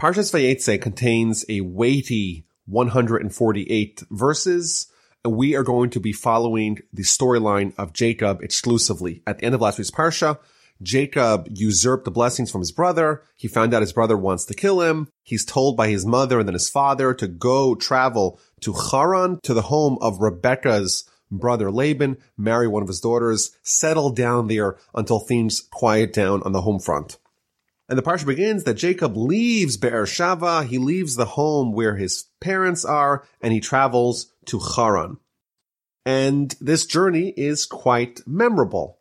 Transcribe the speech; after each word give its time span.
Parshas 0.00 0.32
Vayetze 0.32 0.80
contains 0.80 1.44
a 1.50 1.60
weighty 1.60 2.46
148 2.64 4.04
verses. 4.10 4.86
And 5.22 5.36
we 5.36 5.54
are 5.54 5.62
going 5.62 5.90
to 5.90 6.00
be 6.00 6.14
following 6.14 6.78
the 6.90 7.02
storyline 7.02 7.74
of 7.76 7.92
Jacob 7.92 8.40
exclusively. 8.42 9.22
At 9.26 9.38
the 9.38 9.44
end 9.44 9.54
of 9.54 9.60
last 9.60 9.76
week's 9.76 9.90
Parsha, 9.90 10.38
Jacob 10.80 11.48
usurped 11.50 12.06
the 12.06 12.10
blessings 12.10 12.50
from 12.50 12.62
his 12.62 12.72
brother. 12.72 13.24
He 13.36 13.46
found 13.46 13.74
out 13.74 13.82
his 13.82 13.92
brother 13.92 14.16
wants 14.16 14.46
to 14.46 14.54
kill 14.54 14.80
him. 14.80 15.08
He's 15.22 15.44
told 15.44 15.76
by 15.76 15.88
his 15.88 16.06
mother 16.06 16.38
and 16.38 16.48
then 16.48 16.54
his 16.54 16.70
father 16.70 17.12
to 17.12 17.28
go 17.28 17.74
travel 17.74 18.40
to 18.62 18.72
Haran, 18.72 19.38
to 19.42 19.52
the 19.52 19.60
home 19.60 19.98
of 20.00 20.22
Rebekah's 20.22 21.04
brother 21.30 21.70
Laban, 21.70 22.16
marry 22.38 22.66
one 22.66 22.80
of 22.80 22.88
his 22.88 23.00
daughters, 23.00 23.54
settle 23.62 24.08
down 24.08 24.46
there 24.46 24.78
until 24.94 25.20
things 25.20 25.60
quiet 25.60 26.14
down 26.14 26.42
on 26.44 26.52
the 26.52 26.62
home 26.62 26.80
front. 26.80 27.18
And 27.90 27.98
the 27.98 28.04
parsha 28.04 28.24
begins 28.24 28.62
that 28.64 28.74
Jacob 28.74 29.16
leaves 29.16 29.76
Be'er 29.76 30.06
Sheva, 30.06 30.64
he 30.64 30.78
leaves 30.78 31.16
the 31.16 31.24
home 31.24 31.72
where 31.72 31.96
his 31.96 32.26
parents 32.40 32.84
are, 32.84 33.24
and 33.40 33.52
he 33.52 33.58
travels 33.58 34.32
to 34.46 34.60
Haran. 34.60 35.16
And 36.06 36.54
this 36.60 36.86
journey 36.86 37.34
is 37.36 37.66
quite 37.66 38.20
memorable 38.28 39.00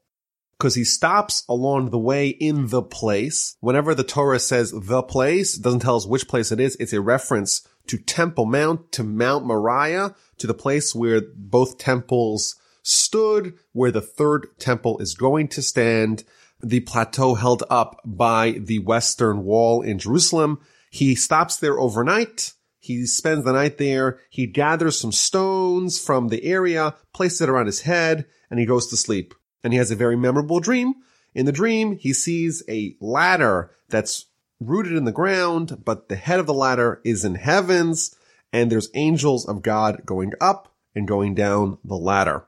because 0.57 0.73
he 0.73 0.83
stops 0.83 1.43
along 1.47 1.91
the 1.91 1.99
way 1.99 2.29
in 2.29 2.69
the 2.69 2.81
place. 2.81 3.55
Whenever 3.59 3.93
the 3.93 4.03
Torah 4.03 4.39
says 4.39 4.73
the 4.75 5.03
place, 5.03 5.55
it 5.55 5.61
doesn't 5.61 5.81
tell 5.81 5.95
us 5.95 6.07
which 6.07 6.27
place 6.27 6.51
it 6.51 6.59
is. 6.59 6.75
It's 6.77 6.91
a 6.91 6.99
reference 6.99 7.67
to 7.87 7.99
Temple 7.99 8.47
Mount, 8.47 8.91
to 8.93 9.03
Mount 9.03 9.45
Moriah, 9.45 10.15
to 10.39 10.47
the 10.47 10.55
place 10.55 10.95
where 10.95 11.21
both 11.35 11.77
temples 11.77 12.55
stood, 12.81 13.53
where 13.71 13.91
the 13.91 14.01
third 14.01 14.47
temple 14.57 14.97
is 14.97 15.13
going 15.13 15.47
to 15.49 15.61
stand, 15.61 16.23
the 16.61 16.81
plateau 16.81 17.35
held 17.35 17.63
up 17.69 18.01
by 18.05 18.51
the 18.51 18.79
western 18.79 19.43
wall 19.43 19.81
in 19.81 19.99
Jerusalem. 19.99 20.59
He 20.91 21.15
stops 21.15 21.57
there 21.57 21.79
overnight. 21.79 22.53
He 22.79 23.05
spends 23.05 23.45
the 23.45 23.53
night 23.53 23.77
there. 23.77 24.19
He 24.29 24.47
gathers 24.47 24.99
some 24.99 25.11
stones 25.11 25.99
from 25.99 26.29
the 26.29 26.43
area, 26.43 26.95
places 27.13 27.41
it 27.41 27.49
around 27.49 27.67
his 27.67 27.81
head, 27.81 28.25
and 28.49 28.59
he 28.59 28.65
goes 28.65 28.87
to 28.87 28.97
sleep 28.97 29.33
and 29.63 29.73
he 29.73 29.77
has 29.79 29.91
a 29.91 29.95
very 29.95 30.15
memorable 30.15 30.59
dream. 30.59 30.95
In 31.33 31.45
the 31.45 31.51
dream, 31.51 31.97
he 31.97 32.13
sees 32.13 32.63
a 32.67 32.95
ladder 32.99 33.71
that's 33.89 34.25
rooted 34.59 34.93
in 34.93 35.05
the 35.05 35.11
ground, 35.11 35.83
but 35.85 36.09
the 36.09 36.15
head 36.15 36.39
of 36.39 36.45
the 36.45 36.53
ladder 36.53 37.01
is 37.03 37.23
in 37.23 37.35
heavens, 37.35 38.15
and 38.51 38.71
there's 38.71 38.89
angels 38.93 39.47
of 39.47 39.61
God 39.61 40.01
going 40.05 40.33
up 40.41 40.73
and 40.95 41.07
going 41.07 41.35
down 41.35 41.77
the 41.83 41.95
ladder. 41.95 42.45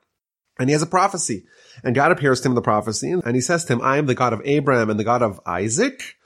And 0.59 0.69
he 0.69 0.73
has 0.73 0.81
a 0.81 0.87
prophecy. 0.87 1.45
And 1.83 1.95
God 1.95 2.11
appears 2.11 2.41
to 2.41 2.47
him 2.47 2.51
in 2.51 2.55
the 2.55 2.61
prophecy, 2.61 3.11
and 3.11 3.35
he 3.35 3.41
says 3.41 3.65
to 3.65 3.73
him, 3.73 3.81
I 3.81 3.97
am 3.97 4.05
the 4.05 4.15
God 4.15 4.33
of 4.33 4.41
Abraham 4.45 4.89
and 4.89 4.99
the 4.99 5.03
God 5.03 5.21
of 5.21 5.39
Isaac. 5.45 6.17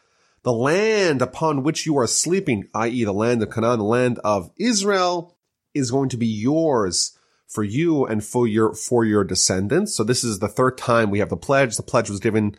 The 0.43 0.53
land 0.53 1.21
upon 1.21 1.63
which 1.63 1.85
you 1.85 1.97
are 1.97 2.07
sleeping, 2.07 2.67
i.e. 2.75 3.03
the 3.03 3.13
land 3.13 3.41
of 3.41 3.49
Canaan, 3.49 3.79
the 3.79 3.85
land 3.85 4.19
of 4.23 4.51
Israel, 4.57 5.35
is 5.73 5.91
going 5.91 6.09
to 6.09 6.17
be 6.17 6.27
yours 6.27 7.17
for 7.47 7.63
you 7.63 8.05
and 8.05 8.23
for 8.23 8.47
your, 8.47 8.73
for 8.73 9.05
your 9.05 9.23
descendants. 9.23 9.95
So 9.95 10.03
this 10.03 10.23
is 10.23 10.39
the 10.39 10.47
third 10.47 10.77
time 10.77 11.09
we 11.09 11.19
have 11.19 11.29
the 11.29 11.37
pledge. 11.37 11.75
The 11.77 11.83
pledge 11.83 12.09
was 12.09 12.19
given 12.19 12.55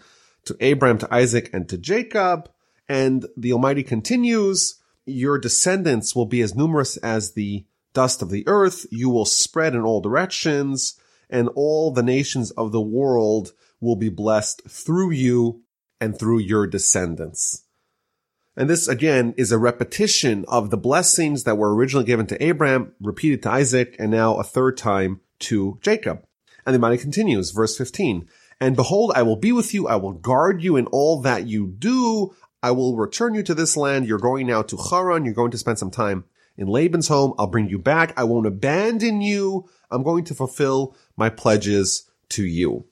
to 0.46 0.56
Abraham, 0.60 0.98
to 0.98 1.14
Isaac, 1.14 1.50
and 1.52 1.68
to 1.68 1.78
Jacob. 1.78 2.50
And 2.88 3.26
the 3.36 3.52
Almighty 3.52 3.82
continues, 3.82 4.80
your 5.04 5.38
descendants 5.38 6.14
will 6.14 6.26
be 6.26 6.40
as 6.40 6.54
numerous 6.54 6.96
as 6.98 7.32
the 7.32 7.66
dust 7.94 8.22
of 8.22 8.30
the 8.30 8.44
earth. 8.46 8.86
You 8.90 9.10
will 9.10 9.24
spread 9.24 9.74
in 9.74 9.82
all 9.82 10.00
directions 10.00 10.98
and 11.28 11.48
all 11.54 11.90
the 11.90 12.02
nations 12.02 12.50
of 12.52 12.72
the 12.72 12.80
world 12.80 13.52
will 13.80 13.96
be 13.96 14.08
blessed 14.08 14.62
through 14.68 15.10
you 15.10 15.62
and 16.00 16.18
through 16.18 16.38
your 16.38 16.66
descendants. 16.66 17.64
And 18.56 18.70
this 18.70 18.88
again 18.88 19.34
is 19.36 19.52
a 19.52 19.58
repetition 19.58 20.44
of 20.48 20.70
the 20.70 20.78
blessings 20.78 21.44
that 21.44 21.58
were 21.58 21.74
originally 21.74 22.06
given 22.06 22.26
to 22.28 22.42
Abraham, 22.42 22.92
repeated 23.00 23.42
to 23.42 23.50
Isaac, 23.50 23.96
and 23.98 24.10
now 24.10 24.36
a 24.36 24.44
third 24.44 24.78
time 24.78 25.20
to 25.40 25.78
Jacob. 25.82 26.24
And 26.64 26.74
the 26.74 26.78
Almighty 26.78 27.02
continues, 27.02 27.50
verse 27.50 27.76
15. 27.76 28.28
And 28.58 28.74
behold, 28.74 29.12
I 29.14 29.22
will 29.22 29.36
be 29.36 29.52
with 29.52 29.74
you. 29.74 29.86
I 29.86 29.96
will 29.96 30.12
guard 30.12 30.62
you 30.62 30.76
in 30.76 30.86
all 30.86 31.20
that 31.20 31.46
you 31.46 31.66
do. 31.66 32.34
I 32.62 32.70
will 32.70 32.96
return 32.96 33.34
you 33.34 33.42
to 33.42 33.54
this 33.54 33.76
land. 33.76 34.06
You're 34.06 34.18
going 34.18 34.46
now 34.46 34.62
to 34.62 34.76
Haran. 34.76 35.26
You're 35.26 35.34
going 35.34 35.50
to 35.50 35.58
spend 35.58 35.78
some 35.78 35.90
time 35.90 36.24
in 36.56 36.66
Laban's 36.66 37.08
home. 37.08 37.34
I'll 37.38 37.46
bring 37.46 37.68
you 37.68 37.78
back. 37.78 38.12
I 38.16 38.24
won't 38.24 38.46
abandon 38.46 39.20
you. 39.20 39.68
I'm 39.90 40.02
going 40.02 40.24
to 40.24 40.34
fulfill 40.34 40.96
my 41.16 41.30
pledges 41.30 42.08
to 42.30 42.44
you. 42.44 42.86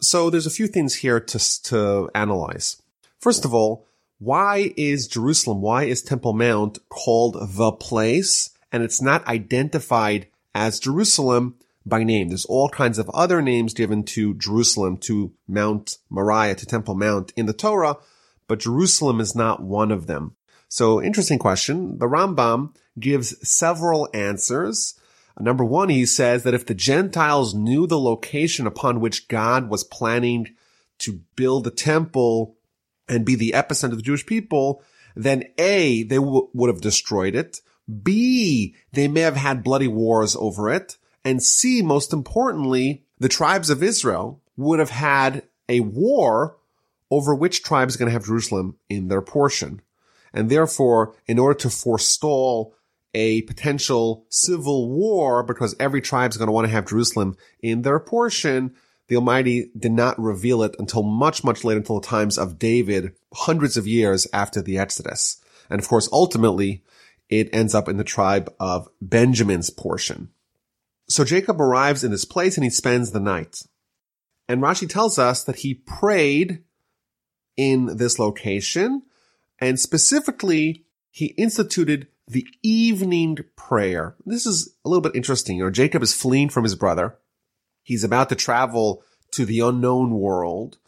So 0.00 0.30
there's 0.30 0.46
a 0.46 0.50
few 0.50 0.66
things 0.66 0.96
here 0.96 1.20
to, 1.20 1.62
to 1.64 2.10
analyze. 2.14 2.80
First 3.18 3.44
of 3.44 3.54
all, 3.54 3.86
why 4.18 4.72
is 4.76 5.08
Jerusalem, 5.08 5.60
why 5.60 5.84
is 5.84 6.02
Temple 6.02 6.32
Mount 6.32 6.78
called 6.88 7.36
the 7.56 7.72
place 7.72 8.50
and 8.72 8.82
it's 8.82 9.02
not 9.02 9.26
identified 9.26 10.28
as 10.54 10.80
Jerusalem 10.80 11.56
by 11.84 12.02
name? 12.02 12.28
There's 12.28 12.46
all 12.46 12.68
kinds 12.68 12.98
of 12.98 13.10
other 13.10 13.42
names 13.42 13.74
given 13.74 14.04
to 14.04 14.34
Jerusalem, 14.34 14.96
to 14.98 15.32
Mount 15.46 15.98
Moriah, 16.08 16.54
to 16.54 16.66
Temple 16.66 16.94
Mount 16.94 17.32
in 17.36 17.46
the 17.46 17.52
Torah, 17.52 17.96
but 18.48 18.60
Jerusalem 18.60 19.20
is 19.20 19.34
not 19.34 19.62
one 19.62 19.90
of 19.90 20.06
them. 20.06 20.36
So 20.68 21.02
interesting 21.02 21.38
question. 21.38 21.98
The 21.98 22.06
Rambam 22.06 22.74
gives 22.98 23.48
several 23.48 24.08
answers. 24.12 24.98
Number 25.38 25.64
one, 25.64 25.90
he 25.90 26.06
says 26.06 26.44
that 26.44 26.54
if 26.54 26.66
the 26.66 26.74
Gentiles 26.74 27.54
knew 27.54 27.86
the 27.86 27.98
location 27.98 28.66
upon 28.66 29.00
which 29.00 29.28
God 29.28 29.68
was 29.68 29.84
planning 29.84 30.54
to 30.98 31.20
build 31.36 31.64
the 31.64 31.70
temple 31.70 32.56
and 33.08 33.24
be 33.24 33.34
the 33.34 33.52
epicenter 33.54 33.92
of 33.92 33.98
the 33.98 34.02
Jewish 34.02 34.24
people, 34.24 34.82
then 35.14 35.44
A, 35.58 36.02
they 36.04 36.16
w- 36.16 36.48
would 36.54 36.68
have 36.68 36.80
destroyed 36.80 37.34
it. 37.34 37.60
B, 38.02 38.74
they 38.92 39.08
may 39.08 39.20
have 39.20 39.36
had 39.36 39.62
bloody 39.62 39.88
wars 39.88 40.34
over 40.36 40.70
it. 40.70 40.96
And 41.24 41.42
C, 41.42 41.82
most 41.82 42.12
importantly, 42.12 43.04
the 43.18 43.28
tribes 43.28 43.70
of 43.70 43.82
Israel 43.82 44.42
would 44.56 44.78
have 44.78 44.90
had 44.90 45.42
a 45.68 45.80
war 45.80 46.56
over 47.10 47.34
which 47.34 47.62
tribe 47.62 47.88
is 47.88 47.96
going 47.96 48.08
to 48.08 48.12
have 48.12 48.24
Jerusalem 48.26 48.76
in 48.88 49.08
their 49.08 49.22
portion. 49.22 49.82
And 50.32 50.50
therefore, 50.50 51.14
in 51.26 51.38
order 51.38 51.58
to 51.60 51.70
forestall 51.70 52.74
a 53.14 53.42
potential 53.42 54.26
civil 54.28 54.90
war, 54.90 55.42
because 55.42 55.74
every 55.80 56.00
tribe 56.00 56.30
is 56.30 56.36
going 56.36 56.48
to 56.48 56.52
want 56.52 56.66
to 56.66 56.72
have 56.72 56.86
Jerusalem 56.86 57.36
in 57.60 57.82
their 57.82 57.98
portion, 57.98 58.74
the 59.08 59.16
Almighty 59.16 59.70
did 59.78 59.92
not 59.92 60.18
reveal 60.18 60.62
it 60.62 60.76
until 60.78 61.02
much, 61.02 61.44
much 61.44 61.64
later, 61.64 61.78
until 61.78 62.00
the 62.00 62.06
times 62.06 62.38
of 62.38 62.58
David, 62.58 63.14
hundreds 63.32 63.76
of 63.76 63.86
years 63.86 64.26
after 64.32 64.60
the 64.60 64.78
Exodus. 64.78 65.40
And 65.70 65.80
of 65.80 65.88
course, 65.88 66.08
ultimately, 66.12 66.82
it 67.28 67.48
ends 67.52 67.74
up 67.74 67.88
in 67.88 67.96
the 67.96 68.04
tribe 68.04 68.52
of 68.60 68.88
Benjamin's 69.00 69.70
portion. 69.70 70.30
So 71.08 71.24
Jacob 71.24 71.60
arrives 71.60 72.02
in 72.04 72.10
this 72.10 72.24
place 72.24 72.56
and 72.56 72.64
he 72.64 72.70
spends 72.70 73.12
the 73.12 73.20
night. 73.20 73.62
And 74.48 74.60
Rashi 74.60 74.88
tells 74.88 75.18
us 75.18 75.42
that 75.44 75.56
he 75.56 75.74
prayed 75.74 76.62
in 77.56 77.96
this 77.96 78.18
location 78.18 79.02
and 79.60 79.78
specifically 79.80 80.84
he 81.10 81.26
instituted 81.38 82.08
the 82.28 82.46
evening 82.62 83.38
prayer. 83.56 84.16
This 84.24 84.46
is 84.46 84.74
a 84.84 84.88
little 84.88 85.02
bit 85.02 85.14
interesting. 85.14 85.56
You 85.56 85.64
know, 85.64 85.70
Jacob 85.70 86.02
is 86.02 86.12
fleeing 86.12 86.48
from 86.48 86.64
his 86.64 86.74
brother. 86.74 87.18
He's 87.82 88.04
about 88.04 88.28
to 88.30 88.34
travel 88.34 89.02
to 89.32 89.44
the 89.44 89.60
unknown 89.60 90.10
world 90.18 90.78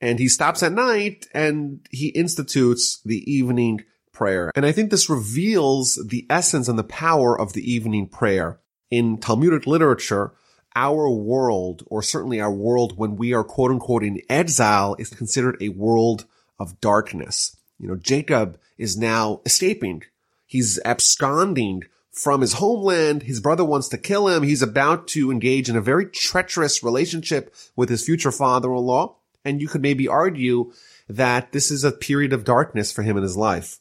and 0.00 0.18
he 0.18 0.28
stops 0.28 0.62
at 0.62 0.72
night 0.72 1.26
and 1.32 1.86
he 1.90 2.08
institutes 2.08 3.00
the 3.04 3.30
evening 3.30 3.84
prayer. 4.12 4.50
And 4.54 4.66
I 4.66 4.72
think 4.72 4.90
this 4.90 5.08
reveals 5.08 6.04
the 6.08 6.26
essence 6.28 6.68
and 6.68 6.78
the 6.78 6.84
power 6.84 7.38
of 7.38 7.52
the 7.52 7.72
evening 7.72 8.08
prayer. 8.08 8.60
In 8.90 9.18
Talmudic 9.18 9.66
literature, 9.66 10.32
our 10.74 11.10
world, 11.10 11.82
or 11.86 12.02
certainly 12.02 12.40
our 12.40 12.52
world 12.52 12.96
when 12.96 13.16
we 13.16 13.34
are 13.34 13.44
quote 13.44 13.70
unquote 13.70 14.02
in 14.02 14.20
exile, 14.28 14.96
is 14.98 15.10
considered 15.10 15.56
a 15.60 15.68
world 15.70 16.24
of 16.58 16.80
darkness. 16.80 17.56
You 17.78 17.88
know, 17.88 17.96
Jacob 17.96 18.58
is 18.76 18.96
now 18.96 19.40
escaping. 19.46 20.02
He's 20.46 20.80
absconding 20.84 21.84
from 22.10 22.40
his 22.40 22.54
homeland. 22.54 23.22
His 23.22 23.40
brother 23.40 23.64
wants 23.64 23.88
to 23.88 23.98
kill 23.98 24.28
him. 24.28 24.42
He's 24.42 24.62
about 24.62 25.06
to 25.08 25.30
engage 25.30 25.68
in 25.68 25.76
a 25.76 25.80
very 25.80 26.06
treacherous 26.06 26.82
relationship 26.82 27.54
with 27.76 27.88
his 27.88 28.04
future 28.04 28.32
father-in-law. 28.32 29.14
And 29.44 29.60
you 29.60 29.68
could 29.68 29.82
maybe 29.82 30.08
argue 30.08 30.72
that 31.08 31.52
this 31.52 31.70
is 31.70 31.84
a 31.84 31.92
period 31.92 32.32
of 32.32 32.44
darkness 32.44 32.90
for 32.92 33.02
him 33.02 33.16
in 33.16 33.22
his 33.22 33.36
life. 33.36 33.78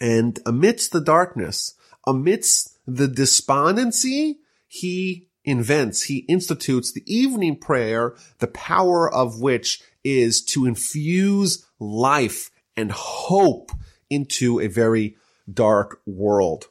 And 0.00 0.38
amidst 0.46 0.92
the 0.92 1.00
darkness, 1.00 1.74
amidst 2.06 2.78
the 2.86 3.08
despondency, 3.08 4.38
he 4.66 5.28
invents, 5.44 6.04
he 6.04 6.18
institutes 6.20 6.92
the 6.92 7.02
evening 7.06 7.56
prayer, 7.56 8.14
the 8.38 8.46
power 8.46 9.12
of 9.12 9.40
which 9.40 9.82
is 10.04 10.42
to 10.42 10.66
infuse 10.66 11.66
life 11.78 12.50
and 12.78 12.92
hope 12.92 13.72
into 14.08 14.60
a 14.60 14.68
very 14.68 15.16
dark 15.52 16.00
world. 16.06 16.68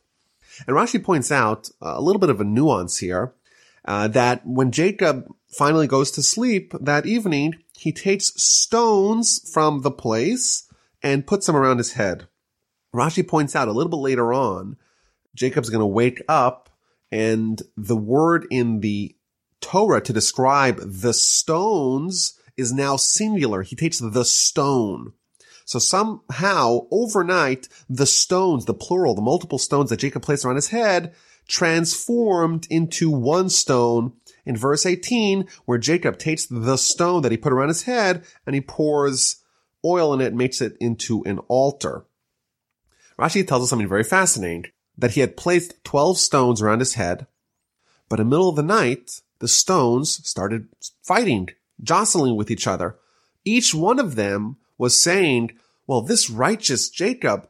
And 0.65 0.75
Rashi 0.75 1.03
points 1.03 1.33
out 1.33 1.69
a 1.81 2.01
little 2.01 2.19
bit 2.21 2.29
of 2.29 2.39
a 2.39 2.45
nuance 2.45 2.99
here, 2.99 3.33
uh, 3.83 4.07
that 4.07 4.47
when 4.47 4.71
Jacob 4.71 5.27
finally 5.49 5.85
goes 5.85 6.09
to 6.11 6.23
sleep 6.23 6.73
that 6.79 7.05
evening, 7.05 7.57
he 7.77 7.91
takes 7.91 8.31
stones 8.41 9.51
from 9.53 9.81
the 9.81 9.91
place 9.91 10.71
and 11.03 11.27
puts 11.27 11.45
them 11.45 11.57
around 11.57 11.77
his 11.77 11.93
head. 11.93 12.27
Rashi 12.95 13.27
points 13.27 13.53
out 13.53 13.67
a 13.67 13.73
little 13.73 13.89
bit 13.89 13.97
later 13.97 14.33
on, 14.33 14.77
Jacob's 15.35 15.69
going 15.69 15.81
to 15.81 15.85
wake 15.85 16.21
up 16.29 16.69
and 17.11 17.61
the 17.75 17.97
word 17.97 18.47
in 18.49 18.79
the 18.79 19.13
Torah 19.59 20.01
to 20.01 20.13
describe 20.13 20.79
the 20.81 21.13
stones 21.13 22.39
is 22.55 22.71
now 22.71 22.95
singular. 22.95 23.61
He 23.61 23.75
takes 23.75 23.99
the 23.99 24.25
stone. 24.25 25.13
So 25.67 25.79
somehow 25.79 26.87
overnight, 26.91 27.67
the 27.89 28.05
stones, 28.05 28.63
the 28.63 28.73
plural, 28.73 29.15
the 29.15 29.21
multiple 29.21 29.57
stones 29.57 29.89
that 29.89 29.99
Jacob 29.99 30.21
placed 30.21 30.45
around 30.45 30.55
his 30.55 30.69
head 30.69 31.13
transformed 31.45 32.67
into 32.69 33.11
one 33.11 33.49
stone 33.49 34.13
in 34.45 34.55
verse 34.55 34.85
18, 34.85 35.45
where 35.65 35.77
Jacob 35.77 36.17
takes 36.17 36.45
the 36.45 36.77
stone 36.77 37.21
that 37.21 37.33
he 37.33 37.37
put 37.37 37.51
around 37.51 37.67
his 37.67 37.83
head 37.83 38.23
and 38.45 38.55
he 38.55 38.61
pours 38.61 39.43
oil 39.83 40.13
in 40.13 40.21
it 40.21 40.27
and 40.27 40.37
makes 40.37 40.61
it 40.61 40.77
into 40.79 41.21
an 41.25 41.39
altar. 41.49 42.05
Rashi 43.19 43.45
tells 43.45 43.63
us 43.63 43.69
something 43.69 43.89
very 43.89 44.05
fascinating, 44.05 44.71
that 44.97 45.11
he 45.11 45.19
had 45.19 45.35
placed 45.35 45.83
12 45.83 46.17
stones 46.17 46.61
around 46.61 46.79
his 46.79 46.93
head, 46.93 47.27
but 48.07 48.21
in 48.21 48.27
the 48.27 48.29
middle 48.29 48.47
of 48.47 48.55
the 48.55 48.63
night, 48.63 49.19
the 49.39 49.49
stones 49.49 50.25
started 50.25 50.69
fighting, 51.03 51.49
jostling 51.83 52.37
with 52.37 52.49
each 52.49 52.67
other. 52.67 52.95
Each 53.43 53.75
one 53.75 53.99
of 53.99 54.15
them 54.15 54.57
was 54.77 55.01
saying, 55.01 55.51
well, 55.85 56.01
this 56.01 56.29
righteous 56.29 56.89
Jacob, 56.89 57.47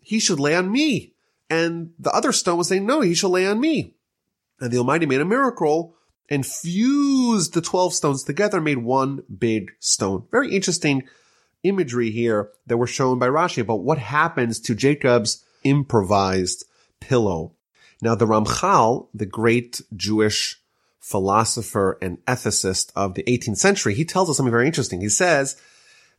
he 0.00 0.18
should 0.18 0.40
lay 0.40 0.54
on 0.54 0.70
me. 0.70 1.14
And 1.48 1.92
the 1.98 2.10
other 2.12 2.32
stone 2.32 2.58
was 2.58 2.68
saying, 2.68 2.86
no, 2.86 3.00
he 3.00 3.14
shall 3.14 3.30
lay 3.30 3.46
on 3.46 3.60
me. 3.60 3.94
And 4.60 4.70
the 4.70 4.78
Almighty 4.78 5.06
made 5.06 5.20
a 5.20 5.24
miracle 5.24 5.96
and 6.28 6.46
fused 6.46 7.52
the 7.52 7.60
12 7.60 7.92
stones 7.92 8.24
together, 8.24 8.60
made 8.60 8.78
one 8.78 9.22
big 9.38 9.72
stone. 9.80 10.26
Very 10.30 10.54
interesting 10.54 11.02
imagery 11.62 12.10
here 12.10 12.50
that 12.66 12.76
were 12.76 12.86
shown 12.86 13.18
by 13.18 13.28
Rashi 13.28 13.60
about 13.60 13.82
what 13.82 13.98
happens 13.98 14.60
to 14.60 14.74
Jacob's 14.74 15.44
improvised 15.64 16.64
pillow. 17.00 17.52
Now, 18.00 18.14
the 18.14 18.26
Ramchal, 18.26 19.08
the 19.14 19.26
great 19.26 19.82
Jewish 19.94 20.60
philosopher 21.00 21.98
and 22.00 22.24
ethicist 22.26 22.92
of 22.96 23.14
the 23.14 23.24
18th 23.24 23.58
century, 23.58 23.94
he 23.94 24.04
tells 24.04 24.30
us 24.30 24.36
something 24.36 24.50
very 24.50 24.66
interesting. 24.66 25.00
He 25.00 25.08
says 25.08 25.60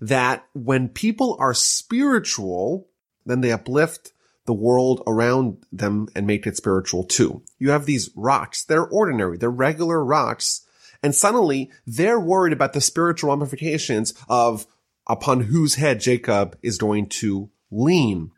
that 0.04 0.46
when 0.54 0.90
people 0.90 1.38
are 1.40 1.54
spiritual, 1.54 2.90
then 3.26 3.40
they 3.40 3.54
uplift 3.54 4.12
the 4.46 4.54
world 4.54 5.02
around 5.08 5.66
them 5.72 6.10
and 6.14 6.28
make 6.28 6.46
it 6.46 6.58
spiritual 6.58 7.06
too. 7.06 7.42
You 7.58 7.70
have 7.70 7.86
these 7.86 8.10
rocks. 8.14 8.66
They're 8.66 8.86
ordinary. 8.86 9.38
They're 9.38 9.50
regular 9.50 10.04
rocks. 10.04 10.68
And 11.02 11.16
suddenly 11.16 11.72
they're 11.88 12.20
worried 12.20 12.52
about 12.52 12.74
the 12.74 12.82
spiritual 12.82 13.30
ramifications 13.30 14.14
of 14.28 14.68
upon 15.08 15.42
whose 15.42 15.76
head 15.76 16.02
Jacob 16.02 16.58
is 16.62 16.78
going 16.78 17.08
to 17.08 17.50
lean. 17.72 18.32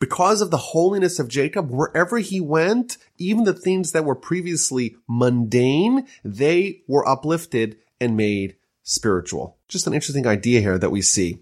Because 0.00 0.40
of 0.40 0.50
the 0.50 0.56
holiness 0.56 1.20
of 1.20 1.28
Jacob, 1.28 1.70
wherever 1.70 2.18
he 2.18 2.40
went, 2.40 2.96
even 3.18 3.44
the 3.44 3.54
things 3.54 3.92
that 3.92 4.04
were 4.04 4.16
previously 4.16 4.96
mundane, 5.08 6.08
they 6.24 6.82
were 6.88 7.08
uplifted 7.08 7.76
and 8.00 8.16
made 8.16 8.56
spiritual. 8.82 9.58
Just 9.68 9.86
an 9.86 9.94
interesting 9.94 10.26
idea 10.26 10.60
here 10.60 10.78
that 10.78 10.90
we 10.90 11.02
see. 11.02 11.40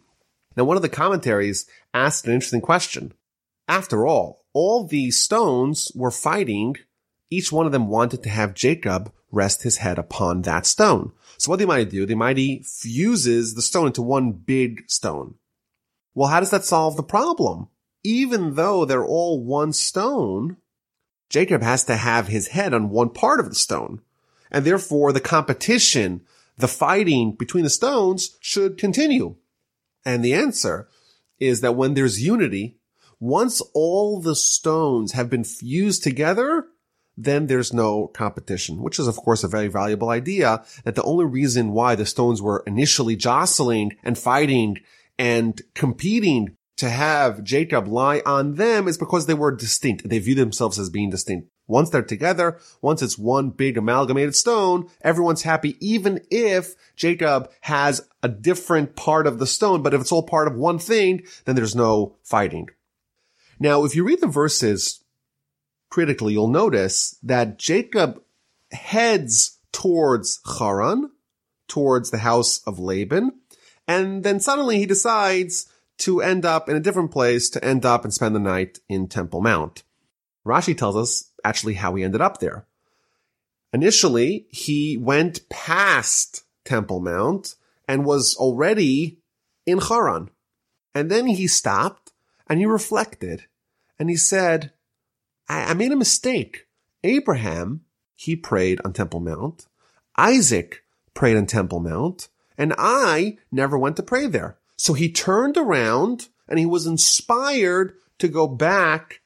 Now, 0.57 0.65
one 0.65 0.77
of 0.77 0.83
the 0.83 0.89
commentaries 0.89 1.67
asked 1.95 2.27
an 2.27 2.33
interesting 2.33 2.61
question. 2.61 3.13
After 3.69 4.07
all, 4.07 4.45
all 4.53 4.85
these 4.85 5.17
stones 5.17 5.93
were 5.95 6.11
fighting. 6.11 6.77
Each 7.31 7.53
one 7.53 7.67
of 7.67 7.73
them 7.73 7.89
wanted 7.89 8.23
to 8.25 8.29
have 8.29 8.55
Jacob 8.55 9.13
rest 9.31 9.63
his 9.63 9.79
head 9.79 9.99
upon 9.99 10.43
that 10.43 10.67
stone. 10.67 11.13
So 11.39 11.51
what 11.51 11.59
the 11.59 11.65
Almighty 11.65 11.91
do? 11.91 12.07
The 12.07 12.15
Almighty 12.15 12.63
fuses 12.67 13.55
the 13.55 13.63
stone 13.63 13.87
into 13.87 14.03
one 14.03 14.33
big 14.33 14.91
stone. 14.91 15.37
Well, 16.15 16.29
how 16.29 16.41
does 16.41 16.51
that 16.51 16.65
solve 16.65 16.97
the 16.97 17.03
problem? 17.03 17.69
Even 18.03 18.55
though 18.55 18.85
they're 18.85 19.05
all 19.05 19.43
one 19.43 19.73
stone, 19.73 20.57
Jacob 21.29 21.63
has 21.63 21.85
to 21.85 21.97
have 21.97 22.27
his 22.27 22.49
head 22.49 22.75
on 22.75 22.91
one 22.91 23.11
part 23.11 23.39
of 23.39 23.49
the 23.49 23.55
stone. 23.55 24.01
And 24.51 24.65
therefore 24.65 25.13
the 25.13 25.21
competition 25.21 26.23
the 26.61 26.69
fighting 26.69 27.33
between 27.33 27.65
the 27.65 27.71
stones 27.71 28.37
should 28.41 28.79
continue. 28.79 29.37
And 30.05 30.25
the 30.25 30.35
answer 30.35 30.89
is 31.39 31.61
that 31.61 31.77
when 31.77 31.95
there's 31.95 32.25
unity, 32.25 32.79
once 33.19 33.61
all 33.75 34.21
the 34.21 34.35
stones 34.35 35.13
have 35.13 35.29
been 35.29 35.45
fused 35.45 36.03
together, 36.03 36.67
then 37.17 37.47
there's 37.47 37.73
no 37.73 38.07
competition, 38.09 38.83
which 38.83 38.99
is 38.99 39.07
of 39.07 39.17
course 39.17 39.45
a 39.45 39.49
very 39.49 39.69
valuable 39.69 40.09
idea 40.09 40.65
that 40.85 40.95
the 40.95 41.03
only 41.03 41.27
reason 41.27 41.73
why 41.73 41.95
the 41.95 42.07
stones 42.07 42.41
were 42.41 42.63
initially 42.67 43.17
jostling 43.17 43.97
and 44.03 44.19
fighting 44.19 44.79
and 45.19 45.61
competing 45.75 46.57
to 46.79 46.89
have 46.89 47.45
Jacob 47.45 47.87
lie 47.87 48.23
on 48.25 48.55
them 48.55 48.89
is 48.89 48.97
because 48.97 49.27
they 49.27 49.35
were 49.35 49.55
distinct. 49.55 50.09
They 50.09 50.19
view 50.19 50.35
themselves 50.35 50.79
as 50.79 50.89
being 50.89 51.11
distinct. 51.11 51.50
Once 51.71 51.89
they're 51.89 52.03
together, 52.03 52.59
once 52.83 53.01
it's 53.01 53.17
one 53.17 53.51
big 53.51 53.79
amalgamated 53.79 54.35
stone, 54.35 54.89
everyone's 55.03 55.43
happy, 55.43 55.77
even 55.81 56.21
if 56.31 56.75
Jacob 56.97 57.51
has 57.63 58.07
a 58.23 58.29
different 58.29 58.97
part 58.97 59.27
of 59.27 59.39
the 59.39 59.47
stone, 59.47 59.81
but 59.81 59.95
if 59.95 60.01
it's 60.01 60.11
all 60.11 60.25
part 60.25 60.49
of 60.49 60.57
one 60.57 60.79
thing, 60.79 61.23
then 61.45 61.55
there's 61.55 61.77
no 61.77 62.17
fighting. 62.25 62.69
Now, 63.61 63.85
if 63.85 63.95
you 63.95 64.03
read 64.03 64.21
the 64.21 64.27
verses 64.27 65.05
critically, 65.91 66.33
you'll 66.33 66.49
notice 66.49 67.17
that 67.23 67.59
Jacob 67.59 68.21
heads 68.73 69.59
towards 69.71 70.41
Haran, 70.59 71.11
towards 71.69 72.11
the 72.11 72.19
house 72.19 72.59
of 72.67 72.81
Laban, 72.81 73.31
and 73.87 74.25
then 74.25 74.41
suddenly 74.41 74.79
he 74.79 74.87
decides 74.87 75.67
to 75.99 76.21
end 76.21 76.45
up 76.45 76.69
in 76.69 76.75
a 76.75 76.81
different 76.81 77.13
place, 77.13 77.49
to 77.51 77.65
end 77.65 77.87
up 77.87 78.03
and 78.05 78.13
spend 78.13 78.35
the 78.35 78.41
night 78.41 78.81
in 78.89 79.07
Temple 79.07 79.41
Mount. 79.41 79.85
Rashi 80.47 80.77
tells 80.77 80.97
us 80.97 81.30
actually 81.45 81.75
how 81.75 81.95
he 81.95 82.05
ended 82.05 82.21
up 82.21 82.39
there. 82.39 82.67
Initially, 83.73 84.47
he 84.51 84.97
went 84.97 85.49
past 85.49 86.45
Temple 86.65 87.01
Mount 87.01 87.55
and 87.87 88.05
was 88.05 88.35
already 88.37 89.19
in 89.67 89.79
Haran. 89.79 90.31
And 90.95 91.11
then 91.11 91.27
he 91.27 91.47
stopped 91.47 92.13
and 92.49 92.59
he 92.59 92.67
reflected 92.67 93.47
and 93.99 94.11
he 94.11 94.17
said, 94.17 94.73
I, 95.49 95.71
I 95.71 95.75
made 95.75 95.93
a 95.93 95.97
mistake. 95.97 96.67
Abraham, 97.05 97.83
he 98.17 98.35
prayed 98.35 98.81
on 98.85 98.93
Temple 98.93 99.21
Mount. 99.21 99.67
Isaac 100.17 100.85
prayed 101.15 101.37
on 101.37 101.47
Temple 101.47 101.81
Mount 101.81 102.29
and 102.59 102.75
I 102.77 103.39
never 103.53 103.79
went 103.79 103.97
to 103.97 104.03
pray 104.03 104.27
there. 104.27 104.59
So 104.77 104.95
he 104.95 105.13
turned 105.13 105.57
around 105.57 106.29
and 106.49 106.59
he 106.59 106.67
was 106.67 106.87
inspired 106.87 107.95
to 108.19 108.29
go 108.29 108.47
back 108.49 109.21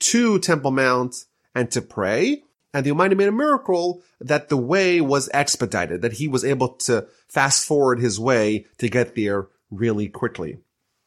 to 0.00 0.38
Temple 0.38 0.70
Mount 0.70 1.24
and 1.54 1.70
to 1.72 1.82
pray. 1.82 2.42
And 2.72 2.86
the 2.86 2.90
Almighty 2.90 3.16
made 3.16 3.28
a 3.28 3.32
miracle 3.32 4.02
that 4.20 4.48
the 4.48 4.56
way 4.56 5.00
was 5.00 5.28
expedited, 5.34 6.02
that 6.02 6.14
he 6.14 6.28
was 6.28 6.44
able 6.44 6.68
to 6.68 7.08
fast 7.28 7.66
forward 7.66 8.00
his 8.00 8.20
way 8.20 8.66
to 8.78 8.88
get 8.88 9.16
there 9.16 9.48
really 9.70 10.08
quickly. 10.08 10.58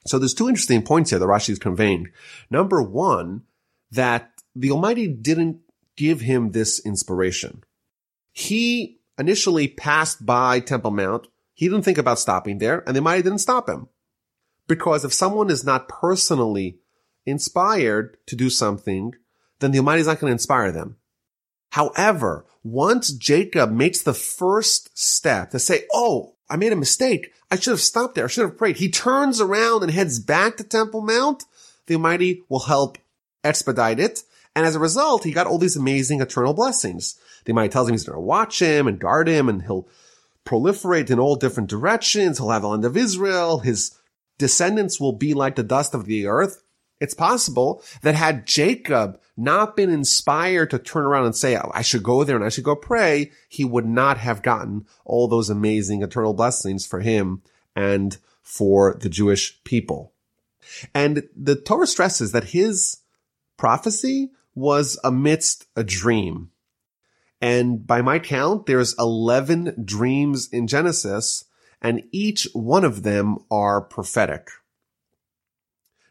So 0.06 0.20
there's 0.20 0.34
two 0.34 0.50
interesting 0.50 0.84
points 0.84 1.12
here 1.12 1.20
that 1.20 1.26
Rashi 1.26 1.52
is 1.52 1.60
conveying. 1.60 2.10
Number 2.50 2.82
one, 2.82 3.44
that 3.92 4.32
the 4.56 4.72
Almighty 4.72 5.08
didn't 5.08 5.60
give 5.96 6.22
him 6.22 6.52
this 6.52 6.80
inspiration. 6.86 7.64
He 8.34 9.00
initially 9.18 9.68
passed 9.68 10.26
by 10.26 10.60
Temple 10.60 10.92
Mount. 10.92 11.28
He 11.54 11.68
didn't 11.70 11.86
think 11.86 12.00
about 12.00 12.20
stopping 12.20 12.58
there 12.58 12.84
and 12.86 12.96
the 12.96 13.00
Almighty 13.00 13.24
didn't 13.24 13.40
stop 13.40 13.70
him. 13.70 13.88
Because 14.68 15.06
if 15.06 15.14
someone 15.14 15.50
is 15.50 15.64
not 15.64 15.88
personally 15.88 16.80
inspired 17.26 18.18
to 18.28 18.36
do 18.36 18.50
something, 18.50 19.14
then 19.64 19.72
the 19.72 19.80
Almighty 19.80 20.02
is 20.02 20.08
not 20.08 20.20
going 20.20 20.30
to 20.30 20.36
inspire 20.36 20.72
them. 20.72 20.98
However, 21.72 22.46
once 22.64 23.12
Jacob 23.12 23.72
makes 23.72 24.02
the 24.02 24.14
first 24.14 24.96
step 24.98 25.52
to 25.52 25.60
say, 25.60 25.86
Oh, 25.94 26.36
I 26.50 26.56
made 26.56 26.74
a 26.74 26.78
mistake. 26.78 27.34
I 27.50 27.56
should 27.56 27.72
have 27.72 27.82
stopped 27.82 28.16
there. 28.16 28.26
I 28.26 28.28
should 28.28 28.46
have 28.46 28.58
prayed. 28.58 28.78
He 28.78 28.90
turns 28.90 29.42
around 29.42 29.84
and 29.84 29.92
heads 29.92 30.20
back 30.20 30.58
to 30.58 30.64
Temple 30.64 31.02
Mount. 31.02 31.46
The 31.88 31.96
Almighty 31.96 32.44
will 32.50 32.60
help 32.60 32.98
expedite 33.44 34.00
it. 34.00 34.24
And 34.56 34.66
as 34.66 34.76
a 34.76 34.80
result, 34.80 35.24
he 35.24 35.32
got 35.32 35.48
all 35.48 35.58
these 35.58 35.76
amazing 35.76 36.22
eternal 36.22 36.54
blessings. 36.54 37.20
The 37.46 37.52
Almighty 37.52 37.70
tells 37.70 37.88
him 37.88 37.94
he's 37.94 38.06
going 38.06 38.18
to 38.18 38.22
watch 38.22 38.62
him 38.62 38.88
and 38.88 39.00
guard 39.00 39.28
him 39.28 39.50
and 39.50 39.64
he'll 39.64 39.88
proliferate 40.46 41.10
in 41.10 41.20
all 41.20 41.36
different 41.36 41.70
directions. 41.70 42.38
He'll 42.38 42.50
have 42.50 42.62
the 42.62 42.68
land 42.68 42.86
of 42.86 42.98
Israel. 42.98 43.60
His 43.60 43.98
descendants 44.38 45.00
will 45.00 45.14
be 45.14 45.34
like 45.34 45.56
the 45.56 45.64
dust 45.64 45.94
of 45.94 46.06
the 46.06 46.28
earth. 46.28 46.63
It's 47.04 47.14
possible 47.14 47.84
that 48.02 48.16
had 48.16 48.46
Jacob 48.46 49.20
not 49.36 49.76
been 49.76 49.90
inspired 49.90 50.70
to 50.70 50.80
turn 50.80 51.04
around 51.04 51.26
and 51.26 51.36
say, 51.36 51.58
I 51.58 51.82
should 51.82 52.02
go 52.02 52.24
there 52.24 52.38
and 52.38 52.46
I 52.46 52.50
should 52.50 52.64
go 52.64 52.78
pray, 52.78 53.32
he 53.50 53.66
would 53.66 53.86
not 53.86 54.20
have 54.20 54.42
gotten 54.42 54.86
all 55.04 55.28
those 55.28 55.50
amazing 55.50 56.02
eternal 56.02 56.34
blessings 56.34 56.86
for 56.86 57.02
him 57.02 57.42
and 57.76 58.18
for 58.42 58.94
the 58.94 59.10
Jewish 59.10 59.62
people. 59.66 60.14
And 60.96 61.24
the 61.36 61.58
Torah 61.58 61.88
stresses 61.88 62.32
that 62.32 62.46
his 62.46 63.02
prophecy 63.58 64.32
was 64.56 64.98
amidst 65.04 65.66
a 65.76 65.84
dream. 65.84 66.52
And 67.42 67.86
by 67.86 68.02
my 68.02 68.18
count, 68.18 68.66
there's 68.66 68.96
11 68.98 69.84
dreams 69.84 70.48
in 70.48 70.68
Genesis 70.68 71.44
and 71.82 72.04
each 72.14 72.48
one 72.54 72.86
of 72.86 73.04
them 73.04 73.40
are 73.52 73.82
prophetic. 73.82 74.48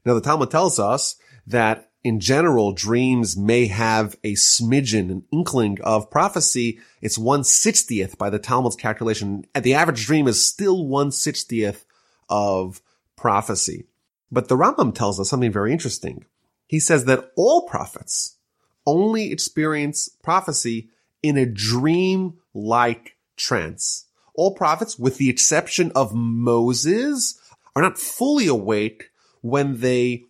Now 0.04 0.14
the 0.14 0.20
Talmud 0.20 0.50
tells 0.50 0.78
us 0.78 1.16
that 1.46 1.90
in 2.04 2.18
general, 2.18 2.72
dreams 2.72 3.36
may 3.36 3.66
have 3.66 4.16
a 4.24 4.32
smidgen, 4.32 5.10
an 5.10 5.24
inkling 5.30 5.80
of 5.82 6.10
prophecy. 6.10 6.80
It's 7.00 7.16
one 7.16 7.44
sixtieth 7.44 8.18
by 8.18 8.28
the 8.28 8.40
Talmud's 8.40 8.74
calculation. 8.74 9.44
The 9.54 9.74
average 9.74 10.04
dream 10.04 10.26
is 10.26 10.44
still 10.44 10.84
one 10.84 11.12
sixtieth 11.12 11.84
of 12.28 12.82
prophecy. 13.16 13.84
But 14.32 14.48
the 14.48 14.56
Rambam 14.56 14.94
tells 14.94 15.20
us 15.20 15.30
something 15.30 15.52
very 15.52 15.70
interesting. 15.72 16.24
He 16.66 16.80
says 16.80 17.04
that 17.04 17.30
all 17.36 17.68
prophets 17.68 18.38
only 18.84 19.30
experience 19.30 20.08
prophecy 20.08 20.88
in 21.22 21.36
a 21.36 21.46
dream-like 21.46 23.16
trance. 23.36 24.06
All 24.34 24.54
prophets, 24.54 24.98
with 24.98 25.18
the 25.18 25.30
exception 25.30 25.92
of 25.94 26.14
Moses, 26.14 27.38
are 27.76 27.82
not 27.82 27.98
fully 27.98 28.48
awake 28.48 29.10
when 29.42 29.80
they 29.80 30.24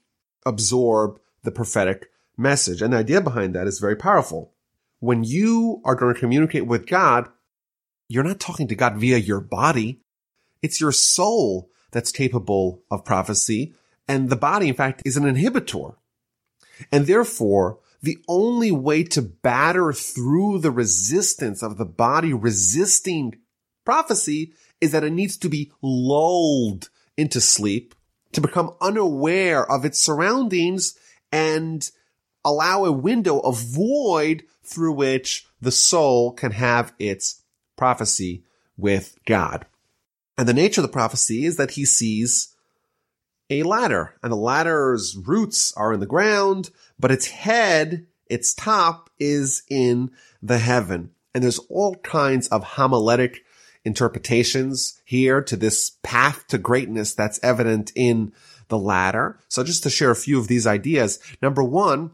absorb 0.44 1.20
the 1.44 1.52
prophetic 1.52 2.10
message. 2.36 2.82
And 2.82 2.92
the 2.92 2.98
idea 2.98 3.20
behind 3.20 3.54
that 3.54 3.66
is 3.66 3.78
very 3.78 3.96
powerful. 3.96 4.52
When 4.98 5.24
you 5.24 5.80
are 5.84 5.94
going 5.94 6.14
to 6.14 6.20
communicate 6.20 6.66
with 6.66 6.86
God, 6.86 7.28
you're 8.08 8.24
not 8.24 8.40
talking 8.40 8.68
to 8.68 8.74
God 8.74 8.96
via 8.96 9.18
your 9.18 9.40
body. 9.40 10.00
It's 10.60 10.80
your 10.80 10.92
soul 10.92 11.70
that's 11.92 12.12
capable 12.12 12.82
of 12.90 13.04
prophecy. 13.04 13.74
And 14.08 14.30
the 14.30 14.36
body, 14.36 14.68
in 14.68 14.74
fact, 14.74 15.02
is 15.04 15.16
an 15.16 15.24
inhibitor. 15.24 15.94
And 16.90 17.06
therefore, 17.06 17.78
the 18.02 18.18
only 18.28 18.72
way 18.72 19.04
to 19.04 19.22
batter 19.22 19.92
through 19.92 20.58
the 20.58 20.70
resistance 20.70 21.62
of 21.62 21.78
the 21.78 21.84
body 21.84 22.32
resisting 22.32 23.36
prophecy 23.84 24.52
is 24.80 24.90
that 24.92 25.04
it 25.04 25.12
needs 25.12 25.36
to 25.38 25.48
be 25.48 25.70
lulled 25.80 26.88
into 27.16 27.40
sleep 27.40 27.94
to 28.32 28.40
become 28.40 28.74
unaware 28.80 29.70
of 29.70 29.84
its 29.84 30.00
surroundings 30.00 30.98
and 31.30 31.90
allow 32.44 32.84
a 32.84 32.92
window, 32.92 33.38
a 33.40 33.52
void 33.52 34.44
through 34.64 34.92
which 34.92 35.46
the 35.60 35.70
soul 35.70 36.32
can 36.32 36.52
have 36.52 36.92
its 36.98 37.42
prophecy 37.76 38.44
with 38.76 39.16
God. 39.26 39.66
And 40.36 40.48
the 40.48 40.54
nature 40.54 40.80
of 40.80 40.86
the 40.86 40.92
prophecy 40.92 41.44
is 41.44 41.56
that 41.56 41.72
he 41.72 41.84
sees 41.84 42.54
a 43.50 43.62
ladder 43.62 44.18
and 44.22 44.32
the 44.32 44.36
ladder's 44.36 45.16
roots 45.16 45.72
are 45.76 45.92
in 45.92 46.00
the 46.00 46.06
ground, 46.06 46.70
but 46.98 47.10
its 47.10 47.26
head, 47.26 48.06
its 48.28 48.54
top 48.54 49.10
is 49.18 49.62
in 49.68 50.10
the 50.42 50.58
heaven. 50.58 51.10
And 51.34 51.44
there's 51.44 51.58
all 51.68 51.96
kinds 51.96 52.48
of 52.48 52.64
homiletic 52.64 53.44
interpretations 53.84 55.00
here 55.04 55.42
to 55.42 55.56
this 55.56 55.92
path 56.02 56.46
to 56.48 56.58
greatness 56.58 57.14
that's 57.14 57.40
evident 57.42 57.92
in 57.94 58.32
the 58.68 58.78
ladder. 58.78 59.38
So 59.48 59.64
just 59.64 59.82
to 59.82 59.90
share 59.90 60.10
a 60.10 60.16
few 60.16 60.38
of 60.38 60.48
these 60.48 60.66
ideas. 60.66 61.18
Number 61.40 61.62
one, 61.62 62.12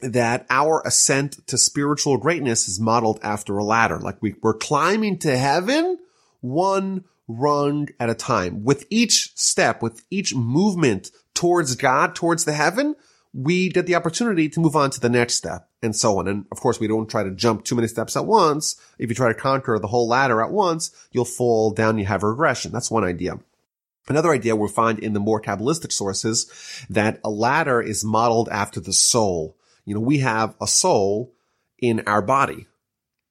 that 0.00 0.46
our 0.48 0.82
ascent 0.86 1.46
to 1.46 1.58
spiritual 1.58 2.16
greatness 2.16 2.68
is 2.68 2.80
modeled 2.80 3.20
after 3.22 3.58
a 3.58 3.64
ladder. 3.64 3.98
Like 3.98 4.16
we, 4.22 4.34
we're 4.42 4.54
climbing 4.54 5.18
to 5.18 5.36
heaven 5.36 5.98
one 6.40 7.04
rung 7.28 7.88
at 7.98 8.10
a 8.10 8.14
time. 8.14 8.64
With 8.64 8.86
each 8.90 9.32
step, 9.36 9.82
with 9.82 10.02
each 10.10 10.34
movement 10.34 11.10
towards 11.34 11.76
God, 11.76 12.14
towards 12.14 12.44
the 12.44 12.54
heaven, 12.54 12.96
we 13.32 13.68
get 13.68 13.86
the 13.86 13.94
opportunity 13.94 14.48
to 14.48 14.60
move 14.60 14.74
on 14.74 14.90
to 14.90 15.00
the 15.00 15.10
next 15.10 15.34
step 15.34 15.69
and 15.82 15.94
so 15.96 16.18
on. 16.18 16.28
And 16.28 16.46
of 16.52 16.60
course, 16.60 16.78
we 16.78 16.88
don't 16.88 17.08
try 17.08 17.22
to 17.22 17.30
jump 17.30 17.64
too 17.64 17.74
many 17.74 17.88
steps 17.88 18.16
at 18.16 18.26
once. 18.26 18.80
If 18.98 19.08
you 19.08 19.14
try 19.14 19.28
to 19.28 19.38
conquer 19.38 19.78
the 19.78 19.88
whole 19.88 20.08
ladder 20.08 20.42
at 20.42 20.52
once, 20.52 20.90
you'll 21.10 21.24
fall 21.24 21.70
down. 21.70 21.98
You 21.98 22.06
have 22.06 22.22
regression. 22.22 22.72
That's 22.72 22.90
one 22.90 23.04
idea. 23.04 23.38
Another 24.08 24.30
idea 24.30 24.56
we'll 24.56 24.68
find 24.68 24.98
in 24.98 25.12
the 25.12 25.20
more 25.20 25.40
Kabbalistic 25.40 25.92
sources 25.92 26.84
that 26.90 27.20
a 27.24 27.30
ladder 27.30 27.80
is 27.80 28.04
modeled 28.04 28.48
after 28.48 28.80
the 28.80 28.92
soul. 28.92 29.56
You 29.84 29.94
know, 29.94 30.00
we 30.00 30.18
have 30.18 30.54
a 30.60 30.66
soul 30.66 31.32
in 31.78 32.02
our 32.06 32.22
body. 32.22 32.66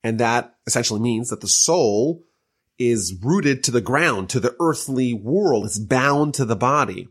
And 0.04 0.20
that 0.20 0.56
essentially 0.66 1.00
means 1.00 1.30
that 1.30 1.42
the 1.42 1.48
soul 1.48 2.24
is 2.78 3.14
rooted 3.22 3.64
to 3.66 3.72
the 3.72 3.82
ground, 3.82 4.30
to 4.30 4.40
the 4.40 4.56
earthly 4.60 5.14
world. 5.14 5.66
It's 5.66 5.78
bound 5.78 6.34
to 6.36 6.46
the 6.46 6.56
body. 6.56 7.10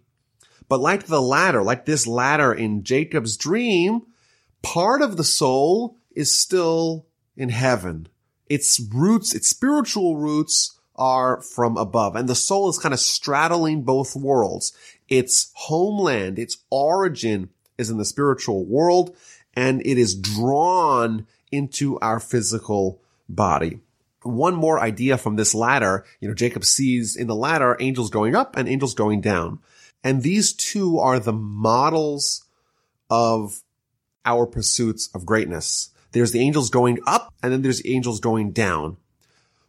But 0.69 0.81
like 0.81 1.07
the 1.07 1.21
ladder, 1.21 1.63
like 1.63 1.85
this 1.85 2.07
ladder 2.07 2.53
in 2.53 2.85
Jacob's 2.85 3.37
dream, 3.37 4.03
part 4.63 5.03
of 5.03 5.17
the 5.17 5.25
soul 5.25 5.97
is 6.13 6.35
still 6.35 7.07
in 7.37 7.49
heaven. 7.49 8.09
Its 8.49 8.81
roots, 8.93 9.35
its 9.35 9.49
spiritual 9.49 10.17
roots 10.17 10.79
are 10.97 11.41
from 11.43 11.77
above 11.77 12.17
and 12.17 12.29
the 12.29 12.35
soul 12.35 12.69
is 12.69 12.79
kind 12.79 12.93
of 12.93 12.99
straddling 12.99 13.83
both 13.83 14.17
worlds. 14.17 14.73
Its 15.09 15.53
homeland, 15.55 16.39
its 16.39 16.59
origin 16.71 17.51
is 17.79 17.89
in 17.89 17.99
the 17.99 18.05
spiritual 18.05 18.65
world 18.65 19.17
and 19.55 19.81
it 19.87 19.97
is 19.97 20.15
drawn 20.17 21.27
into 21.53 21.99
our 22.01 22.21
physical 22.21 23.01
body. 23.29 23.81
One 24.23 24.55
more 24.55 24.81
idea 24.81 25.17
from 25.17 25.37
this 25.37 25.55
ladder, 25.55 26.05
you 26.21 26.29
know, 26.29 26.35
Jacob 26.35 26.65
sees 26.65 27.15
in 27.17 27.29
the 27.29 27.37
ladder 27.37 27.77
angels 27.79 28.11
going 28.11 28.35
up 28.35 28.57
and 28.57 28.69
angels 28.69 28.95
going 28.95 29.21
down. 29.21 29.61
And 30.03 30.23
these 30.23 30.53
two 30.53 30.99
are 30.99 31.19
the 31.19 31.33
models 31.33 32.45
of 33.09 33.63
our 34.29 34.47
pursuits 34.47 35.09
of 35.15 35.25
greatness. 35.25 35.91
There's 36.13 36.33
the 36.33 36.41
angels 36.41 36.71
going 36.71 36.99
up 37.07 37.33
and 37.43 37.53
then 37.53 37.63
there's 37.63 37.81
the 37.81 37.95
angels 37.95 38.21
going 38.21 38.53
down. 38.53 38.99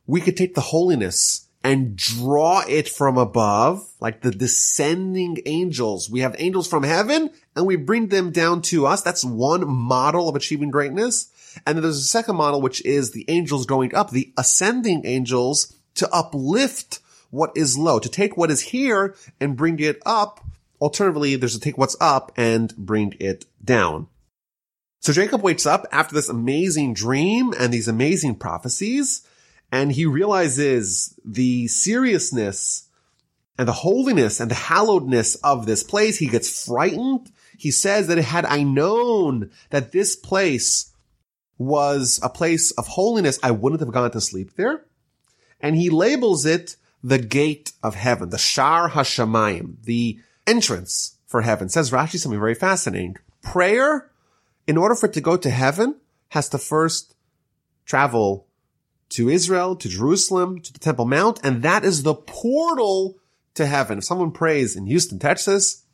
We 0.05 0.21
could 0.21 0.35
take 0.35 0.55
the 0.55 0.61
holiness 0.61 1.47
and 1.63 1.95
draw 1.95 2.63
it 2.67 2.87
from 2.89 3.17
above, 3.17 3.87
like 3.99 4.21
the 4.21 4.31
descending 4.31 5.37
angels. 5.45 6.09
We 6.09 6.21
have 6.21 6.35
angels 6.37 6.67
from 6.67 6.83
heaven 6.83 7.29
and 7.55 7.65
we 7.65 7.75
bring 7.75 8.07
them 8.07 8.31
down 8.31 8.61
to 8.63 8.85
us. 8.85 9.01
That's 9.01 9.23
one 9.23 9.67
model 9.67 10.27
of 10.27 10.35
achieving 10.35 10.71
greatness. 10.71 11.31
And 11.65 11.77
then 11.77 11.83
there's 11.83 11.97
a 11.97 12.03
second 12.03 12.35
model, 12.35 12.61
which 12.61 12.83
is 12.85 13.11
the 13.11 13.25
angels 13.29 13.65
going 13.65 13.95
up, 13.95 14.11
the 14.11 14.33
ascending 14.37 15.05
angels 15.05 15.75
to 15.95 16.09
uplift 16.13 16.99
what 17.29 17.51
is 17.55 17.77
low, 17.77 17.99
to 17.99 18.09
take 18.09 18.37
what 18.37 18.51
is 18.51 18.61
here 18.61 19.15
and 19.39 19.57
bring 19.57 19.79
it 19.79 20.01
up. 20.05 20.43
Alternatively, 20.81 21.35
there's 21.35 21.53
to 21.53 21.59
take 21.59 21.77
what's 21.77 21.97
up 21.99 22.31
and 22.37 22.75
bring 22.77 23.13
it 23.19 23.45
down. 23.63 24.07
So 25.00 25.13
Jacob 25.13 25.41
wakes 25.41 25.65
up 25.65 25.86
after 25.91 26.13
this 26.13 26.29
amazing 26.29 26.94
dream 26.94 27.53
and 27.58 27.74
these 27.74 27.88
amazing 27.88 28.36
prophecies, 28.36 29.25
and 29.72 29.91
he 29.91 30.06
realizes 30.06 31.18
the 31.24 31.68
seriousness 31.68 32.89
and 33.58 33.68
the 33.68 33.74
holiness 33.74 34.39
and 34.39 34.50
the 34.51 34.56
hallowedness 34.56 35.38
of 35.44 35.65
this 35.65 35.84
place. 35.84 36.18
He 36.18 36.27
gets 36.27 36.65
frightened. 36.65 37.32
He 37.58 37.72
says 37.72 38.08
that 38.08 38.18
had 38.18 38.46
I 38.46 38.63
known 38.63 39.51
that 39.70 39.91
this 39.91 40.15
place 40.15 40.94
was 41.58 42.20
a 42.24 42.29
place 42.29 42.72
of 42.72 42.88
holiness, 42.88 43.38
I 43.44 43.51
wouldn't 43.51 43.82
have 43.82 43.91
gone 43.91 44.12
to 44.12 44.22
sleep 44.22 44.56
there. 44.56 44.86
And 45.60 45.75
he 45.75 45.89
labels 45.89 46.46
it 46.46 46.77
the 47.03 47.20
gate 47.20 47.74
of 47.84 47.96
heaven, 47.96 48.29
the 48.29 48.38
Shar 48.38 48.89
Hashamayim, 48.89 49.84
the 49.84 50.20
entrance 50.48 51.18
for 51.27 51.41
heaven. 51.41 51.70
Says 51.70 51.91
Rashi 51.91 52.18
something 52.18 52.39
very 52.39 52.56
fascinating. 52.56 53.18
Prayer, 53.41 54.08
in 54.69 54.77
order 54.77 54.93
for 54.93 55.07
it 55.07 55.13
to 55.13 55.19
go 55.19 55.35
to 55.35 55.49
heaven, 55.49 55.95
has 56.27 56.47
to 56.47 56.59
first 56.59 57.15
travel 57.88 58.45
to 59.09 59.27
Israel, 59.27 59.75
to 59.75 59.89
Jerusalem, 59.89 60.61
to 60.61 60.71
the 60.71 60.77
Temple 60.77 61.05
Mount, 61.05 61.39
and 61.43 61.63
that 61.63 61.83
is 61.83 62.03
the 62.03 62.13
portal 62.13 63.17
to 63.55 63.65
heaven. 63.65 63.97
If 63.97 64.03
someone 64.03 64.29
prays 64.29 64.75
in 64.75 64.85
Houston, 64.85 65.17
Texas, 65.17 65.85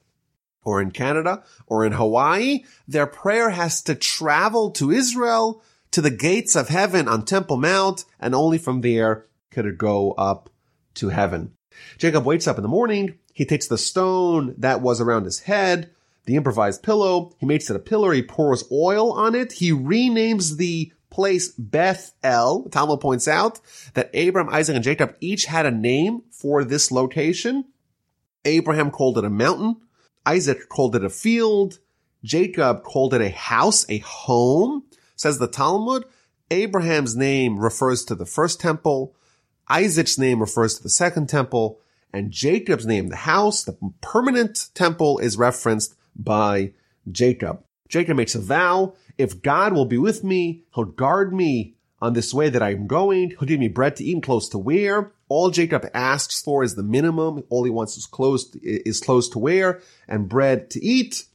or 0.61 0.81
in 0.81 0.91
Canada, 0.91 1.45
or 1.67 1.85
in 1.85 1.93
Hawaii, 1.93 2.65
their 2.85 3.07
prayer 3.07 3.51
has 3.51 3.81
to 3.83 3.95
travel 3.95 4.71
to 4.71 4.91
Israel, 4.91 5.63
to 5.91 6.01
the 6.01 6.11
gates 6.11 6.57
of 6.57 6.67
heaven 6.67 7.07
on 7.07 7.23
Temple 7.23 7.55
Mount, 7.55 8.03
and 8.19 8.35
only 8.35 8.57
from 8.57 8.81
there 8.81 9.25
could 9.51 9.65
it 9.65 9.77
go 9.77 10.11
up 10.17 10.49
to 10.95 11.07
heaven. 11.07 11.53
Jacob 11.97 12.25
wakes 12.25 12.45
up 12.45 12.57
in 12.57 12.61
the 12.63 12.67
morning. 12.67 13.19
He 13.31 13.45
takes 13.45 13.67
the 13.67 13.77
stone 13.77 14.53
that 14.57 14.81
was 14.81 14.99
around 14.99 15.23
his 15.23 15.39
head, 15.39 15.91
the 16.25 16.35
improvised 16.35 16.83
pillow. 16.83 17.33
He 17.39 17.45
makes 17.45 17.69
it 17.69 17.75
a 17.75 17.79
pillar. 17.79 18.13
He 18.13 18.21
pours 18.21 18.63
oil 18.71 19.11
on 19.11 19.35
it. 19.35 19.53
He 19.53 19.71
renames 19.71 20.57
the 20.57 20.91
place 21.09 21.51
Beth 21.51 22.11
El. 22.23 22.63
Talmud 22.63 22.99
points 22.99 23.27
out 23.27 23.59
that 23.93 24.09
Abraham, 24.13 24.53
Isaac, 24.53 24.75
and 24.75 24.83
Jacob 24.83 25.15
each 25.21 25.45
had 25.45 25.65
a 25.65 25.71
name 25.71 26.23
for 26.31 26.63
this 26.63 26.91
location. 26.91 27.65
Abraham 28.43 28.91
called 28.91 29.17
it 29.17 29.23
a 29.23 29.29
mountain. 29.29 29.77
Isaac 30.25 30.69
called 30.69 30.95
it 30.95 31.05
a 31.05 31.09
field. 31.09 31.79
Jacob 32.23 32.83
called 32.83 33.13
it 33.13 33.21
a 33.21 33.29
house, 33.29 33.85
a 33.87 33.99
home. 33.99 34.83
Says 35.15 35.39
the 35.39 35.47
Talmud, 35.47 36.03
Abraham's 36.51 37.15
name 37.15 37.59
refers 37.59 38.03
to 38.05 38.15
the 38.15 38.25
first 38.25 38.59
temple. 38.59 39.15
Isaac's 39.67 40.17
name 40.17 40.41
refers 40.41 40.75
to 40.75 40.83
the 40.83 40.89
second 40.89 41.29
temple, 41.29 41.79
and 42.11 42.31
Jacob's 42.31 42.85
name, 42.85 43.07
the 43.07 43.15
house, 43.15 43.63
the 43.63 43.77
permanent 44.01 44.69
temple 44.73 45.17
is 45.19 45.37
referenced 45.37 45.95
by 46.15 46.73
Jacob. 47.11 47.63
Jacob 47.87 48.17
makes 48.17 48.35
a 48.35 48.39
vow. 48.39 48.95
If 49.17 49.41
God 49.41 49.73
will 49.73 49.85
be 49.85 49.97
with 49.97 50.23
me, 50.23 50.63
he'll 50.73 50.85
guard 50.85 51.33
me 51.33 51.75
on 52.01 52.13
this 52.13 52.33
way 52.33 52.49
that 52.49 52.63
I'm 52.63 52.87
going. 52.87 53.31
He'll 53.31 53.47
give 53.47 53.59
me 53.59 53.67
bread 53.67 53.95
to 53.97 54.03
eat 54.03 54.13
and 54.13 54.23
clothes 54.23 54.49
to 54.49 54.57
wear. 54.57 55.11
All 55.27 55.49
Jacob 55.49 55.87
asks 55.93 56.41
for 56.41 56.63
is 56.63 56.75
the 56.75 56.83
minimum. 56.83 57.43
All 57.49 57.63
he 57.63 57.71
wants 57.71 57.97
is 57.97 58.05
clothes, 58.05 58.55
is 58.61 58.99
clothes 58.99 59.29
to 59.29 59.39
wear 59.39 59.81
and 60.07 60.29
bread 60.29 60.69
to 60.71 60.83
eat. 60.83 61.25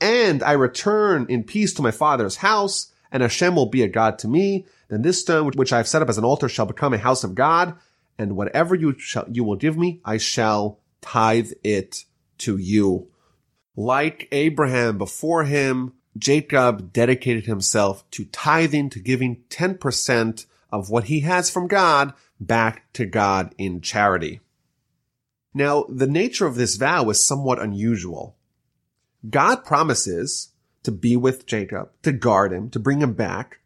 And 0.00 0.42
I 0.42 0.52
return 0.52 1.26
in 1.28 1.44
peace 1.44 1.74
to 1.74 1.82
my 1.82 1.90
father's 1.90 2.36
house 2.36 2.92
and 3.10 3.22
Hashem 3.22 3.54
will 3.54 3.66
be 3.66 3.82
a 3.82 3.88
God 3.88 4.18
to 4.20 4.28
me. 4.28 4.66
Then 4.88 5.02
this 5.02 5.20
stone, 5.20 5.50
which 5.54 5.72
I 5.72 5.78
have 5.78 5.88
set 5.88 6.02
up 6.02 6.08
as 6.08 6.18
an 6.18 6.24
altar 6.24 6.48
shall 6.48 6.66
become 6.66 6.94
a 6.94 6.98
house 6.98 7.24
of 7.24 7.34
God. 7.34 7.74
And 8.18 8.36
whatever 8.36 8.74
you 8.74 8.98
shall, 8.98 9.26
you 9.30 9.44
will 9.44 9.56
give 9.56 9.76
me, 9.76 10.00
I 10.04 10.18
shall 10.18 10.80
tithe 11.00 11.52
it 11.62 12.04
to 12.38 12.56
you. 12.56 13.08
Like 13.78 14.26
Abraham 14.32 14.98
before 14.98 15.44
him, 15.44 15.92
Jacob 16.16 16.92
dedicated 16.92 17.46
himself 17.46 18.02
to 18.10 18.24
tithing, 18.24 18.90
to 18.90 18.98
giving 18.98 19.44
10% 19.50 20.46
of 20.72 20.90
what 20.90 21.04
he 21.04 21.20
has 21.20 21.48
from 21.48 21.68
God 21.68 22.12
back 22.40 22.92
to 22.94 23.06
God 23.06 23.54
in 23.56 23.80
charity. 23.80 24.40
Now, 25.54 25.84
the 25.88 26.08
nature 26.08 26.44
of 26.44 26.56
this 26.56 26.74
vow 26.74 27.08
is 27.08 27.24
somewhat 27.24 27.62
unusual. 27.62 28.36
God 29.30 29.64
promises 29.64 30.48
to 30.82 30.90
be 30.90 31.16
with 31.16 31.46
Jacob, 31.46 31.90
to 32.02 32.10
guard 32.10 32.52
him, 32.52 32.70
to 32.70 32.80
bring 32.80 33.00
him 33.00 33.12
back. 33.12 33.60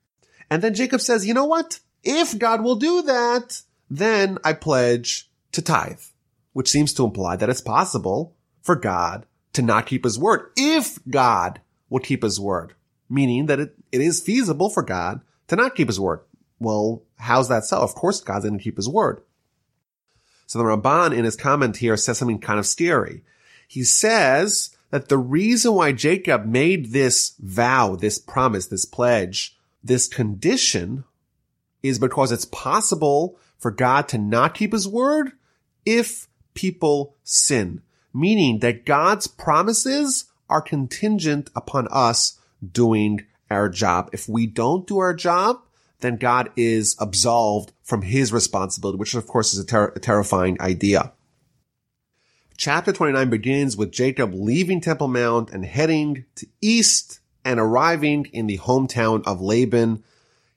And 0.51 0.61
then 0.61 0.75
Jacob 0.75 1.01
says, 1.01 1.25
you 1.25 1.33
know 1.33 1.47
what? 1.47 1.81
If 2.05 2.39
God 2.39 2.63
will 2.63 2.77
do 2.77 3.01
that, 3.01 3.63
then 3.89 4.37
I 4.45 4.53
pledge 4.53 5.31
to 5.53 5.63
tithe, 5.63 6.03
which 6.53 6.69
seems 6.69 6.93
to 6.93 7.05
imply 7.07 7.37
that 7.37 7.49
it's 7.49 7.63
possible 7.63 8.37
for 8.61 8.77
God 8.77 9.25
to 9.53 9.63
not 9.63 9.87
keep 9.87 10.05
his 10.05 10.19
word 10.19 10.51
if 10.57 10.99
God 11.09 11.61
will 11.89 12.01
keep 12.01 12.23
his 12.23 12.41
word, 12.41 12.75
meaning 13.09 13.47
that 13.47 13.61
it, 13.61 13.75
it 13.91 14.01
is 14.01 14.21
feasible 14.21 14.71
for 14.71 14.83
God 14.83 15.21
to 15.49 15.57
not 15.57 15.75
keep 15.75 15.89
his 15.89 16.01
word. 16.01 16.21
Well, 16.59 17.03
how's 17.19 17.49
that 17.49 17.65
so? 17.65 17.79
Of 17.79 17.95
course, 17.95 18.21
God's 18.21 18.45
going 18.45 18.59
to 18.59 18.63
keep 18.63 18.77
his 18.77 18.89
word. 18.89 19.23
So 20.47 20.59
the 20.59 20.65
Ramban 20.65 21.17
in 21.17 21.25
his 21.25 21.37
comment 21.37 21.79
here 21.79 21.97
says 21.97 22.19
something 22.19 22.39
kind 22.39 22.59
of 22.59 22.67
scary. 22.67 23.25
He 23.67 23.85
says 23.85 24.77
that 24.91 25.09
the 25.09 25.19
reason 25.19 25.73
why 25.73 25.93
Jacob 25.93 26.45
made 26.45 26.93
this 26.93 27.35
vow, 27.39 27.97
this 27.97 28.19
promise, 28.19 28.67
this 28.67 28.85
pledge, 28.85 29.57
this 29.83 30.07
condition 30.07 31.05
is 31.83 31.99
because 31.99 32.31
it's 32.31 32.45
possible 32.45 33.39
for 33.59 33.71
God 33.71 34.09
to 34.09 34.19
not 34.19 34.55
keep 34.55 34.73
his 34.73 34.87
word 34.87 35.33
if 35.85 36.29
people 36.55 37.17
sin, 37.25 37.83
meaning 38.13 38.61
that 38.61 38.87
God's 38.87 39.27
promises 39.27 40.27
are 40.49 40.61
contingent 40.61 41.51
upon 41.57 41.89
us 41.91 42.39
doing 42.73 43.25
our 43.51 43.69
job. 43.69 44.11
If 44.13 44.29
we 44.29 44.47
don't 44.47 44.87
do 44.87 44.99
our 44.99 45.15
job, 45.15 45.61
then 46.01 46.17
God 46.17 46.51
is 46.57 46.97
absolved 46.99 47.73
from 47.83 48.03
his 48.03 48.33
responsibility, 48.33 48.99
which 48.99 49.15
of 49.15 49.27
course 49.27 49.55
is 49.55 49.61
a, 49.61 49.67
ter- 49.67 49.93
a 49.95 50.01
terrifying 50.01 50.61
idea. 50.61 51.13
Chapter 52.57 52.93
29 52.93 53.31
begins 53.31 53.77
with 53.77 53.93
Jacob 53.93 54.35
leaving 54.35 54.81
Temple 54.81 55.09
Mount 55.09 55.51
and 55.51 55.65
heading 55.65 56.27
to 56.37 56.47
east 56.61 57.21
and 57.45 57.59
arriving 57.59 58.27
in 58.33 58.47
the 58.47 58.59
hometown 58.59 59.23
of 59.27 59.41
Laban, 59.41 60.05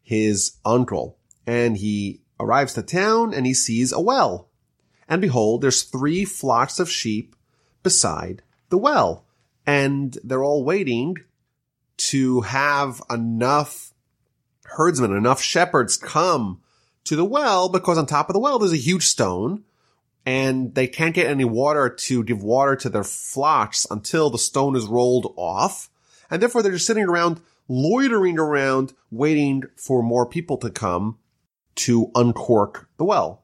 his 0.03 0.57
uncle. 0.65 1.17
And 1.47 1.77
he 1.77 2.21
arrives 2.39 2.73
to 2.73 2.83
town 2.83 3.33
and 3.33 3.45
he 3.45 3.53
sees 3.53 3.91
a 3.91 3.99
well. 3.99 4.49
And 5.07 5.21
behold, 5.21 5.61
there's 5.61 5.83
three 5.83 6.25
flocks 6.25 6.79
of 6.79 6.89
sheep 6.89 7.34
beside 7.85 8.41
the 8.69 8.77
well 8.77 9.23
and 9.65 10.17
they're 10.23 10.43
all 10.43 10.65
waiting 10.65 11.15
to 11.97 12.41
have 12.41 13.01
enough 13.09 13.93
herdsmen, 14.63 15.13
enough 15.13 15.41
shepherds 15.41 15.95
come 15.95 16.61
to 17.05 17.15
the 17.15 17.23
well 17.23 17.69
because 17.69 17.97
on 17.97 18.05
top 18.05 18.27
of 18.27 18.33
the 18.33 18.39
well 18.39 18.59
there's 18.59 18.73
a 18.73 18.77
huge 18.77 19.05
stone 19.05 19.63
and 20.25 20.73
they 20.73 20.87
can't 20.87 21.13
get 21.15 21.27
any 21.27 21.45
water 21.45 21.89
to 21.89 22.23
give 22.23 22.41
water 22.41 22.75
to 22.75 22.89
their 22.89 23.03
flocks 23.03 23.85
until 23.91 24.29
the 24.29 24.39
stone 24.39 24.75
is 24.75 24.87
rolled 24.87 25.31
off. 25.37 25.89
And 26.31 26.41
therefore 26.41 26.63
they're 26.63 26.71
just 26.71 26.87
sitting 26.87 27.05
around 27.05 27.39
loitering 27.67 28.39
around 28.39 28.93
waiting 29.11 29.63
for 29.75 30.01
more 30.01 30.25
people 30.25 30.57
to 30.57 30.71
come 30.71 31.19
to 31.75 32.09
uncork 32.15 32.89
the 32.97 33.05
well. 33.05 33.43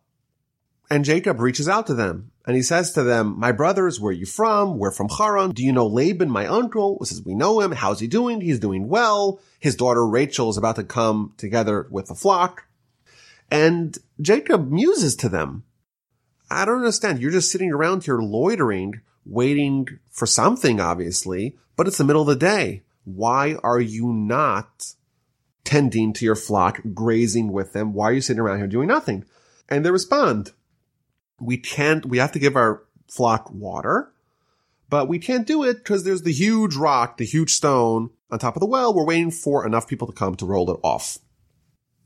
And 0.90 1.06
Jacob 1.06 1.40
reaches 1.40 1.70
out 1.70 1.86
to 1.88 1.94
them 1.94 2.31
and 2.46 2.56
he 2.56 2.62
says 2.62 2.92
to 2.94 3.04
them, 3.04 3.40
my 3.40 3.52
brothers, 3.52 4.00
where 4.00 4.10
are 4.10 4.14
you 4.14 4.26
from? 4.26 4.78
We're 4.78 4.92
from 4.92 5.10
Haran. 5.10 5.52
Do 5.52 5.64
you 5.64 5.72
know 5.72 5.86
Laban, 5.86 6.30
my 6.30 6.48
uncle? 6.48 6.98
He 7.00 7.06
says, 7.06 7.22
we 7.24 7.36
know 7.36 7.62
him. 7.62 7.72
How's 7.72 8.00
he 8.00 8.08
doing? 8.08 8.42
He's 8.42 8.60
doing 8.60 8.88
well. 8.88 9.40
His 9.60 9.76
daughter 9.76 10.06
Rachel 10.06 10.50
is 10.50 10.58
about 10.58 10.78
to 10.78 10.84
come 10.84 11.34
together 11.38 11.88
with 11.92 12.08
the 12.08 12.16
flock. 12.16 12.66
And 13.52 13.98
Jacob 14.20 14.72
muses 14.72 15.16
to 15.18 15.30
them. 15.30 15.64
I 16.50 16.66
don't 16.66 16.78
understand. 16.78 17.20
You're 17.20 17.32
just 17.32 17.52
sitting 17.52 17.72
around 17.72 18.06
here 18.06 18.20
loitering, 18.20 19.02
waiting 19.26 20.00
for 20.10 20.26
something, 20.26 20.80
obviously, 20.80 21.58
but 21.76 21.88
it's 21.88 21.98
the 21.98 22.04
middle 22.04 22.24
of 22.24 22.28
the 22.28 22.36
day. 22.36 22.82
Why 23.04 23.56
are 23.64 23.80
you 23.80 24.12
not 24.14 24.94
tending 25.64 26.14
to 26.14 26.26
your 26.26 26.36
flock, 26.36 26.82
grazing 26.94 27.52
with 27.52 27.74
them? 27.74 27.94
Why 27.94 28.10
are 28.10 28.14
you 28.14 28.22
sitting 28.22 28.42
around 28.42 28.58
here 28.58 28.68
doing 28.68 28.88
nothing? 28.88 29.26
And 29.70 29.86
they 29.86 29.92
respond, 29.92 30.52
we 31.42 31.58
can't, 31.58 32.06
we 32.06 32.20
have 32.20 32.32
to 32.34 32.40
give 32.40 32.56
our 32.56 32.84
flock 33.08 33.52
water, 33.52 34.12
but 34.90 35.08
we 35.08 35.20
can't 35.20 35.48
do 35.48 35.64
it 35.64 35.78
because 35.78 36.04
there's 36.04 36.22
the 36.22 36.32
huge 36.32 36.76
rock, 36.76 37.18
the 37.18 37.26
huge 37.26 37.52
stone 37.52 38.12
on 38.30 38.40
top 38.40 38.56
of 38.56 38.60
the 38.60 38.66
well. 38.66 38.94
We're 38.94 39.06
waiting 39.06 39.32
for 39.32 39.66
enough 39.66 39.88
people 39.88 40.08
to 40.08 40.14
come 40.14 40.36
to 40.36 40.46
roll 40.46 40.70
it 40.72 40.80
off. 40.84 41.18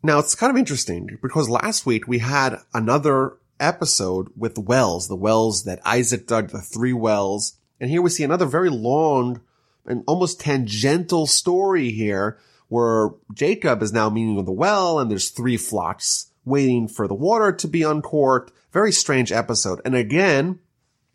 Now 0.03 0.19
it's 0.19 0.35
kind 0.35 0.51
of 0.51 0.57
interesting 0.57 1.17
because 1.21 1.49
last 1.49 1.85
week 1.85 2.07
we 2.07 2.19
had 2.19 2.59
another 2.73 3.37
episode 3.59 4.29
with 4.35 4.57
wells, 4.57 5.07
the 5.07 5.15
wells 5.15 5.63
that 5.63 5.81
Isaac 5.85 6.27
dug, 6.27 6.49
the 6.49 6.61
three 6.61 6.93
wells. 6.93 7.57
And 7.79 7.89
here 7.89 8.01
we 8.01 8.09
see 8.09 8.23
another 8.23 8.45
very 8.45 8.69
long 8.69 9.41
and 9.85 10.03
almost 10.07 10.39
tangential 10.39 11.27
story 11.27 11.91
here 11.91 12.37
where 12.67 13.11
Jacob 13.33 13.81
is 13.81 13.93
now 13.93 14.09
meeting 14.09 14.35
with 14.35 14.45
the 14.45 14.51
well 14.51 14.99
and 14.99 15.09
there's 15.09 15.29
three 15.29 15.57
flocks 15.57 16.31
waiting 16.45 16.87
for 16.87 17.07
the 17.07 17.15
water 17.15 17.51
to 17.51 17.67
be 17.67 17.83
uncorked. 17.83 18.53
Very 18.71 18.91
strange 18.91 19.31
episode. 19.31 19.81
And 19.83 19.95
again, 19.95 20.59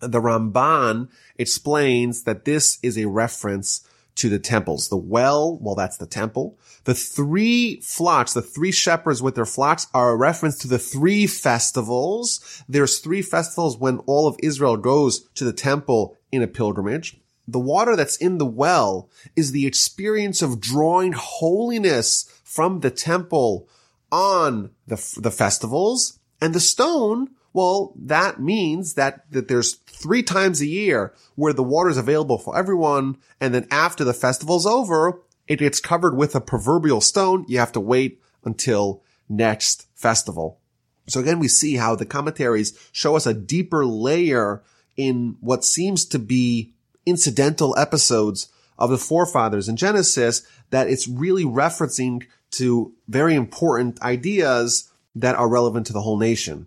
the 0.00 0.20
Ramban 0.20 1.08
explains 1.36 2.24
that 2.24 2.44
this 2.44 2.78
is 2.82 2.98
a 2.98 3.08
reference 3.08 3.86
to 4.16 4.28
the 4.28 4.38
temples. 4.38 4.88
The 4.88 4.96
well, 4.96 5.58
well, 5.60 5.74
that's 5.74 5.96
the 5.96 6.06
temple. 6.06 6.58
The 6.84 6.94
three 6.94 7.80
flocks, 7.80 8.34
the 8.34 8.42
three 8.42 8.72
shepherds 8.72 9.22
with 9.22 9.34
their 9.34 9.46
flocks 9.46 9.86
are 9.94 10.10
a 10.10 10.16
reference 10.16 10.58
to 10.58 10.68
the 10.68 10.78
three 10.78 11.26
festivals. 11.26 12.62
There's 12.68 12.98
three 12.98 13.22
festivals 13.22 13.78
when 13.78 13.98
all 14.00 14.26
of 14.26 14.36
Israel 14.42 14.76
goes 14.76 15.28
to 15.34 15.44
the 15.44 15.52
temple 15.52 16.16
in 16.32 16.42
a 16.42 16.46
pilgrimage. 16.46 17.18
The 17.46 17.58
water 17.58 17.96
that's 17.96 18.16
in 18.16 18.38
the 18.38 18.46
well 18.46 19.08
is 19.36 19.52
the 19.52 19.66
experience 19.66 20.42
of 20.42 20.60
drawing 20.60 21.12
holiness 21.12 22.30
from 22.44 22.80
the 22.80 22.90
temple 22.90 23.68
on 24.12 24.70
the, 24.86 24.96
the 25.20 25.30
festivals 25.30 26.18
and 26.40 26.54
the 26.54 26.60
stone. 26.60 27.30
Well, 27.52 27.92
that 27.96 28.40
means 28.40 28.94
that, 28.94 29.30
that 29.32 29.48
there's 29.48 29.74
three 29.74 30.22
times 30.22 30.60
a 30.60 30.66
year 30.66 31.14
where 31.34 31.52
the 31.52 31.62
water 31.62 31.90
is 31.90 31.96
available 31.96 32.38
for 32.38 32.56
everyone. 32.56 33.18
And 33.40 33.54
then 33.54 33.66
after 33.70 34.04
the 34.04 34.14
festival's 34.14 34.66
over, 34.66 35.20
it 35.48 35.58
gets 35.58 35.80
covered 35.80 36.16
with 36.16 36.34
a 36.34 36.40
proverbial 36.40 37.00
stone. 37.00 37.44
You 37.48 37.58
have 37.58 37.72
to 37.72 37.80
wait 37.80 38.22
until 38.44 39.02
next 39.28 39.86
festival. 39.94 40.60
So 41.08 41.20
again, 41.20 41.40
we 41.40 41.48
see 41.48 41.76
how 41.76 41.96
the 41.96 42.06
commentaries 42.06 42.78
show 42.92 43.16
us 43.16 43.26
a 43.26 43.34
deeper 43.34 43.84
layer 43.84 44.62
in 44.96 45.36
what 45.40 45.64
seems 45.64 46.04
to 46.06 46.18
be 46.18 46.72
incidental 47.04 47.76
episodes 47.76 48.48
of 48.78 48.90
the 48.90 48.98
forefathers 48.98 49.68
in 49.68 49.76
Genesis 49.76 50.42
that 50.70 50.88
it's 50.88 51.08
really 51.08 51.44
referencing 51.44 52.22
to 52.52 52.92
very 53.08 53.34
important 53.34 54.00
ideas 54.02 54.90
that 55.14 55.36
are 55.36 55.48
relevant 55.48 55.86
to 55.86 55.92
the 55.92 56.02
whole 56.02 56.18
nation. 56.18 56.66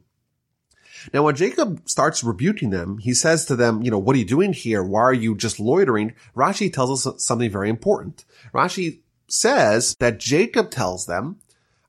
Now, 1.13 1.23
when 1.23 1.35
Jacob 1.35 1.81
starts 1.85 2.23
rebuking 2.23 2.69
them, 2.69 2.97
he 2.99 3.13
says 3.13 3.45
to 3.45 3.55
them, 3.55 3.81
you 3.83 3.91
know, 3.91 3.99
what 3.99 4.15
are 4.15 4.19
you 4.19 4.25
doing 4.25 4.53
here? 4.53 4.83
Why 4.83 5.01
are 5.01 5.13
you 5.13 5.35
just 5.35 5.59
loitering? 5.59 6.13
Rashi 6.35 6.71
tells 6.71 7.05
us 7.05 7.23
something 7.23 7.51
very 7.51 7.69
important. 7.69 8.23
Rashi 8.53 8.99
says 9.27 9.95
that 9.99 10.19
Jacob 10.19 10.71
tells 10.71 11.05
them, 11.05 11.39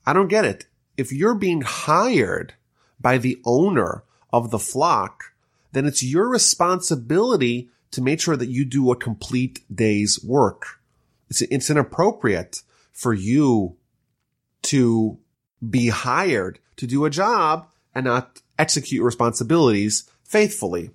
I 0.07 0.13
don't 0.13 0.29
get 0.29 0.45
it. 0.45 0.67
If 0.97 1.13
you're 1.13 1.35
being 1.35 1.63
hired 1.63 2.55
by 3.01 3.19
the 3.19 3.41
owner 3.45 4.03
of 4.33 4.51
the 4.51 4.59
flock, 4.59 5.33
then 5.73 5.87
it's 5.87 6.03
your 6.03 6.29
responsibility 6.29 7.69
to 7.93 8.03
make 8.03 8.21
sure 8.21 8.37
that 8.37 8.49
you 8.49 8.65
do 8.65 8.91
a 8.91 8.97
complete 8.97 9.61
day's 9.73 10.23
work. 10.25 10.81
It's, 11.31 11.43
it's 11.43 11.71
inappropriate 11.71 12.63
for 12.93 13.13
you 13.13 13.77
to 14.65 15.19
be 15.71 15.89
hired 15.89 16.59
to 16.77 16.87
do 16.87 17.05
a 17.05 17.11
job 17.11 17.69
and 17.95 18.05
not 18.05 18.43
execute 18.59 19.03
responsibilities 19.03 20.11
faithfully. 20.23 20.91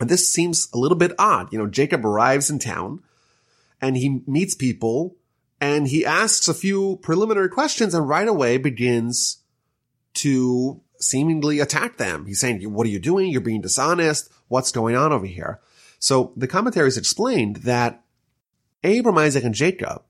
And 0.00 0.08
this 0.10 0.28
seems 0.28 0.68
a 0.72 0.78
little 0.78 0.98
bit 0.98 1.12
odd. 1.18 1.52
You 1.52 1.58
know, 1.58 1.66
Jacob 1.66 2.04
arrives 2.04 2.50
in 2.50 2.58
town 2.58 3.02
and 3.80 3.96
he 3.96 4.22
meets 4.26 4.54
people 4.54 5.16
And 5.64 5.88
he 5.88 6.04
asks 6.04 6.46
a 6.46 6.52
few 6.52 6.98
preliminary 7.02 7.48
questions 7.48 7.94
and 7.94 8.06
right 8.06 8.28
away 8.28 8.58
begins 8.58 9.38
to 10.14 10.82
seemingly 11.00 11.58
attack 11.58 11.96
them. 11.96 12.26
He's 12.26 12.38
saying, 12.38 12.60
what 12.70 12.86
are 12.86 12.90
you 12.90 12.98
doing? 12.98 13.30
You're 13.30 13.40
being 13.40 13.62
dishonest. 13.62 14.30
What's 14.48 14.72
going 14.72 14.94
on 14.94 15.10
over 15.10 15.24
here? 15.24 15.60
So 15.98 16.34
the 16.36 16.46
commentaries 16.46 16.98
explained 16.98 17.56
that 17.56 18.04
Abram, 18.82 19.16
Isaac, 19.16 19.42
and 19.42 19.54
Jacob, 19.54 20.02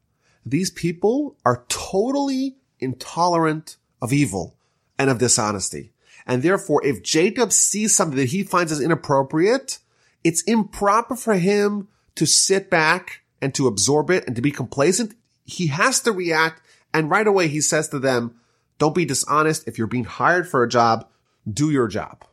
these 0.44 0.70
people 0.70 1.37
are 1.44 1.64
totally 1.68 2.57
intolerant 2.85 3.77
of 4.01 4.12
evil 4.12 4.55
and 4.99 5.11
of 5.11 5.18
dishonesty. 5.18 5.92
And 6.27 6.42
therefore, 6.42 6.85
if 6.87 7.03
Jacob 7.03 7.53
sees 7.53 7.94
something 7.94 8.16
that 8.16 8.27
he 8.27 8.44
finds 8.44 8.73
as 8.73 8.81
inappropriate, 8.81 9.79
it's 10.23 10.42
improper 10.42 11.16
for 11.16 11.35
him 11.35 11.88
to 12.14 12.27
sit 12.27 12.70
back 12.70 13.23
and 13.42 13.55
to 13.55 13.66
absorb 13.66 14.11
it 14.11 14.27
and 14.27 14.37
to 14.37 14.42
be 14.42 14.51
complacent. 14.51 15.14
He 15.44 15.66
has 15.66 16.01
to 16.01 16.12
react. 16.12 16.62
And 16.94 17.11
right 17.11 17.27
away, 17.27 17.49
he 17.49 17.61
says 17.61 17.88
to 17.88 17.99
them, 17.99 18.37
don't 18.79 18.94
be 18.94 19.05
dishonest. 19.05 19.68
If 19.68 19.79
you're 19.79 19.87
being 19.87 20.05
hired 20.05 20.49
for 20.49 20.62
a 20.62 20.68
job, 20.68 21.09
do 21.51 21.70
your 21.70 21.88
job. 21.88 22.25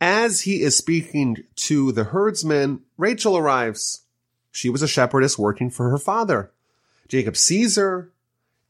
As 0.00 0.42
he 0.42 0.62
is 0.62 0.76
speaking 0.76 1.44
to 1.56 1.92
the 1.92 2.04
herdsmen, 2.04 2.80
Rachel 2.96 3.36
arrives. 3.36 4.02
She 4.50 4.70
was 4.70 4.82
a 4.82 4.88
shepherdess 4.88 5.38
working 5.38 5.70
for 5.70 5.90
her 5.90 5.98
father. 5.98 6.50
Jacob 7.06 7.36
sees 7.36 7.76
her 7.76 8.10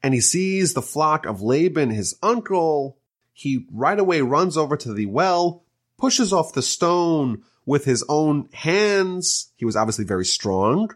and 0.02 0.14
he 0.14 0.20
sees 0.20 0.74
the 0.74 0.82
flock 0.82 1.26
of 1.26 1.42
Laban, 1.42 1.90
his 1.90 2.16
uncle. 2.22 2.98
He 3.32 3.66
right 3.70 3.98
away 3.98 4.20
runs 4.20 4.56
over 4.56 4.76
to 4.76 4.92
the 4.92 5.06
well, 5.06 5.64
pushes 5.98 6.32
off 6.32 6.52
the 6.52 6.62
stone 6.62 7.42
with 7.66 7.84
his 7.84 8.04
own 8.08 8.48
hands. 8.52 9.52
He 9.56 9.64
was 9.64 9.76
obviously 9.76 10.04
very 10.04 10.24
strong 10.24 10.90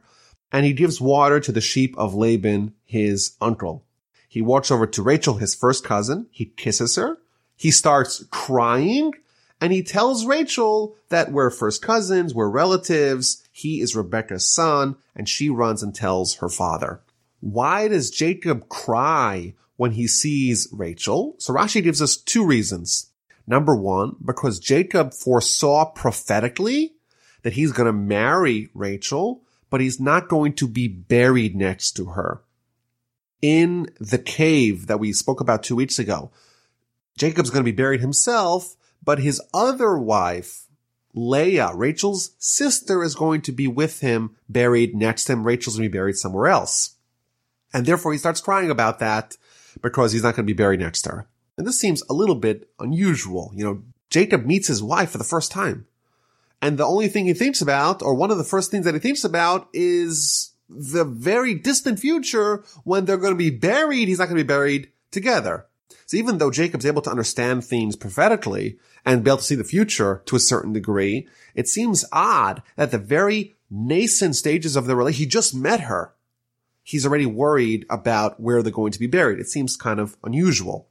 and 0.54 0.64
he 0.64 0.72
gives 0.72 1.00
water 1.00 1.40
to 1.40 1.52
the 1.52 1.60
sheep 1.60 1.96
of 1.98 2.14
Laban, 2.14 2.74
his 2.84 3.36
uncle. 3.40 3.84
He 4.28 4.40
walks 4.40 4.70
over 4.70 4.86
to 4.86 5.02
Rachel, 5.02 5.34
his 5.34 5.54
first 5.54 5.84
cousin. 5.84 6.26
He 6.30 6.46
kisses 6.46 6.96
her. 6.96 7.18
He 7.56 7.70
starts 7.70 8.24
crying 8.30 9.12
and 9.60 9.72
he 9.72 9.82
tells 9.82 10.26
Rachel 10.26 10.96
that 11.08 11.32
we're 11.32 11.50
first 11.50 11.82
cousins, 11.82 12.34
we're 12.34 12.48
relatives. 12.48 13.42
He 13.52 13.80
is 13.80 13.96
Rebecca's 13.96 14.48
son 14.48 14.96
and 15.14 15.28
she 15.28 15.50
runs 15.50 15.82
and 15.82 15.94
tells 15.94 16.36
her 16.36 16.48
father. 16.48 17.00
Why 17.44 17.88
does 17.88 18.08
Jacob 18.08 18.70
cry 18.70 19.52
when 19.76 19.90
he 19.90 20.06
sees 20.06 20.66
Rachel? 20.72 21.34
So 21.36 21.52
Rashi 21.52 21.82
gives 21.82 22.00
us 22.00 22.16
two 22.16 22.42
reasons. 22.42 23.10
Number 23.46 23.76
one, 23.76 24.16
because 24.24 24.58
Jacob 24.58 25.12
foresaw 25.12 25.84
prophetically 25.84 26.94
that 27.42 27.52
he's 27.52 27.72
going 27.72 27.84
to 27.84 27.92
marry 27.92 28.70
Rachel, 28.72 29.42
but 29.68 29.82
he's 29.82 30.00
not 30.00 30.30
going 30.30 30.54
to 30.54 30.66
be 30.66 30.88
buried 30.88 31.54
next 31.54 31.92
to 31.96 32.06
her 32.06 32.42
in 33.42 33.90
the 34.00 34.16
cave 34.16 34.86
that 34.86 34.98
we 34.98 35.12
spoke 35.12 35.42
about 35.42 35.62
two 35.62 35.76
weeks 35.76 35.98
ago. 35.98 36.30
Jacob's 37.18 37.50
going 37.50 37.62
to 37.62 37.70
be 37.70 37.76
buried 37.76 38.00
himself, 38.00 38.74
but 39.02 39.18
his 39.18 39.42
other 39.52 39.98
wife, 39.98 40.64
Leah, 41.12 41.72
Rachel's 41.74 42.30
sister, 42.38 43.02
is 43.02 43.14
going 43.14 43.42
to 43.42 43.52
be 43.52 43.68
with 43.68 44.00
him, 44.00 44.34
buried 44.48 44.96
next 44.96 45.24
to 45.24 45.34
him. 45.34 45.44
Rachel's 45.44 45.76
going 45.76 45.90
to 45.90 45.92
be 45.92 45.98
buried 45.98 46.16
somewhere 46.16 46.46
else. 46.46 46.93
And 47.74 47.84
therefore 47.84 48.12
he 48.12 48.18
starts 48.18 48.40
crying 48.40 48.70
about 48.70 49.00
that 49.00 49.36
because 49.82 50.12
he's 50.12 50.22
not 50.22 50.36
going 50.36 50.46
to 50.46 50.54
be 50.54 50.56
buried 50.56 50.80
next 50.80 51.02
to 51.02 51.10
her. 51.10 51.28
And 51.58 51.66
this 51.66 51.78
seems 51.78 52.02
a 52.08 52.14
little 52.14 52.36
bit 52.36 52.70
unusual. 52.78 53.52
You 53.54 53.64
know, 53.64 53.82
Jacob 54.08 54.46
meets 54.46 54.68
his 54.68 54.82
wife 54.82 55.10
for 55.10 55.18
the 55.18 55.24
first 55.24 55.52
time. 55.52 55.86
And 56.62 56.78
the 56.78 56.86
only 56.86 57.08
thing 57.08 57.26
he 57.26 57.34
thinks 57.34 57.60
about, 57.60 58.00
or 58.00 58.14
one 58.14 58.30
of 58.30 58.38
the 58.38 58.44
first 58.44 58.70
things 58.70 58.86
that 58.86 58.94
he 58.94 59.00
thinks 59.00 59.24
about 59.24 59.68
is 59.74 60.52
the 60.68 61.04
very 61.04 61.54
distant 61.54 61.98
future 61.98 62.64
when 62.84 63.04
they're 63.04 63.18
going 63.18 63.34
to 63.34 63.38
be 63.38 63.50
buried, 63.50 64.08
he's 64.08 64.18
not 64.18 64.28
going 64.28 64.38
to 64.38 64.44
be 64.44 64.48
buried 64.48 64.90
together. 65.10 65.66
So 66.06 66.16
even 66.16 66.38
though 66.38 66.50
Jacob's 66.50 66.86
able 66.86 67.02
to 67.02 67.10
understand 67.10 67.64
things 67.64 67.96
prophetically 67.96 68.78
and 69.04 69.24
be 69.24 69.30
able 69.30 69.38
to 69.38 69.44
see 69.44 69.54
the 69.54 69.64
future 69.64 70.22
to 70.26 70.36
a 70.36 70.40
certain 70.40 70.72
degree, 70.72 71.28
it 71.54 71.68
seems 71.68 72.04
odd 72.12 72.62
that 72.76 72.90
the 72.92 72.98
very 72.98 73.54
nascent 73.70 74.36
stages 74.36 74.76
of 74.76 74.86
the 74.86 74.96
relationship, 74.96 75.18
he 75.18 75.26
just 75.26 75.54
met 75.54 75.80
her. 75.80 76.13
He's 76.84 77.06
already 77.06 77.26
worried 77.26 77.86
about 77.90 78.38
where 78.38 78.62
they're 78.62 78.70
going 78.70 78.92
to 78.92 79.00
be 79.00 79.06
buried. 79.06 79.40
It 79.40 79.48
seems 79.48 79.76
kind 79.76 79.98
of 79.98 80.16
unusual. 80.22 80.86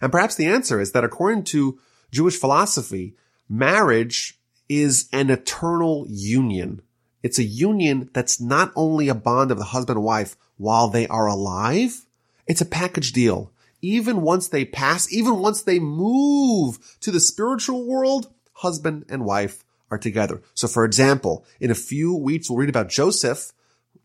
And 0.00 0.10
perhaps 0.10 0.34
the 0.34 0.46
answer 0.46 0.80
is 0.80 0.92
that 0.92 1.04
according 1.04 1.44
to 1.44 1.78
Jewish 2.10 2.36
philosophy, 2.36 3.14
marriage 3.48 4.40
is 4.68 5.08
an 5.12 5.30
eternal 5.30 6.06
union. 6.08 6.82
It's 7.22 7.38
a 7.38 7.44
union 7.44 8.10
that's 8.14 8.40
not 8.40 8.72
only 8.74 9.08
a 9.08 9.14
bond 9.14 9.50
of 9.50 9.58
the 9.58 9.64
husband 9.64 9.98
and 9.98 10.04
wife 10.04 10.36
while 10.56 10.88
they 10.88 11.06
are 11.08 11.26
alive, 11.26 12.06
it's 12.46 12.60
a 12.60 12.66
package 12.66 13.12
deal. 13.12 13.52
Even 13.82 14.22
once 14.22 14.48
they 14.48 14.64
pass, 14.64 15.12
even 15.12 15.38
once 15.38 15.62
they 15.62 15.78
move 15.78 16.96
to 17.00 17.10
the 17.10 17.20
spiritual 17.20 17.84
world, 17.84 18.32
husband 18.54 19.04
and 19.08 19.24
wife 19.24 19.64
are 19.90 19.98
together. 19.98 20.42
So 20.54 20.66
for 20.66 20.84
example, 20.84 21.44
in 21.60 21.70
a 21.70 21.76
few 21.76 22.14
weeks, 22.14 22.48
we'll 22.48 22.58
read 22.58 22.68
about 22.68 22.88
Joseph, 22.88 23.52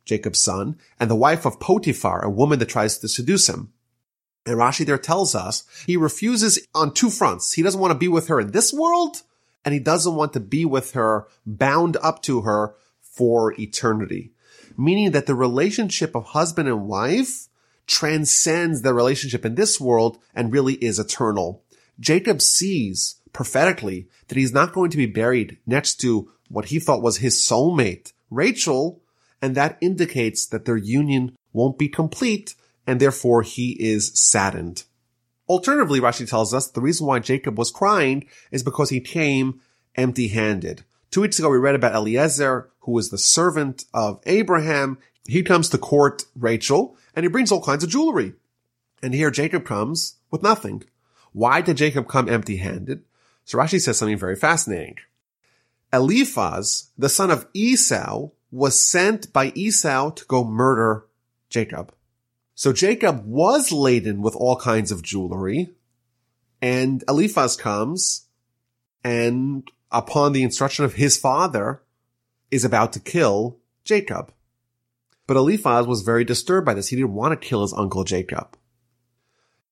Jacob's 0.06 0.40
son, 0.40 0.78
and 1.00 1.10
the 1.10 1.16
wife 1.16 1.46
of 1.46 1.60
Potiphar, 1.60 2.24
a 2.24 2.30
woman 2.30 2.60
that 2.60 2.70
tries 2.70 2.98
to 2.98 3.08
seduce 3.08 3.48
him. 3.48 3.72
And 4.46 4.58
Rashi 4.58 4.86
there 4.86 4.98
tells 4.98 5.36
us 5.36 5.64
he 5.86 5.96
refuses 5.96 6.68
on 6.76 6.94
two 6.94 7.10
fronts. 7.10 7.54
He 7.54 7.62
doesn't 7.62 7.80
want 7.80 7.92
to 7.92 7.98
be 7.98 8.10
with 8.10 8.28
her 8.28 8.40
in 8.40 8.52
this 8.52 8.74
world, 8.74 9.22
and 9.64 9.74
he 9.74 9.80
doesn't 9.80 10.16
want 10.16 10.34
to 10.34 10.40
be 10.40 10.66
with 10.66 10.92
her 10.92 11.28
bound 11.46 11.98
up 12.02 12.22
to 12.24 12.42
her 12.42 12.76
for 13.00 13.54
eternity. 13.60 14.32
Meaning 14.78 15.12
that 15.12 15.28
the 15.28 15.36
relationship 15.36 16.16
of 16.16 16.26
husband 16.26 16.68
and 16.68 16.88
wife 16.88 17.48
transcends 17.86 18.82
the 18.82 18.94
relationship 18.94 19.46
in 19.46 19.56
this 19.56 19.80
world 19.80 20.18
and 20.34 20.52
really 20.52 20.76
is 20.76 21.00
eternal. 21.00 21.64
Jacob 22.00 22.42
sees 22.42 23.16
prophetically 23.34 24.08
that 24.28 24.38
he's 24.38 24.54
not 24.54 24.74
going 24.74 24.90
to 24.90 24.98
be 24.98 25.06
buried 25.06 25.58
next 25.66 25.96
to 25.96 26.32
what 26.50 26.66
he 26.66 26.80
thought 26.80 27.02
was 27.02 27.18
his 27.18 27.36
soulmate, 27.36 28.14
Rachel, 28.30 29.02
and 29.44 29.56
that 29.56 29.78
indicates 29.82 30.46
that 30.46 30.64
their 30.64 30.78
union 30.78 31.36
won't 31.52 31.78
be 31.78 31.90
complete 31.90 32.56
and 32.88 33.02
therefore 33.02 33.42
he 33.42 33.72
is 33.74 34.18
saddened. 34.18 34.86
Alternatively, 35.50 36.00
Rashi 36.00 36.26
tells 36.26 36.54
us 36.54 36.70
the 36.70 36.80
reason 36.80 37.08
why 37.08 37.20
Jacob 37.20 37.58
was 37.58 37.70
crying 37.70 38.26
is 38.52 38.64
because 38.64 38.90
he 38.90 39.02
came 39.02 39.60
empty 39.96 40.30
handed. 40.30 40.86
Two 41.12 41.20
weeks 41.20 41.40
ago, 41.40 41.50
we 41.50 41.58
read 41.58 41.76
about 41.76 41.94
Eliezer, 41.94 42.70
who 42.80 42.94
was 42.94 43.10
the 43.10 43.18
servant 43.18 43.84
of 43.94 44.22
Abraham. 44.26 44.98
He 45.28 45.44
comes 45.44 45.68
to 45.70 45.78
court 45.78 46.24
Rachel 46.38 46.96
and 47.14 47.26
he 47.26 47.30
brings 47.30 47.52
all 47.52 47.62
kinds 47.62 47.84
of 47.84 47.90
jewelry. 47.90 48.36
And 49.02 49.14
here 49.14 49.30
Jacob 49.30 49.66
comes 49.66 50.20
with 50.32 50.42
nothing. 50.42 50.86
Why 51.34 51.60
did 51.60 51.76
Jacob 51.76 52.08
come 52.08 52.30
empty 52.30 52.58
handed? 52.58 53.04
So 53.44 53.58
Rashi 53.58 53.82
says 53.82 53.98
something 53.98 54.18
very 54.18 54.38
fascinating. 54.38 55.00
Eliphaz, 55.92 56.92
the 56.98 57.10
son 57.10 57.30
of 57.30 57.46
Esau, 57.54 58.30
was 58.54 58.80
sent 58.80 59.34
by 59.34 59.52
Esau 59.56 60.12
to 60.12 60.26
go 60.26 60.44
murder 60.44 61.06
Jacob. 61.50 61.94
So 62.54 62.72
Jacob 62.72 63.26
was 63.26 63.72
laden 63.72 64.22
with 64.22 64.36
all 64.36 64.56
kinds 64.56 64.92
of 64.92 65.02
jewelry 65.02 65.72
and 66.62 67.04
Eliphaz 67.10 67.58
comes 67.58 68.28
and 69.04 69.70
upon 69.92 70.34
the 70.34 70.44
instruction 70.44 70.86
of 70.86 70.94
his 70.94 71.18
father, 71.18 71.82
is 72.52 72.66
about 72.66 72.94
to 72.94 73.00
kill 73.00 73.60
Jacob. 73.86 74.34
But 75.28 75.38
Eliphaz 75.38 75.88
was 75.88 76.02
very 76.02 76.24
disturbed 76.24 76.66
by 76.66 76.74
this. 76.74 76.90
He 76.90 76.96
didn't 76.96 77.14
want 77.14 77.40
to 77.40 77.48
kill 77.48 77.62
his 77.62 77.74
uncle 77.74 78.04
Jacob. 78.04 78.58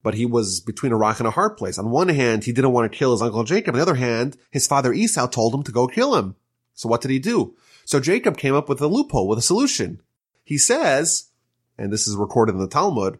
But 0.04 0.16
he 0.16 0.26
was 0.26 0.60
between 0.62 0.92
a 0.92 0.98
rock 0.98 1.20
and 1.20 1.28
a 1.28 1.32
hard 1.32 1.58
place. 1.58 1.78
On 1.78 1.92
one 1.92 2.10
hand, 2.10 2.44
he 2.44 2.52
didn't 2.52 2.72
want 2.72 2.92
to 2.92 2.98
kill 2.98 3.12
his 3.12 3.22
uncle 3.22 3.44
Jacob. 3.44 3.76
On 3.76 3.80
the 3.80 3.84
other 3.84 3.96
hand, 3.96 4.38
his 4.50 4.68
father 4.68 4.94
Esau 4.94 5.28
told 5.28 5.54
him 5.54 5.64
to 5.64 5.72
go 5.72 5.88
kill 5.88 6.16
him. 6.16 6.36
So 6.74 6.90
what 6.90 7.02
did 7.02 7.12
he 7.12 7.20
do? 7.20 7.56
So 7.86 8.00
Jacob 8.00 8.38
came 8.38 8.56
up 8.56 8.70
with 8.70 8.82
a 8.82 8.88
loophole, 8.88 9.28
with 9.28 9.40
a 9.40 9.44
solution. 9.44 10.02
He 10.44 10.58
says, 10.58 11.30
and 11.78 11.92
this 11.92 12.08
is 12.08 12.16
recorded 12.16 12.56
in 12.56 12.62
the 12.62 12.68
Talmud, 12.68 13.20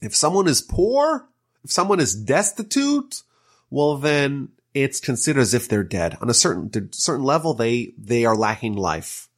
if 0.00 0.14
someone 0.14 0.48
is 0.48 0.62
poor, 0.62 1.28
if 1.64 1.70
someone 1.70 2.00
is 2.00 2.14
destitute, 2.14 3.22
well 3.70 3.96
then 3.96 4.48
it's 4.74 5.00
considered 5.00 5.40
as 5.40 5.54
if 5.54 5.68
they're 5.68 5.84
dead. 5.84 6.16
On 6.20 6.30
a 6.30 6.34
certain, 6.34 6.92
certain 6.92 7.24
level, 7.24 7.54
they, 7.54 7.92
they 7.98 8.24
are 8.24 8.36
lacking 8.36 8.74
life. 8.74 9.28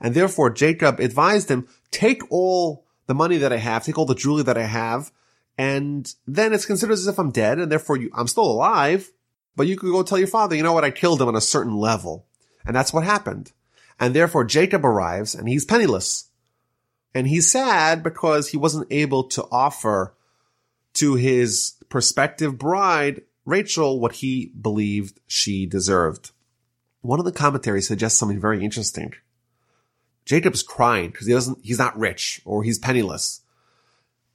And 0.00 0.14
therefore 0.14 0.50
Jacob 0.50 0.98
advised 1.00 1.50
him, 1.50 1.68
take 1.90 2.22
all 2.30 2.86
the 3.06 3.14
money 3.14 3.36
that 3.38 3.52
I 3.52 3.58
have, 3.58 3.84
take 3.84 3.98
all 3.98 4.06
the 4.06 4.14
jewelry 4.14 4.44
that 4.44 4.58
I 4.58 4.64
have, 4.64 5.12
and 5.58 6.12
then 6.26 6.54
it's 6.54 6.64
considered 6.64 6.94
as 6.94 7.06
if 7.06 7.18
I'm 7.18 7.30
dead, 7.30 7.58
and 7.58 7.70
therefore 7.70 7.98
you, 7.98 8.10
I'm 8.14 8.28
still 8.28 8.50
alive, 8.50 9.10
but 9.56 9.66
you 9.66 9.76
could 9.76 9.90
go 9.90 10.02
tell 10.02 10.18
your 10.18 10.26
father, 10.26 10.56
you 10.56 10.62
know 10.62 10.72
what, 10.72 10.84
I 10.84 10.90
killed 10.90 11.20
him 11.20 11.28
on 11.28 11.36
a 11.36 11.40
certain 11.40 11.76
level. 11.76 12.26
And 12.64 12.74
that's 12.74 12.92
what 12.92 13.04
happened. 13.04 13.52
And 13.98 14.14
therefore 14.14 14.44
Jacob 14.44 14.84
arrives 14.84 15.34
and 15.34 15.48
he's 15.48 15.64
penniless. 15.64 16.30
And 17.14 17.26
he's 17.26 17.50
sad 17.50 18.02
because 18.02 18.48
he 18.48 18.56
wasn't 18.56 18.86
able 18.90 19.24
to 19.24 19.44
offer 19.50 20.14
to 20.94 21.14
his 21.14 21.74
prospective 21.88 22.58
bride 22.58 23.22
Rachel 23.44 23.98
what 23.98 24.16
he 24.16 24.52
believed 24.60 25.18
she 25.26 25.66
deserved. 25.66 26.30
One 27.00 27.18
of 27.18 27.24
the 27.24 27.32
commentaries 27.32 27.88
suggests 27.88 28.18
something 28.18 28.40
very 28.40 28.64
interesting. 28.64 29.14
Jacob's 30.24 30.62
crying 30.62 31.10
because 31.10 31.26
he 31.26 31.32
doesn't, 31.32 31.58
he's 31.62 31.78
not 31.78 31.98
rich 31.98 32.40
or 32.44 32.62
he's 32.62 32.78
penniless. 32.78 33.40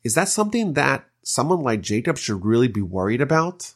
Is 0.03 0.15
that 0.15 0.27
something 0.27 0.73
that 0.73 1.05
someone 1.23 1.61
like 1.61 1.81
Jacob 1.81 2.17
should 2.17 2.43
really 2.43 2.67
be 2.67 2.81
worried 2.81 3.21
about? 3.21 3.73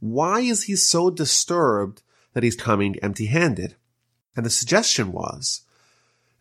Why 0.00 0.40
is 0.40 0.64
he 0.64 0.76
so 0.76 1.10
disturbed 1.10 2.02
that 2.36 2.42
he's 2.42 2.54
coming 2.54 2.96
empty 3.02 3.26
handed? 3.26 3.76
And 4.36 4.44
the 4.44 4.50
suggestion 4.50 5.10
was 5.10 5.62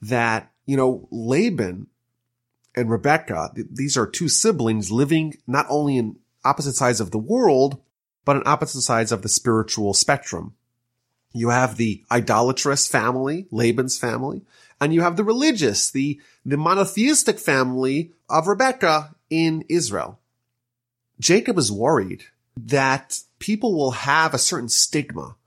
that, 0.01 0.51
you 0.65 0.75
know, 0.75 1.07
Laban 1.09 1.87
and 2.75 2.91
Rebecca, 2.91 3.51
these 3.55 3.95
are 3.95 4.05
two 4.05 4.27
siblings 4.27 4.91
living 4.91 5.37
not 5.47 5.65
only 5.69 5.95
in 5.95 6.17
opposite 6.43 6.75
sides 6.75 6.99
of 6.99 7.11
the 7.11 7.17
world, 7.17 7.81
but 8.25 8.35
on 8.35 8.43
opposite 8.45 8.81
sides 8.81 9.13
of 9.13 9.21
the 9.21 9.29
spiritual 9.29 9.93
spectrum. 9.93 10.55
You 11.31 11.47
have 11.47 11.77
the 11.77 12.03
idolatrous 12.11 12.89
family, 12.89 13.47
Laban's 13.49 13.97
family, 13.97 14.41
and 14.81 14.93
you 14.93 14.99
have 14.99 15.15
the 15.15 15.23
religious, 15.23 15.89
the, 15.89 16.19
the 16.45 16.57
monotheistic 16.57 17.39
family 17.39 18.11
of 18.29 18.47
Rebecca 18.47 19.15
in 19.29 19.63
Israel. 19.69 20.19
Jacob 21.21 21.57
is 21.57 21.71
worried 21.71 22.25
that 22.57 23.21
people 23.39 23.73
will 23.73 23.91
have 23.91 24.33
a 24.33 24.37
certain 24.37 24.67
stigma 24.67 25.37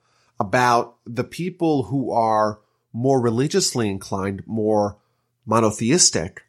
about 0.41 0.97
the 1.05 1.25
people 1.25 1.85
who 1.85 2.11
are 2.11 2.61
more 2.93 3.21
religiously 3.21 3.89
inclined, 3.89 4.43
more 4.47 4.97
monotheistic, 5.47 6.43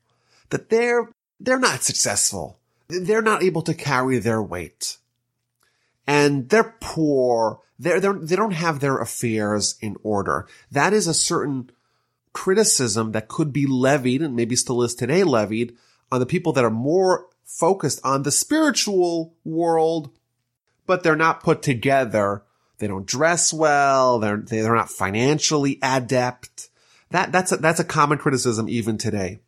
that 0.50 0.70
they're, 0.70 1.10
they're 1.40 1.60
not 1.60 1.84
successful. 1.84 2.60
They're 2.88 3.22
not 3.22 3.44
able 3.44 3.62
to 3.64 3.74
carry 3.74 4.20
their 4.20 4.42
weight. 4.42 4.98
And 6.08 6.50
they're 6.50 6.76
poor. 6.80 7.62
They're, 7.78 8.00
they're, 8.00 8.14
they 8.14 8.36
don't 8.36 8.52
have 8.52 8.80
their 8.80 8.98
affairs 8.98 9.76
in 9.82 9.96
order. 10.04 10.48
That 10.72 10.94
is 10.94 11.08
a 11.08 11.14
certain 11.14 11.70
criticism 12.34 13.12
that 13.12 13.28
could 13.28 13.54
be 13.54 13.66
levied 13.66 14.22
and 14.22 14.36
maybe 14.36 14.56
still 14.56 14.82
is 14.82 14.96
today 14.96 15.24
levied 15.24 15.76
on 16.12 16.20
the 16.20 16.26
people 16.26 16.54
that 16.54 16.66
are 16.66 16.70
more 16.70 17.28
focused 17.44 18.00
on 18.04 18.24
the 18.24 18.32
spiritual 18.32 19.34
world, 19.44 20.12
but 20.86 21.04
they're 21.04 21.16
not 21.16 21.44
put 21.44 21.62
together. 21.62 22.44
They 22.80 22.88
don't 22.88 23.06
dress 23.06 23.54
well. 23.54 24.20
They're, 24.20 24.38
they're 24.38 24.76
not 24.76 24.90
financially 24.90 25.78
adept. 25.82 26.70
That, 27.12 27.32
that's 27.32 27.52
a, 27.52 27.58
that's 27.58 27.80
a 27.80 27.86
common 27.86 28.18
criticism 28.18 28.68
even 28.68 28.98
today. 28.98 29.40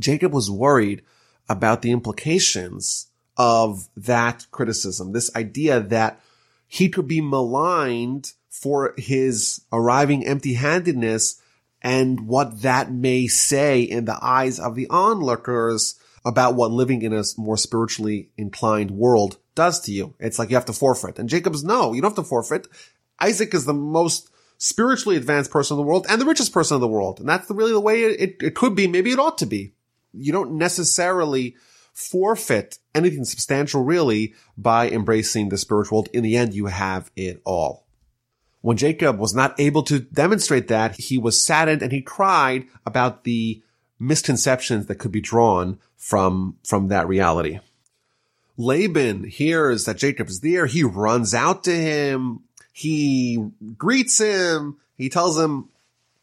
Jacob 0.00 0.32
was 0.32 0.50
worried 0.50 1.02
about 1.48 1.82
the 1.82 1.92
implications 1.92 3.08
of 3.36 3.88
that 3.96 4.46
criticism. 4.50 5.12
This 5.12 5.34
idea 5.36 5.80
that 5.80 6.20
he 6.66 6.88
could 6.88 7.06
be 7.06 7.20
maligned 7.20 8.32
for 8.48 8.94
his 8.96 9.62
arriving 9.72 10.26
empty 10.26 10.54
handedness 10.54 11.40
and 11.82 12.26
what 12.26 12.62
that 12.62 12.90
may 12.90 13.26
say 13.26 13.82
in 13.82 14.06
the 14.06 14.18
eyes 14.22 14.58
of 14.58 14.74
the 14.74 14.88
onlookers 14.88 15.98
about 16.24 16.54
what 16.54 16.72
living 16.72 17.02
in 17.02 17.12
a 17.12 17.22
more 17.36 17.56
spiritually 17.56 18.30
inclined 18.36 18.90
world 18.90 19.38
does 19.56 19.80
to 19.80 19.92
you. 19.92 20.14
It's 20.20 20.38
like 20.38 20.50
you 20.50 20.56
have 20.56 20.66
to 20.66 20.72
forfeit. 20.72 21.18
And 21.18 21.28
Jacob's, 21.28 21.64
no, 21.64 21.92
you 21.92 22.00
don't 22.00 22.10
have 22.10 22.24
to 22.24 22.28
forfeit. 22.28 22.68
Isaac 23.20 23.52
is 23.54 23.64
the 23.64 23.74
most 23.74 24.30
spiritually 24.58 25.16
advanced 25.16 25.50
person 25.50 25.74
in 25.74 25.78
the 25.78 25.86
world 25.86 26.06
and 26.08 26.20
the 26.20 26.26
richest 26.26 26.52
person 26.52 26.76
in 26.76 26.80
the 26.80 26.88
world. 26.88 27.18
And 27.18 27.28
that's 27.28 27.50
really 27.50 27.72
the 27.72 27.80
way 27.80 28.04
it, 28.04 28.20
it, 28.20 28.36
it 28.40 28.54
could 28.54 28.76
be. 28.76 28.86
Maybe 28.86 29.10
it 29.10 29.18
ought 29.18 29.38
to 29.38 29.46
be. 29.46 29.72
You 30.12 30.32
don't 30.32 30.52
necessarily 30.52 31.56
forfeit 31.92 32.78
anything 32.94 33.24
substantial 33.24 33.82
really 33.82 34.34
by 34.56 34.88
embracing 34.88 35.48
the 35.48 35.58
spiritual 35.58 35.98
world. 35.98 36.08
In 36.12 36.22
the 36.22 36.36
end, 36.36 36.54
you 36.54 36.66
have 36.66 37.10
it 37.16 37.40
all. 37.44 37.86
When 38.60 38.76
Jacob 38.76 39.18
was 39.18 39.34
not 39.34 39.58
able 39.60 39.82
to 39.84 40.00
demonstrate 40.00 40.68
that, 40.68 40.96
he 40.96 41.18
was 41.18 41.44
saddened 41.44 41.82
and 41.82 41.92
he 41.92 42.02
cried 42.02 42.66
about 42.84 43.24
the 43.24 43.62
misconceptions 43.98 44.86
that 44.86 44.96
could 44.96 45.12
be 45.12 45.20
drawn 45.20 45.78
from, 45.96 46.56
from 46.64 46.88
that 46.88 47.08
reality. 47.08 47.60
Laban 48.56 49.24
hears 49.24 49.84
that 49.84 49.98
Jacob 49.98 50.28
is 50.28 50.40
there. 50.40 50.66
He 50.66 50.82
runs 50.82 51.34
out 51.34 51.64
to 51.64 51.74
him. 51.74 52.40
He 52.72 53.50
greets 53.76 54.18
him. 54.18 54.78
He 54.96 55.08
tells 55.08 55.38
him, 55.38 55.68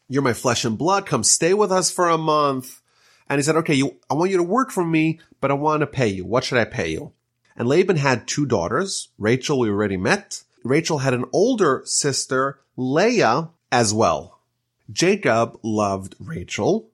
you're 0.08 0.22
my 0.22 0.32
flesh 0.32 0.64
and 0.64 0.76
blood. 0.76 1.06
Come 1.06 1.24
stay 1.24 1.54
with 1.54 1.72
us 1.72 1.90
for 1.90 2.08
a 2.08 2.18
month. 2.18 2.80
And 3.28 3.38
he 3.38 3.42
said, 3.42 3.56
okay, 3.56 3.74
you, 3.74 3.96
I 4.10 4.14
want 4.14 4.30
you 4.30 4.36
to 4.36 4.42
work 4.42 4.70
for 4.70 4.84
me, 4.84 5.20
but 5.40 5.50
I 5.50 5.54
want 5.54 5.80
to 5.80 5.86
pay 5.86 6.08
you. 6.08 6.24
What 6.24 6.44
should 6.44 6.58
I 6.58 6.64
pay 6.64 6.90
you? 6.90 7.12
And 7.56 7.68
Laban 7.68 7.96
had 7.96 8.26
two 8.26 8.46
daughters. 8.46 9.08
Rachel, 9.18 9.58
we 9.60 9.70
already 9.70 9.96
met. 9.96 10.42
Rachel 10.62 10.98
had 10.98 11.14
an 11.14 11.24
older 11.32 11.82
sister, 11.84 12.60
Leah, 12.76 13.50
as 13.70 13.94
well. 13.94 14.40
Jacob 14.92 15.58
loved 15.62 16.14
Rachel 16.18 16.90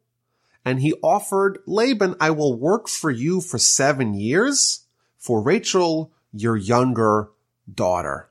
and 0.65 0.81
he 0.81 0.95
offered 1.03 1.59
Laban, 1.67 2.15
I 2.21 2.31
will 2.31 2.55
work 2.55 2.89
for 2.89 3.11
you 3.11 3.41
for 3.41 3.59
seven 3.59 4.15
years 4.15 4.87
for 5.21 5.43
Rachel, 5.43 6.11
your 6.33 6.57
younger 6.57 7.29
daughter. 7.73 8.31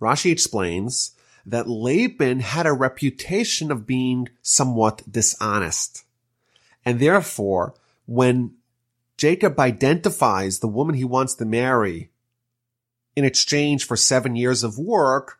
Rashi 0.00 0.30
explains 0.30 1.10
that 1.44 1.68
Laban 1.68 2.40
had 2.40 2.66
a 2.66 2.72
reputation 2.72 3.70
of 3.70 3.86
being 3.86 4.28
somewhat 4.40 5.02
dishonest. 5.10 6.04
And 6.84 7.00
therefore, 7.00 7.74
when 8.06 8.54
Jacob 9.16 9.58
identifies 9.58 10.60
the 10.60 10.68
woman 10.68 10.94
he 10.94 11.04
wants 11.04 11.34
to 11.34 11.44
marry 11.44 12.10
in 13.16 13.24
exchange 13.24 13.84
for 13.84 13.96
seven 13.96 14.36
years 14.36 14.62
of 14.62 14.78
work, 14.78 15.38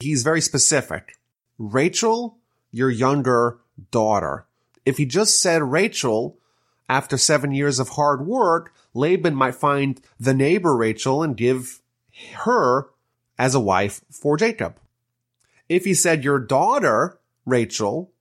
he's 0.00 0.22
very 0.22 0.40
specific. 0.40 1.18
Rachel, 1.58 2.38
your 2.70 2.90
younger 2.90 3.58
daughter. 3.90 4.46
If 4.86 4.96
he 4.96 5.06
just 5.06 5.40
said 5.40 5.62
Rachel, 5.62 6.38
after 6.88 7.16
seven 7.16 7.52
years 7.52 7.78
of 7.78 7.90
hard 7.90 8.26
work, 8.26 8.74
Laban 8.94 9.34
might 9.34 9.56
find 9.56 10.00
the 10.18 10.32
neighbor 10.32 10.76
Rachel 10.76 11.22
and 11.22 11.36
give 11.36 11.82
her 12.44 12.88
as 13.38 13.54
a 13.54 13.60
wife 13.60 14.02
for 14.10 14.36
Jacob. 14.36 14.78
If 15.68 15.84
he 15.84 15.94
said 15.94 16.24
your 16.24 16.38
daughter, 16.38 17.18
Rachel, 17.44 18.12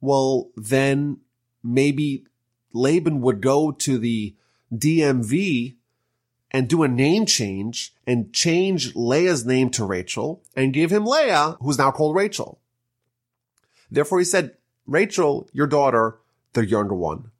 well, 0.00 0.50
then 0.56 1.18
maybe 1.62 2.26
Laban 2.72 3.20
would 3.22 3.40
go 3.40 3.72
to 3.72 3.98
the 3.98 4.36
DMV 4.72 5.76
and 6.50 6.68
do 6.68 6.82
a 6.82 6.88
name 6.88 7.24
change 7.26 7.94
and 8.06 8.32
change 8.32 8.94
Leah's 8.94 9.46
name 9.46 9.70
to 9.70 9.84
Rachel 9.84 10.42
and 10.54 10.74
give 10.74 10.90
him 10.92 11.06
Leah, 11.06 11.56
who's 11.60 11.78
now 11.78 11.90
called 11.90 12.14
Rachel. 12.14 12.60
Therefore 13.90 14.18
he 14.18 14.24
said, 14.24 14.56
Rachel, 14.86 15.48
your 15.52 15.66
daughter, 15.66 16.18
the 16.52 16.66
younger 16.66 16.94
one. 16.94 17.31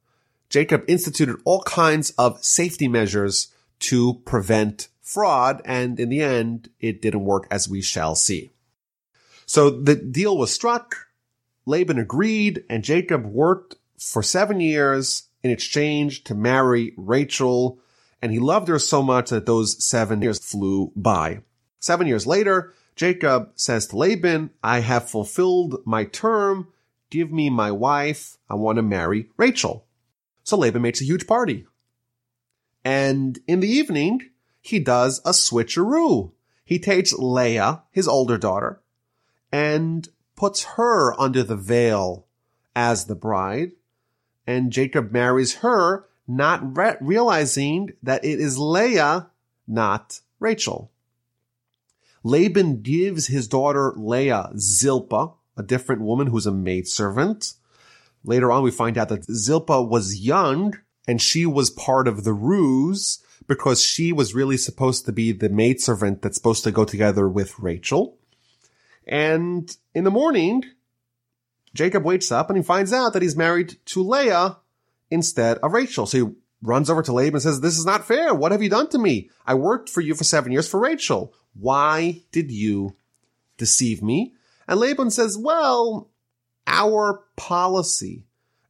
Jacob 0.53 0.85
instituted 0.87 1.41
all 1.45 1.63
kinds 1.63 2.11
of 2.11 2.45
safety 2.45 2.87
measures 2.87 3.47
to 3.79 4.21
prevent 4.23 4.87
fraud, 5.01 5.63
and 5.65 5.99
in 5.99 6.09
the 6.09 6.21
end, 6.21 6.69
it 6.79 7.01
didn't 7.01 7.25
work 7.25 7.47
as 7.49 7.67
we 7.67 7.81
shall 7.81 8.13
see. 8.13 8.51
So 9.47 9.71
the 9.71 9.95
deal 9.95 10.37
was 10.37 10.53
struck, 10.53 11.07
Laban 11.65 11.97
agreed, 11.97 12.65
and 12.69 12.83
Jacob 12.83 13.25
worked 13.25 13.77
for 13.97 14.21
seven 14.21 14.59
years 14.59 15.23
in 15.41 15.49
exchange 15.49 16.23
to 16.25 16.35
marry 16.35 16.93
Rachel, 16.97 17.79
and 18.21 18.31
he 18.31 18.37
loved 18.37 18.67
her 18.67 18.77
so 18.77 19.01
much 19.01 19.31
that 19.31 19.47
those 19.47 19.83
seven 19.83 20.21
years 20.21 20.37
flew 20.37 20.91
by. 20.95 21.41
Seven 21.79 22.05
years 22.05 22.27
later, 22.27 22.75
Jacob 22.95 23.49
says 23.55 23.87
to 23.87 23.97
Laban, 23.97 24.51
I 24.63 24.81
have 24.81 25.09
fulfilled 25.09 25.81
my 25.83 26.03
term. 26.03 26.67
Give 27.09 27.31
me 27.31 27.49
my 27.49 27.71
wife. 27.71 28.37
I 28.47 28.53
want 28.53 28.75
to 28.75 28.83
marry 28.83 29.29
Rachel. 29.35 29.87
So 30.43 30.57
Laban 30.57 30.81
makes 30.81 31.01
a 31.01 31.05
huge 31.05 31.27
party. 31.27 31.65
And 32.83 33.39
in 33.47 33.61
the 33.61 33.69
evening, 33.69 34.29
he 34.61 34.79
does 34.79 35.19
a 35.25 35.31
switcheroo. 35.31 36.31
He 36.65 36.79
takes 36.79 37.13
Leah, 37.13 37.83
his 37.91 38.07
older 38.07 38.37
daughter, 38.37 38.81
and 39.51 40.07
puts 40.35 40.63
her 40.63 41.19
under 41.19 41.43
the 41.43 41.55
veil 41.55 42.25
as 42.75 43.05
the 43.05 43.15
bride. 43.15 43.71
And 44.45 44.71
Jacob 44.71 45.11
marries 45.11 45.55
her, 45.55 46.05
not 46.27 46.77
re- 46.77 46.97
realizing 46.99 47.91
that 48.01 48.25
it 48.25 48.39
is 48.39 48.57
Leah, 48.57 49.29
not 49.67 50.19
Rachel. 50.39 50.91
Laban 52.23 52.81
gives 52.81 53.27
his 53.27 53.47
daughter 53.47 53.93
Leah 53.95 54.51
Zilpah, 54.57 55.33
a 55.57 55.63
different 55.63 56.01
woman 56.01 56.27
who's 56.27 56.45
a 56.45 56.51
maidservant. 56.51 57.53
Later 58.23 58.51
on, 58.51 58.63
we 58.63 58.71
find 58.71 58.97
out 58.97 59.09
that 59.09 59.25
Zilpah 59.25 59.81
was 59.81 60.19
young 60.19 60.77
and 61.07 61.21
she 61.21 61.45
was 61.45 61.69
part 61.69 62.07
of 62.07 62.23
the 62.23 62.33
ruse 62.33 63.21
because 63.47 63.81
she 63.81 64.13
was 64.13 64.33
really 64.33 64.57
supposed 64.57 65.05
to 65.05 65.11
be 65.11 65.31
the 65.31 65.49
maidservant 65.49 66.21
that's 66.21 66.37
supposed 66.37 66.63
to 66.63 66.71
go 66.71 66.85
together 66.85 67.27
with 67.27 67.59
Rachel. 67.59 68.17
And 69.05 69.75
in 69.93 70.05
the 70.05 70.11
morning, 70.11 70.63
Jacob 71.73 72.05
wakes 72.05 72.31
up 72.31 72.49
and 72.49 72.57
he 72.57 72.63
finds 72.63 72.93
out 72.93 73.13
that 73.13 73.21
he's 73.21 73.35
married 73.35 73.77
to 73.87 74.01
Leah 74.01 74.57
instead 75.11 75.57
of 75.57 75.73
Rachel. 75.73 76.05
So 76.05 76.25
he 76.25 76.33
runs 76.61 76.89
over 76.89 77.01
to 77.03 77.11
Laban 77.11 77.35
and 77.35 77.41
says, 77.41 77.59
this 77.59 77.77
is 77.77 77.85
not 77.85 78.07
fair. 78.07 78.33
What 78.33 78.53
have 78.53 78.63
you 78.63 78.69
done 78.69 78.89
to 78.89 78.97
me? 78.97 79.29
I 79.45 79.55
worked 79.55 79.89
for 79.89 79.99
you 79.99 80.15
for 80.15 80.23
seven 80.23 80.53
years 80.53 80.69
for 80.69 80.79
Rachel. 80.79 81.33
Why 81.53 82.21
did 82.31 82.51
you 82.51 82.95
deceive 83.57 84.01
me? 84.01 84.33
And 84.67 84.79
Laban 84.79 85.11
says, 85.11 85.37
well, 85.37 86.09
our 86.67 87.23
policy 87.35 88.25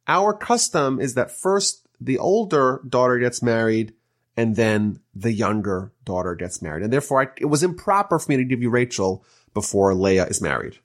our 0.07 0.33
custom 0.33 0.99
is 0.99 1.13
that 1.13 1.31
first 1.31 1.87
the 1.99 2.17
older 2.17 2.81
daughter 2.87 3.17
gets 3.19 3.41
married 3.41 3.93
and 4.35 4.55
then 4.55 4.99
the 5.13 5.31
younger 5.31 5.91
daughter 6.03 6.35
gets 6.35 6.61
married. 6.61 6.83
And 6.83 6.91
therefore 6.91 7.21
I, 7.21 7.27
it 7.39 7.45
was 7.45 7.63
improper 7.63 8.19
for 8.19 8.31
me 8.31 8.37
to 8.37 8.43
give 8.43 8.61
you 8.61 8.69
Rachel 8.69 9.23
before 9.53 9.93
Leah 9.93 10.25
is 10.25 10.41
married. 10.41 10.79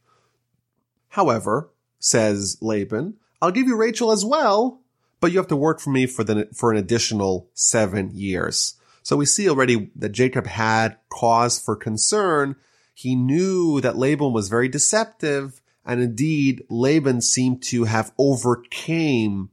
However, 1.08 1.70
says 1.98 2.58
Laban, 2.60 3.14
I'll 3.40 3.50
give 3.50 3.66
you 3.66 3.76
Rachel 3.76 4.12
as 4.12 4.24
well, 4.24 4.82
but 5.20 5.32
you 5.32 5.38
have 5.38 5.48
to 5.48 5.56
work 5.56 5.80
for 5.80 5.90
me 5.90 6.06
for 6.06 6.22
the, 6.22 6.48
for 6.54 6.70
an 6.70 6.76
additional 6.76 7.48
seven 7.54 8.10
years. 8.12 8.74
So 9.02 9.16
we 9.16 9.26
see 9.26 9.48
already 9.48 9.90
that 9.96 10.10
Jacob 10.10 10.46
had 10.46 10.96
cause 11.08 11.58
for 11.58 11.74
concern. 11.74 12.56
He 12.92 13.16
knew 13.16 13.80
that 13.80 13.96
Laban 13.96 14.32
was 14.32 14.48
very 14.48 14.68
deceptive 14.68 15.60
and 15.88 16.02
indeed 16.02 16.62
Laban 16.68 17.22
seemed 17.22 17.62
to 17.64 17.84
have 17.84 18.12
overcame 18.18 19.48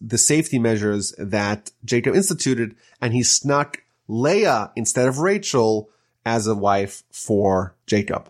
the 0.00 0.18
safety 0.18 0.58
measures 0.58 1.14
that 1.16 1.70
Jacob 1.84 2.16
instituted 2.16 2.74
and 3.00 3.14
he 3.14 3.22
snuck 3.22 3.82
Leah 4.08 4.72
instead 4.74 5.06
of 5.06 5.18
Rachel 5.18 5.88
as 6.26 6.46
a 6.46 6.54
wife 6.54 7.04
for 7.12 7.76
Jacob. 7.86 8.28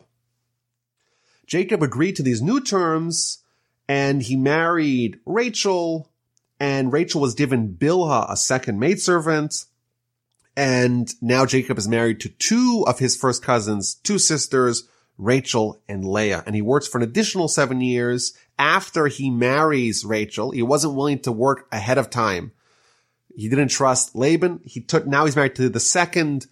Jacob 1.46 1.82
agreed 1.82 2.16
to 2.16 2.22
these 2.22 2.42
new 2.42 2.60
terms 2.60 3.42
and 3.88 4.22
he 4.22 4.36
married 4.36 5.18
Rachel 5.24 6.10
and 6.60 6.92
Rachel 6.92 7.20
was 7.20 7.34
given 7.34 7.74
Bilhah, 7.74 8.30
a 8.30 8.36
second 8.36 8.78
maidservant. 8.78 9.64
And 10.56 11.14
now 11.22 11.46
Jacob 11.46 11.78
is 11.78 11.88
married 11.88 12.20
to 12.20 12.28
two 12.28 12.84
of 12.86 12.98
his 12.98 13.16
first 13.16 13.42
cousins, 13.42 13.94
two 13.94 14.18
sisters, 14.18 14.88
Rachel 15.18 15.82
and 15.88 16.04
Leah. 16.04 16.44
And 16.46 16.54
he 16.54 16.62
works 16.62 16.88
for 16.88 16.98
an 16.98 17.04
additional 17.04 17.48
seven 17.48 17.80
years 17.80 18.32
after 18.58 19.08
he 19.08 19.28
marries 19.28 20.04
Rachel. 20.04 20.52
He 20.52 20.62
wasn't 20.62 20.94
willing 20.94 21.18
to 21.20 21.32
work 21.32 21.66
ahead 21.70 21.98
of 21.98 22.08
time. 22.08 22.52
He 23.36 23.48
didn't 23.48 23.68
trust 23.68 24.16
Laban. 24.16 24.60
He 24.64 24.80
took, 24.80 25.06
now 25.06 25.24
he's 25.24 25.36
married 25.36 25.56
to 25.56 25.68
the 25.68 25.80
second 25.80 26.46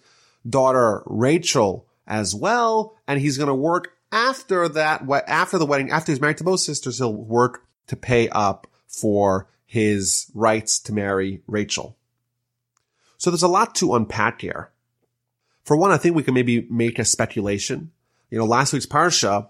daughter, 0.47 1.03
Rachel 1.05 1.87
as 2.05 2.35
well. 2.35 2.97
And 3.07 3.19
he's 3.19 3.37
going 3.37 3.47
to 3.47 3.55
work 3.55 3.93
after 4.11 4.67
that, 4.69 5.03
after 5.27 5.57
the 5.57 5.65
wedding, 5.65 5.91
after 5.91 6.11
he's 6.11 6.21
married 6.21 6.37
to 6.37 6.43
both 6.43 6.59
sisters, 6.59 6.99
he'll 6.99 7.13
work 7.13 7.65
to 7.87 7.95
pay 7.95 8.29
up 8.29 8.67
for 8.87 9.49
his 9.65 10.31
rights 10.33 10.79
to 10.79 10.93
marry 10.93 11.41
Rachel. 11.47 11.97
So 13.17 13.29
there's 13.29 13.43
a 13.43 13.47
lot 13.47 13.75
to 13.75 13.95
unpack 13.95 14.41
here. 14.41 14.71
For 15.63 15.75
one, 15.75 15.91
I 15.91 15.97
think 15.97 16.15
we 16.15 16.23
can 16.23 16.33
maybe 16.33 16.65
make 16.69 16.99
a 16.99 17.03
speculation. 17.03 17.91
You 18.29 18.37
know, 18.37 18.45
last 18.45 18.73
week's 18.73 18.85
Parsha, 18.85 19.49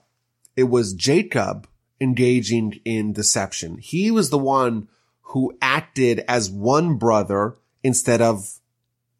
it 0.55 0.65
was 0.65 0.93
Jacob 0.93 1.67
engaging 1.99 2.79
in 2.85 3.13
deception. 3.13 3.77
He 3.77 4.11
was 4.11 4.29
the 4.29 4.37
one 4.37 4.87
who 5.21 5.57
acted 5.61 6.23
as 6.27 6.49
one 6.49 6.97
brother 6.97 7.57
instead 7.83 8.21
of 8.21 8.59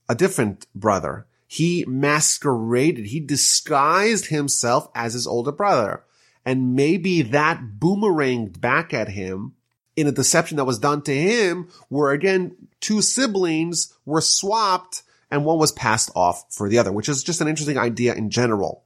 a 0.07 0.15
different 0.15 0.67
brother. 0.75 1.25
He 1.47 1.85
masqueraded, 1.87 3.07
he 3.07 3.19
disguised 3.19 4.27
himself 4.27 4.89
as 4.93 5.13
his 5.13 5.25
older 5.25 5.51
brother. 5.51 6.03
And 6.45 6.75
maybe 6.75 7.21
that 7.23 7.61
boomeranged 7.79 8.61
back 8.61 8.93
at 8.93 9.09
him 9.09 9.53
in 9.95 10.07
a 10.07 10.11
deception 10.11 10.57
that 10.57 10.65
was 10.65 10.79
done 10.79 11.01
to 11.03 11.15
him 11.15 11.69
where 11.89 12.11
again, 12.11 12.55
two 12.79 13.01
siblings 13.01 13.93
were 14.05 14.21
swapped 14.21 15.03
and 15.31 15.43
one 15.43 15.57
was 15.57 15.71
passed 15.71 16.11
off 16.15 16.45
for 16.53 16.69
the 16.69 16.77
other, 16.77 16.91
which 16.91 17.09
is 17.09 17.23
just 17.23 17.41
an 17.41 17.47
interesting 17.47 17.77
idea 17.77 18.13
in 18.13 18.29
general. 18.29 18.85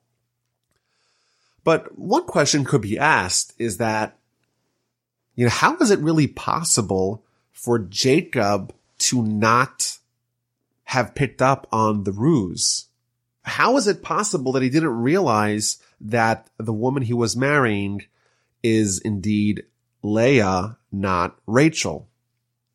But 1.63 1.97
one 1.97 2.25
question 2.25 2.65
could 2.65 2.81
be 2.81 2.97
asked 2.97 3.53
is 3.57 3.77
that, 3.77 4.17
you 5.35 5.45
know, 5.45 5.51
how 5.51 5.77
is 5.77 5.91
it 5.91 5.99
really 5.99 6.27
possible 6.27 7.23
for 7.51 7.79
Jacob 7.79 8.73
to 8.99 9.21
not 9.21 9.97
have 10.85 11.15
picked 11.15 11.41
up 11.41 11.67
on 11.71 12.03
the 12.03 12.11
ruse? 12.11 12.87
How 13.43 13.77
is 13.77 13.87
it 13.87 14.03
possible 14.03 14.51
that 14.51 14.63
he 14.63 14.69
didn't 14.69 15.01
realize 15.01 15.77
that 15.99 16.47
the 16.57 16.73
woman 16.73 17.03
he 17.03 17.13
was 17.13 17.35
marrying 17.35 18.03
is 18.63 18.99
indeed 18.99 19.63
Leah, 20.03 20.77
not 20.91 21.39
Rachel? 21.47 22.07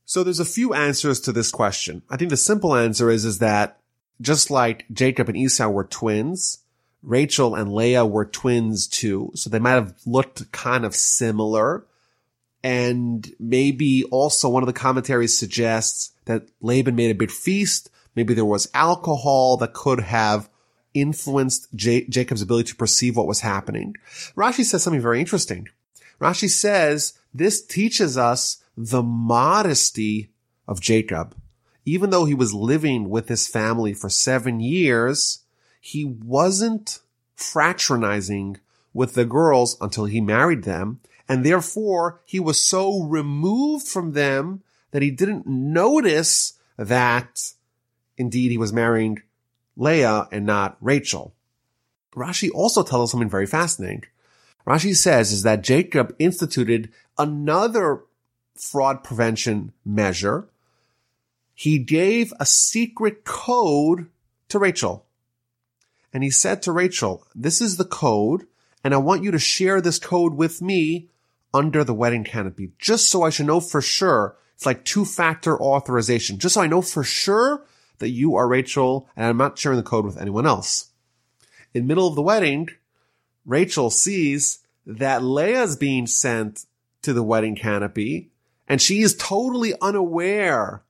So 0.05 0.22
there's 0.22 0.40
a 0.40 0.44
few 0.44 0.72
answers 0.72 1.20
to 1.20 1.33
this 1.33 1.51
question. 1.51 2.03
I 2.09 2.16
think 2.16 2.31
the 2.31 2.37
simple 2.37 2.75
answer 2.75 3.11
is, 3.11 3.25
is 3.25 3.38
that 3.40 3.81
just 4.20 4.51
like 4.51 4.87
Jacob 4.92 5.29
and 5.29 5.37
Esau 5.37 5.68
were 5.68 5.85
twins, 5.85 6.59
Rachel 7.07 7.55
and 7.55 7.73
Leah 7.73 8.05
were 8.05 8.25
twins 8.25 8.88
too. 8.88 9.31
So 9.35 9.49
they 9.49 9.61
might 9.61 9.71
have 9.71 9.95
looked 10.05 10.51
kind 10.51 10.85
of 10.85 10.95
similar. 10.95 11.87
And 12.64 13.33
maybe 13.38 14.03
also 14.11 14.49
one 14.49 14.64
of 14.64 14.66
the 14.66 14.73
commentaries 14.73 15.38
suggests 15.38 16.11
that 16.25 16.49
Laban 16.61 16.97
made 16.97 17.12
a 17.12 17.14
big 17.14 17.31
feast. 17.31 17.90
Maybe 18.16 18.35
there 18.35 18.45
was 18.45 18.69
alcohol 18.75 19.57
that 19.59 19.73
could 19.73 20.01
have 20.01 20.51
influenced 20.95 21.69
J- 21.77 22.09
Jacob's 22.09 22.42
ability 22.42 22.71
to 22.71 22.77
perceive 22.77 23.16
what 23.16 23.29
was 23.29 23.40
happening. 23.40 23.95
Rashi 24.35 24.64
says 24.64 24.83
something 24.83 25.01
very 25.01 25.21
interesting. 25.21 25.69
Rashi 26.21 26.51
says 26.51 27.16
this 27.33 27.64
teaches 27.64 28.19
us 28.19 28.64
the 28.77 29.03
modesty 29.03 30.33
of 30.66 30.81
Jacob. 30.81 31.37
Even 31.85 32.11
though 32.11 32.25
he 32.25 32.35
was 32.35 32.53
living 32.53 33.09
with 33.09 33.29
his 33.29 33.47
family 33.47 33.95
for 33.95 34.09
seven 34.09 34.59
years, 34.59 35.45
he 35.87 36.05
wasn't 36.05 36.99
fraternizing 37.37 38.59
with 38.92 39.14
the 39.14 39.25
girls 39.25 39.77
until 39.81 40.07
he 40.07 40.20
married 40.20 40.64
them. 40.64 40.99
And 41.29 41.46
therefore 41.46 42.20
he 42.25 42.40
was 42.40 42.59
so 42.59 43.05
removed 43.05 43.87
from 43.87 44.11
them 44.11 44.64
that 44.90 45.03
he 45.03 45.12
didn't 45.12 45.46
notice 45.46 46.55
that 46.77 47.53
indeed 48.16 48.51
he 48.51 48.59
was 48.59 48.72
marrying 48.72 49.22
Leah 49.77 50.27
and 50.33 50.44
not 50.44 50.77
Rachel. 50.81 51.37
Rashi 52.16 52.51
also 52.53 52.83
tells 52.83 53.09
us 53.09 53.12
something 53.12 53.31
very 53.31 53.46
fascinating. 53.46 54.03
Rashi 54.66 54.96
says 54.96 55.31
is 55.31 55.44
that 55.44 55.62
Jacob 55.62 56.16
instituted 56.18 56.90
another 57.16 58.03
fraud 58.57 59.05
prevention 59.05 59.72
measure. 59.85 60.49
He 61.55 61.79
gave 61.79 62.33
a 62.40 62.46
secret 62.46 63.25
code 63.25 64.09
to 64.49 64.59
Rachel. 64.59 65.06
And 66.16 66.24
he 66.24 66.31
said 66.31 66.62
to 66.62 66.72
Rachel, 66.72 67.26
this 67.35 67.61
is 67.61 67.76
the 67.76 67.85
code, 67.85 68.46
and 68.83 68.94
I 68.94 68.96
want 68.96 69.22
you 69.22 69.31
to 69.33 69.38
share 69.38 69.83
this 69.83 69.98
code 69.98 70.33
with 70.33 70.62
me 70.62 71.11
under 71.52 71.85
the 71.85 71.92
wedding 71.92 72.24
canopy, 72.24 72.72
just 72.79 73.11
so 73.11 73.22
I 73.22 73.29
should 73.29 73.44
know 73.44 73.61
for 73.61 73.83
sure. 73.83 74.38
It's 74.55 74.64
like 74.64 74.87
two 74.87 75.05
factor 75.05 75.61
authorization, 75.61 76.38
just 76.38 76.55
so 76.55 76.62
I 76.62 76.68
know 76.68 76.81
for 76.81 77.05
sure 77.05 77.66
that 77.98 78.09
you 78.09 78.35
are 78.35 78.48
Rachel 78.48 79.11
and 79.14 79.26
I'm 79.26 79.37
not 79.37 79.59
sharing 79.59 79.76
the 79.76 79.83
code 79.83 80.07
with 80.07 80.16
anyone 80.16 80.46
else. 80.46 80.88
In 81.74 81.87
middle 81.87 82.09
of 82.09 82.14
the 82.14 82.22
wedding, 82.22 82.70
Rachel 83.44 83.90
sees 83.90 84.61
that 84.87 85.22
Leah's 85.22 85.76
being 85.76 86.07
sent 86.07 86.64
to 87.02 87.12
the 87.12 87.22
wedding 87.22 87.57
canopy 87.57 88.31
and 88.66 88.81
she 88.81 89.02
is 89.02 89.14
totally 89.16 89.74
unaware 89.83 90.83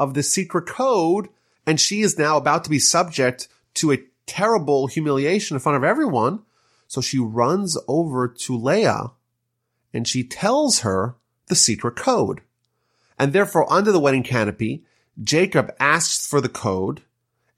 of 0.00 0.14
the 0.14 0.24
secret 0.24 0.66
code 0.66 1.28
and 1.68 1.80
she 1.80 2.00
is 2.00 2.18
now 2.18 2.36
about 2.36 2.64
to 2.64 2.70
be 2.70 2.80
subject 2.80 3.46
to 3.74 3.92
a 3.92 4.02
terrible 4.26 4.86
humiliation 4.86 5.56
in 5.56 5.60
front 5.60 5.76
of 5.76 5.84
everyone. 5.84 6.42
So 6.88 7.00
she 7.00 7.18
runs 7.18 7.78
over 7.88 8.28
to 8.28 8.56
Leah 8.56 9.12
and 9.92 10.06
she 10.06 10.24
tells 10.24 10.80
her 10.80 11.16
the 11.48 11.54
secret 11.54 11.96
code. 11.96 12.40
And 13.18 13.32
therefore 13.32 13.70
under 13.72 13.92
the 13.92 14.00
wedding 14.00 14.22
canopy, 14.22 14.84
Jacob 15.22 15.74
asks 15.78 16.26
for 16.26 16.40
the 16.40 16.48
code 16.48 17.02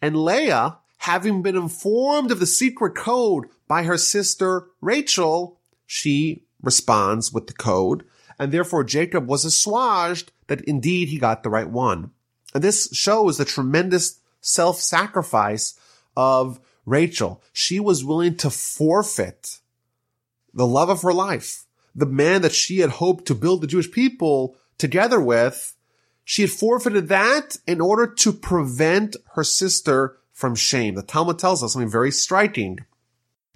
and 0.05 0.23
Leah, 0.23 0.79
having 0.99 1.41
been 1.41 1.57
informed 1.57 2.31
of 2.31 2.39
the 2.39 2.47
secret 2.47 2.95
code 2.95 3.47
by 3.67 3.85
her 3.85 3.97
sister 3.97 4.67
Rachel, 4.81 5.59
she 5.87 6.45
responds 6.63 7.33
with 7.33 7.47
the 7.47 7.55
code, 7.55 8.05
and 8.39 8.53
therefore 8.53 8.85
Jacob 8.85 9.27
was 9.27 9.47
assuaged 9.47 10.31
that 10.49 10.61
indeed 10.63 11.09
he 11.09 11.19
got 11.19 11.43
the 11.43 11.49
right 11.49 11.71
one. 11.71 12.11
And 12.55 12.63
this 12.63 12.91
shows 12.93 13.39
the 13.39 13.45
tremendous 13.45 14.21
self-sacrifice 14.41 15.79
of 16.17 16.61
Rachel. 16.87 17.43
She 17.53 17.81
was 17.81 18.05
willing 18.05 18.37
to 18.37 18.51
forfeit 18.51 19.61
the 20.53 20.67
love 20.67 20.89
of 20.89 21.03
her 21.03 21.13
life, 21.13 21.65
the 21.95 22.07
man 22.07 22.43
that 22.43 22.53
she 22.53 22.79
had 22.79 22.91
hoped 22.91 23.27
to 23.27 23.35
build 23.35 23.61
the 23.61 23.67
Jewish 23.67 23.91
people 23.91 24.57
together 24.79 25.21
with. 25.21 25.77
She 26.25 26.43
had 26.43 26.51
forfeited 26.51 27.09
that 27.09 27.59
in 27.67 27.81
order 27.81 28.07
to 28.07 28.33
prevent 28.33 29.17
her 29.35 29.45
sister 29.45 30.19
from 30.33 30.55
shame. 30.55 30.95
The 30.95 31.03
Talmud 31.03 31.39
tells 31.39 31.63
us 31.63 31.73
something 31.73 31.91
very 31.91 32.11
striking. 32.11 32.79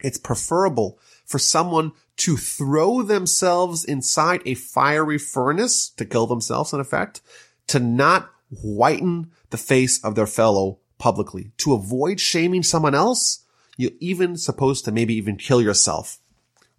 It's 0.00 0.18
preferable 0.18 0.98
for 1.24 1.38
someone 1.38 1.92
to 2.18 2.36
throw 2.36 3.02
themselves 3.02 3.84
inside 3.84 4.42
a 4.44 4.54
fiery 4.54 5.18
furnace 5.18 5.88
to 5.90 6.04
kill 6.04 6.26
themselves 6.26 6.72
in 6.72 6.80
effect, 6.80 7.20
to 7.68 7.78
not 7.78 8.30
whiten 8.50 9.30
the 9.50 9.56
face 9.56 10.02
of 10.04 10.14
their 10.14 10.26
fellow 10.26 10.78
publicly, 10.98 11.52
to 11.58 11.74
avoid 11.74 12.20
shaming 12.20 12.62
someone 12.62 12.94
else. 12.94 13.44
You're 13.76 13.92
even 14.00 14.36
supposed 14.36 14.84
to 14.84 14.92
maybe 14.92 15.14
even 15.14 15.36
kill 15.36 15.62
yourself. 15.62 16.18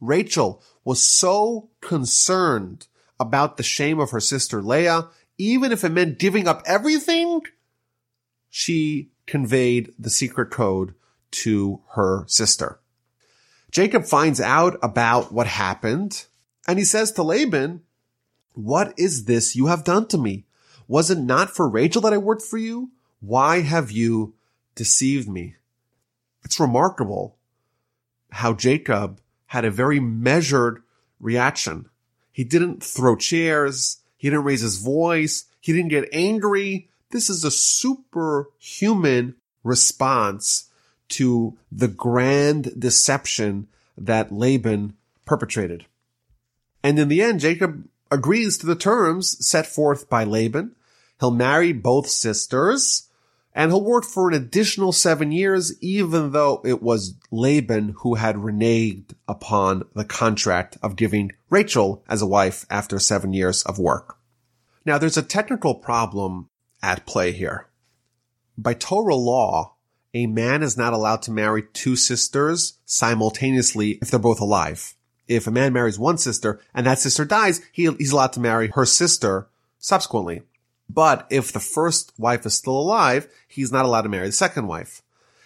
Rachel 0.01 0.61
was 0.83 1.01
so 1.01 1.69
concerned 1.81 2.87
about 3.19 3.57
the 3.57 3.63
shame 3.63 3.99
of 3.99 4.11
her 4.11 4.19
sister 4.19 4.61
Leah, 4.61 5.07
even 5.37 5.71
if 5.71 5.83
it 5.83 5.89
meant 5.89 6.19
giving 6.19 6.47
up 6.47 6.61
everything, 6.65 7.41
she 8.49 9.09
conveyed 9.25 9.93
the 9.97 10.09
secret 10.09 10.51
code 10.51 10.93
to 11.31 11.81
her 11.93 12.25
sister. 12.27 12.79
Jacob 13.71 14.05
finds 14.05 14.41
out 14.41 14.77
about 14.81 15.31
what 15.31 15.47
happened 15.47 16.25
and 16.67 16.79
he 16.79 16.85
says 16.85 17.11
to 17.11 17.23
Laban, 17.23 17.81
what 18.53 18.93
is 18.97 19.25
this 19.25 19.55
you 19.55 19.67
have 19.67 19.83
done 19.83 20.07
to 20.07 20.17
me? 20.17 20.45
Was 20.87 21.11
it 21.11 21.19
not 21.19 21.49
for 21.49 21.69
Rachel 21.69 22.01
that 22.01 22.13
I 22.13 22.17
worked 22.17 22.41
for 22.41 22.57
you? 22.57 22.91
Why 23.21 23.61
have 23.61 23.91
you 23.91 24.35
deceived 24.75 25.27
me? 25.27 25.55
It's 26.43 26.59
remarkable 26.59 27.37
how 28.31 28.53
Jacob 28.53 29.19
had 29.47 29.65
a 29.65 29.71
very 29.71 29.99
measured 29.99 30.81
reaction. 31.19 31.89
He 32.31 32.43
didn't 32.43 32.83
throw 32.83 33.15
chairs. 33.15 33.97
He 34.15 34.29
didn't 34.29 34.45
raise 34.45 34.61
his 34.61 34.77
voice. 34.77 35.45
He 35.59 35.73
didn't 35.73 35.89
get 35.89 36.09
angry. 36.13 36.89
This 37.11 37.29
is 37.29 37.43
a 37.43 37.51
superhuman 37.51 39.35
response 39.63 40.69
to 41.09 41.57
the 41.71 41.87
grand 41.87 42.79
deception 42.79 43.67
that 43.97 44.31
Laban 44.31 44.93
perpetrated. 45.25 45.85
And 46.83 46.97
in 46.97 47.09
the 47.09 47.21
end, 47.21 47.41
Jacob 47.41 47.87
agrees 48.09 48.57
to 48.59 48.65
the 48.65 48.75
terms 48.75 49.45
set 49.45 49.65
forth 49.65 50.09
by 50.09 50.23
Laban. 50.23 50.75
He'll 51.19 51.31
marry 51.31 51.73
both 51.73 52.07
sisters 52.07 53.08
and 53.53 53.71
he'll 53.71 53.83
work 53.83 54.05
for 54.05 54.29
an 54.29 54.35
additional 54.35 54.91
seven 54.91 55.31
years, 55.31 55.73
even 55.81 56.31
though 56.31 56.61
it 56.63 56.81
was 56.81 57.15
Laban 57.31 57.95
who 57.99 58.15
had 58.15 58.35
reneged 58.35 59.13
upon 59.27 59.83
the 59.95 60.05
contract 60.05 60.77
of 60.83 60.95
giving 60.95 61.31
Rachel 61.49 62.03
as 62.07 62.21
a 62.21 62.27
wife 62.27 62.65
after 62.69 62.99
seven 62.99 63.33
years 63.33 63.63
of 63.63 63.79
work. 63.79 64.17
Now 64.85 64.97
there's 64.97 65.17
a 65.17 65.23
technical 65.23 65.75
problem 65.75 66.49
at 66.81 67.05
play 67.05 67.31
here. 67.31 67.67
By 68.57 68.73
Torah 68.73 69.15
law, 69.15 69.75
a 70.13 70.27
man 70.27 70.63
is 70.63 70.77
not 70.77 70.93
allowed 70.93 71.21
to 71.23 71.31
marry 71.31 71.63
two 71.73 71.95
sisters 71.95 72.79
simultaneously 72.85 73.99
if 74.01 74.09
they're 74.09 74.19
both 74.19 74.41
alive. 74.41 74.95
If 75.27 75.45
a 75.45 75.51
man 75.51 75.73
marries 75.73 75.99
one 75.99 76.17
sister 76.17 76.59
and 76.73 76.87
that 76.87 76.99
sister 76.99 77.25
dies, 77.25 77.61
he, 77.71 77.91
he's 77.93 78.11
allowed 78.11 78.33
to 78.33 78.39
marry 78.39 78.69
her 78.73 78.85
sister 78.85 79.47
subsequently. 79.77 80.41
But 80.89 81.27
if 81.29 81.51
the 81.51 81.59
first 81.59 82.13
wife 82.17 82.45
is 82.45 82.55
still 82.55 82.77
alive, 82.77 83.27
he's 83.47 83.71
not 83.71 83.85
allowed 83.85 84.01
to 84.01 84.09
marry 84.09 84.27
the 84.27 84.31
second 84.33 84.67
wife. 84.67 85.01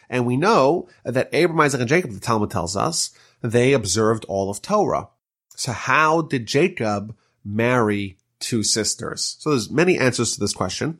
And 0.09 0.25
we 0.25 0.37
know 0.37 0.87
that 1.03 1.29
Abraham, 1.33 1.61
Isaac, 1.61 1.81
and 1.81 1.89
Jacob, 1.89 2.11
the 2.11 2.19
Talmud 2.19 2.51
tells 2.51 2.77
us, 2.77 3.11
they 3.41 3.73
observed 3.73 4.25
all 4.25 4.49
of 4.49 4.61
Torah. 4.61 5.09
So 5.49 5.71
how 5.71 6.21
did 6.21 6.45
Jacob 6.45 7.15
marry 7.43 8.17
two 8.39 8.63
sisters? 8.63 9.35
So 9.39 9.49
there's 9.49 9.69
many 9.69 9.97
answers 9.97 10.33
to 10.33 10.39
this 10.39 10.53
question. 10.53 10.99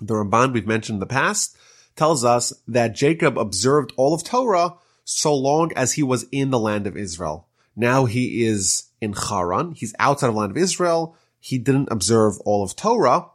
The 0.00 0.14
Ramban 0.14 0.52
we've 0.52 0.66
mentioned 0.66 0.96
in 0.96 1.00
the 1.00 1.06
past 1.06 1.56
tells 1.96 2.24
us 2.24 2.52
that 2.68 2.94
Jacob 2.94 3.38
observed 3.38 3.92
all 3.96 4.14
of 4.14 4.24
Torah 4.24 4.74
so 5.04 5.34
long 5.34 5.72
as 5.74 5.94
he 5.94 6.02
was 6.02 6.26
in 6.30 6.50
the 6.50 6.58
land 6.58 6.86
of 6.86 6.96
Israel. 6.96 7.48
Now 7.74 8.04
he 8.04 8.44
is 8.44 8.90
in 9.00 9.12
Haran. 9.12 9.72
He's 9.72 9.94
outside 9.98 10.28
of 10.28 10.34
the 10.34 10.40
land 10.40 10.52
of 10.52 10.56
Israel. 10.56 11.16
He 11.40 11.58
didn't 11.58 11.88
observe 11.90 12.38
all 12.40 12.62
of 12.62 12.76
Torah. 12.76 13.26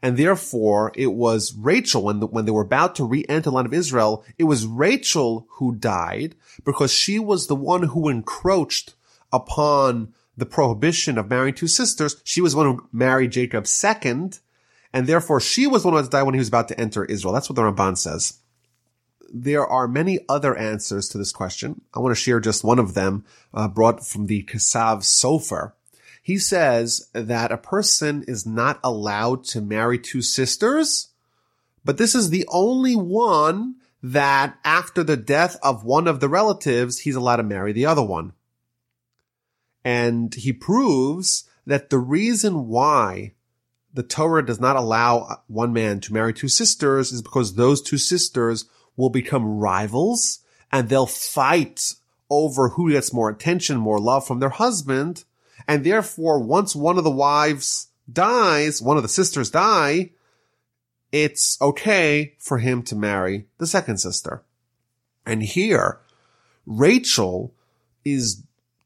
And 0.00 0.16
therefore, 0.16 0.92
it 0.94 1.12
was 1.12 1.54
Rachel, 1.56 2.04
when, 2.04 2.20
the, 2.20 2.26
when 2.26 2.44
they 2.44 2.52
were 2.52 2.62
about 2.62 2.94
to 2.96 3.04
re-enter 3.04 3.50
the 3.50 3.52
land 3.52 3.66
of 3.66 3.74
Israel, 3.74 4.24
it 4.38 4.44
was 4.44 4.66
Rachel 4.66 5.46
who 5.52 5.74
died 5.74 6.36
because 6.64 6.92
she 6.92 7.18
was 7.18 7.46
the 7.46 7.56
one 7.56 7.84
who 7.84 8.08
encroached 8.08 8.94
upon 9.32 10.14
the 10.36 10.46
prohibition 10.46 11.18
of 11.18 11.28
marrying 11.28 11.54
two 11.54 11.66
sisters. 11.66 12.20
She 12.22 12.40
was 12.40 12.54
one 12.54 12.66
who 12.66 12.88
married 12.92 13.32
Jacob 13.32 13.66
second, 13.66 14.38
and 14.92 15.06
therefore 15.06 15.40
she 15.40 15.66
was 15.66 15.82
the 15.82 15.88
one 15.88 15.94
who 15.94 15.96
had 15.98 16.04
to 16.04 16.10
die 16.10 16.22
when 16.22 16.34
he 16.34 16.38
was 16.38 16.48
about 16.48 16.68
to 16.68 16.80
enter 16.80 17.04
Israel. 17.04 17.34
That's 17.34 17.50
what 17.50 17.56
the 17.56 17.62
Ramban 17.62 17.98
says. 17.98 18.38
There 19.30 19.66
are 19.66 19.88
many 19.88 20.20
other 20.28 20.56
answers 20.56 21.08
to 21.08 21.18
this 21.18 21.32
question. 21.32 21.82
I 21.92 21.98
want 21.98 22.16
to 22.16 22.22
share 22.22 22.40
just 22.40 22.64
one 22.64 22.78
of 22.78 22.94
them, 22.94 23.24
uh, 23.52 23.66
brought 23.66 24.06
from 24.06 24.26
the 24.26 24.44
Kesav 24.44 24.98
Sofer 24.98 25.72
he 26.28 26.36
says 26.36 27.08
that 27.14 27.50
a 27.50 27.56
person 27.56 28.22
is 28.28 28.44
not 28.44 28.78
allowed 28.84 29.44
to 29.44 29.62
marry 29.62 29.98
two 29.98 30.20
sisters, 30.20 31.08
but 31.86 31.96
this 31.96 32.14
is 32.14 32.28
the 32.28 32.44
only 32.48 32.94
one 32.94 33.76
that 34.02 34.58
after 34.62 35.02
the 35.02 35.16
death 35.16 35.56
of 35.62 35.84
one 35.84 36.06
of 36.06 36.20
the 36.20 36.28
relatives, 36.28 36.98
he's 36.98 37.16
allowed 37.16 37.36
to 37.36 37.42
marry 37.44 37.72
the 37.72 37.86
other 37.86 38.02
one. 38.02 38.34
And 39.82 40.34
he 40.34 40.52
proves 40.52 41.48
that 41.66 41.88
the 41.88 41.96
reason 41.96 42.68
why 42.68 43.32
the 43.94 44.02
Torah 44.02 44.44
does 44.44 44.60
not 44.60 44.76
allow 44.76 45.40
one 45.46 45.72
man 45.72 45.98
to 46.00 46.12
marry 46.12 46.34
two 46.34 46.48
sisters 46.48 47.10
is 47.10 47.22
because 47.22 47.54
those 47.54 47.80
two 47.80 47.96
sisters 47.96 48.66
will 48.98 49.08
become 49.08 49.58
rivals 49.60 50.40
and 50.70 50.90
they'll 50.90 51.06
fight 51.06 51.94
over 52.28 52.68
who 52.68 52.92
gets 52.92 53.14
more 53.14 53.30
attention, 53.30 53.78
more 53.78 53.98
love 53.98 54.26
from 54.26 54.40
their 54.40 54.50
husband. 54.50 55.24
And 55.68 55.84
therefore, 55.84 56.40
once 56.40 56.74
one 56.74 56.96
of 56.96 57.04
the 57.04 57.10
wives 57.10 57.88
dies, 58.10 58.80
one 58.80 58.96
of 58.96 59.02
the 59.02 59.08
sisters 59.08 59.50
die, 59.50 60.12
it's 61.12 61.60
okay 61.60 62.34
for 62.38 62.58
him 62.58 62.82
to 62.84 62.96
marry 62.96 63.46
the 63.58 63.66
second 63.66 63.98
sister. 63.98 64.42
And 65.26 65.42
here, 65.42 66.00
Rachel 66.64 67.54
is 68.02 68.42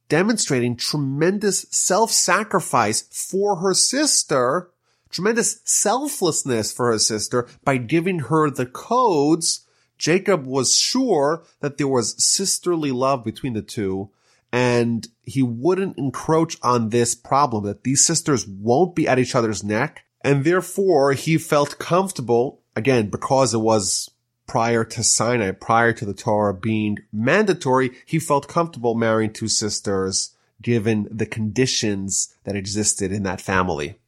demonstrating 0.09 0.77
tremendous 0.77 1.67
self-sacrifice 1.71 3.03
for 3.03 3.57
her 3.57 3.75
sister, 3.75 4.69
tremendous 5.09 5.61
selflessness 5.65 6.73
for 6.73 6.91
her 6.91 6.99
sister 6.99 7.47
by 7.65 7.77
giving 7.77 8.19
her 8.19 8.51
the 8.51 8.67
codes. 8.67 9.65
Jacob 9.99 10.47
was 10.47 10.77
sure 10.77 11.45
that 11.61 11.79
there 11.79 11.87
was 11.87 12.23
sisterly 12.23 12.91
love 12.91 13.23
between 13.23 13.53
the 13.53 13.63
two 13.63 14.11
and 14.53 15.09
he 15.23 15.43
wouldn't 15.43 15.99
encroach 15.99 16.59
on 16.63 16.91
this 16.91 17.15
problem 17.15 17.65
that 17.65 17.85
these 17.85 18.05
sisters 18.05 18.47
won't 18.47 18.95
be 18.95 19.09
at 19.09 19.19
each 19.19 19.35
other's 19.35 19.65
neck. 19.65 20.05
And 20.23 20.45
therefore 20.45 21.15
he 21.15 21.39
felt 21.39 21.79
comfortable 21.79 22.61
again 22.77 23.09
because 23.09 23.55
it 23.55 23.59
was 23.59 24.11
prior 24.47 24.85
to 24.85 25.03
Sinai, 25.03 25.53
prior 25.53 25.93
to 25.95 26.05
the 26.05 26.15
Torah 26.15 26.53
being 26.53 26.99
mandatory, 27.13 27.93
he 28.05 28.19
felt 28.19 28.49
comfortable 28.49 28.95
marrying 28.95 29.33
two 29.33 29.49
sisters 29.49 30.37
given 30.61 31.09
the 31.11 31.27
conditions 31.27 32.37
that 32.45 32.55
existed 32.55 33.11
in 33.11 33.23
that 33.23 33.41
family. 33.41 33.99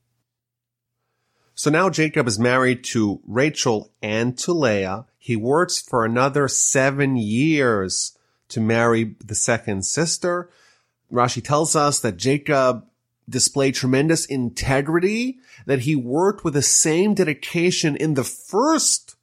So 1.55 1.71
now 1.71 1.89
Jacob 1.89 2.27
is 2.27 2.39
married 2.39 2.85
to 2.85 3.21
Rachel 3.27 3.93
and 4.03 4.37
to 4.39 4.53
Leah. 4.53 5.07
He 5.19 5.37
works 5.37 5.81
for 5.81 6.05
another 6.05 6.49
seven 6.49 7.17
years 7.17 8.17
to 8.55 8.61
marry 8.61 9.17
the 9.25 9.35
second 9.35 9.85
sister. 9.85 10.49
Rashi 11.13 11.45
tells 11.45 11.77
us 11.77 12.01
that 12.01 12.17
Jacob 12.17 12.87
displayed 13.29 13.75
tremendous 13.75 14.27
integrity, 14.27 15.39
that 15.67 15.81
he 15.81 15.97
worked 15.97 16.45
with 16.45 16.55
the 16.55 16.63
same 16.63 17.15
dedication 17.15 17.97
in 17.97 18.15
the 18.15 18.25
first 18.25 19.17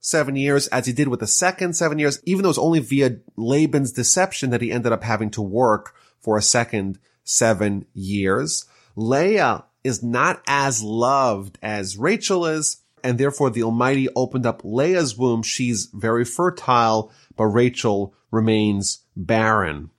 seven 0.00 0.34
years 0.36 0.66
as 0.68 0.86
he 0.86 0.92
did 0.92 1.08
with 1.08 1.20
the 1.20 1.26
second 1.26 1.74
seven 1.74 1.98
years, 1.98 2.20
even 2.24 2.42
though 2.42 2.48
it 2.48 2.50
was 2.50 2.58
only 2.58 2.80
via 2.80 3.18
Laban's 3.36 3.92
deception 3.92 4.50
that 4.50 4.60
he 4.60 4.72
ended 4.72 4.92
up 4.92 5.04
having 5.04 5.30
to 5.30 5.42
work 5.42 5.94
for 6.20 6.36
a 6.36 6.42
second 6.42 6.98
seven 7.24 7.86
years. 7.94 8.66
Leah 8.96 9.64
is 9.84 10.02
not 10.02 10.42
as 10.46 10.82
loved 10.82 11.58
as 11.62 11.96
Rachel 11.96 12.44
is, 12.46 12.82
and 13.04 13.18
therefore 13.18 13.50
the 13.50 13.62
Almighty 13.62 14.08
opened 14.14 14.46
up 14.46 14.62
Leah's 14.64 15.16
womb. 15.16 15.42
She's 15.42 15.86
very 15.86 16.24
fertile, 16.24 17.12
but 17.36 17.46
Rachel 17.46 18.14
remains 18.30 19.00
barren. 19.16 19.90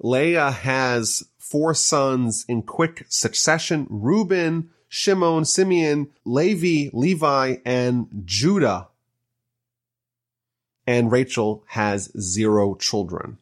Leah 0.00 0.50
has 0.50 1.24
four 1.38 1.74
sons 1.74 2.44
in 2.48 2.62
quick 2.62 3.06
succession, 3.08 3.86
Reuben, 3.88 4.70
Shimon, 4.88 5.44
Simeon, 5.44 6.10
Levi, 6.24 6.90
Levi, 6.92 7.56
and 7.64 8.22
Judah. 8.24 8.88
And 10.86 11.10
Rachel 11.10 11.64
has 11.68 12.12
zero 12.20 12.74
children. 12.74 13.38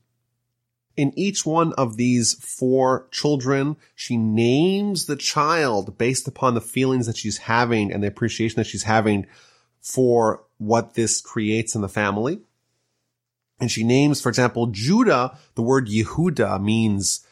In 0.97 1.13
each 1.19 1.47
one 1.47 1.73
of 1.75 1.97
these 1.97 2.35
four 2.35 3.09
children, 3.11 3.77
she 3.95 4.17
names 4.17 5.07
the 5.07 5.17
child 5.17 5.97
based 5.97 6.29
upon 6.29 6.55
the 6.55 6.61
feelings 6.61 7.07
that 7.07 7.17
she's 7.17 7.39
having 7.39 7.93
and 7.93 8.03
the 8.03 8.09
appreciation 8.09 8.57
that 8.57 8.67
she's 8.67 8.85
having 8.85 9.27
for 9.81 10.45
what 10.59 10.95
this 10.95 11.21
creates 11.21 11.75
in 11.75 11.81
the 11.81 11.89
family. 11.89 12.41
And 13.63 13.71
she 13.71 13.85
names, 13.85 14.21
for 14.21 14.29
example, 14.29 14.67
Judah, 14.67 15.39
the 15.55 15.63
word 15.63 15.87
Yehuda 15.87 16.61
means 16.61 17.25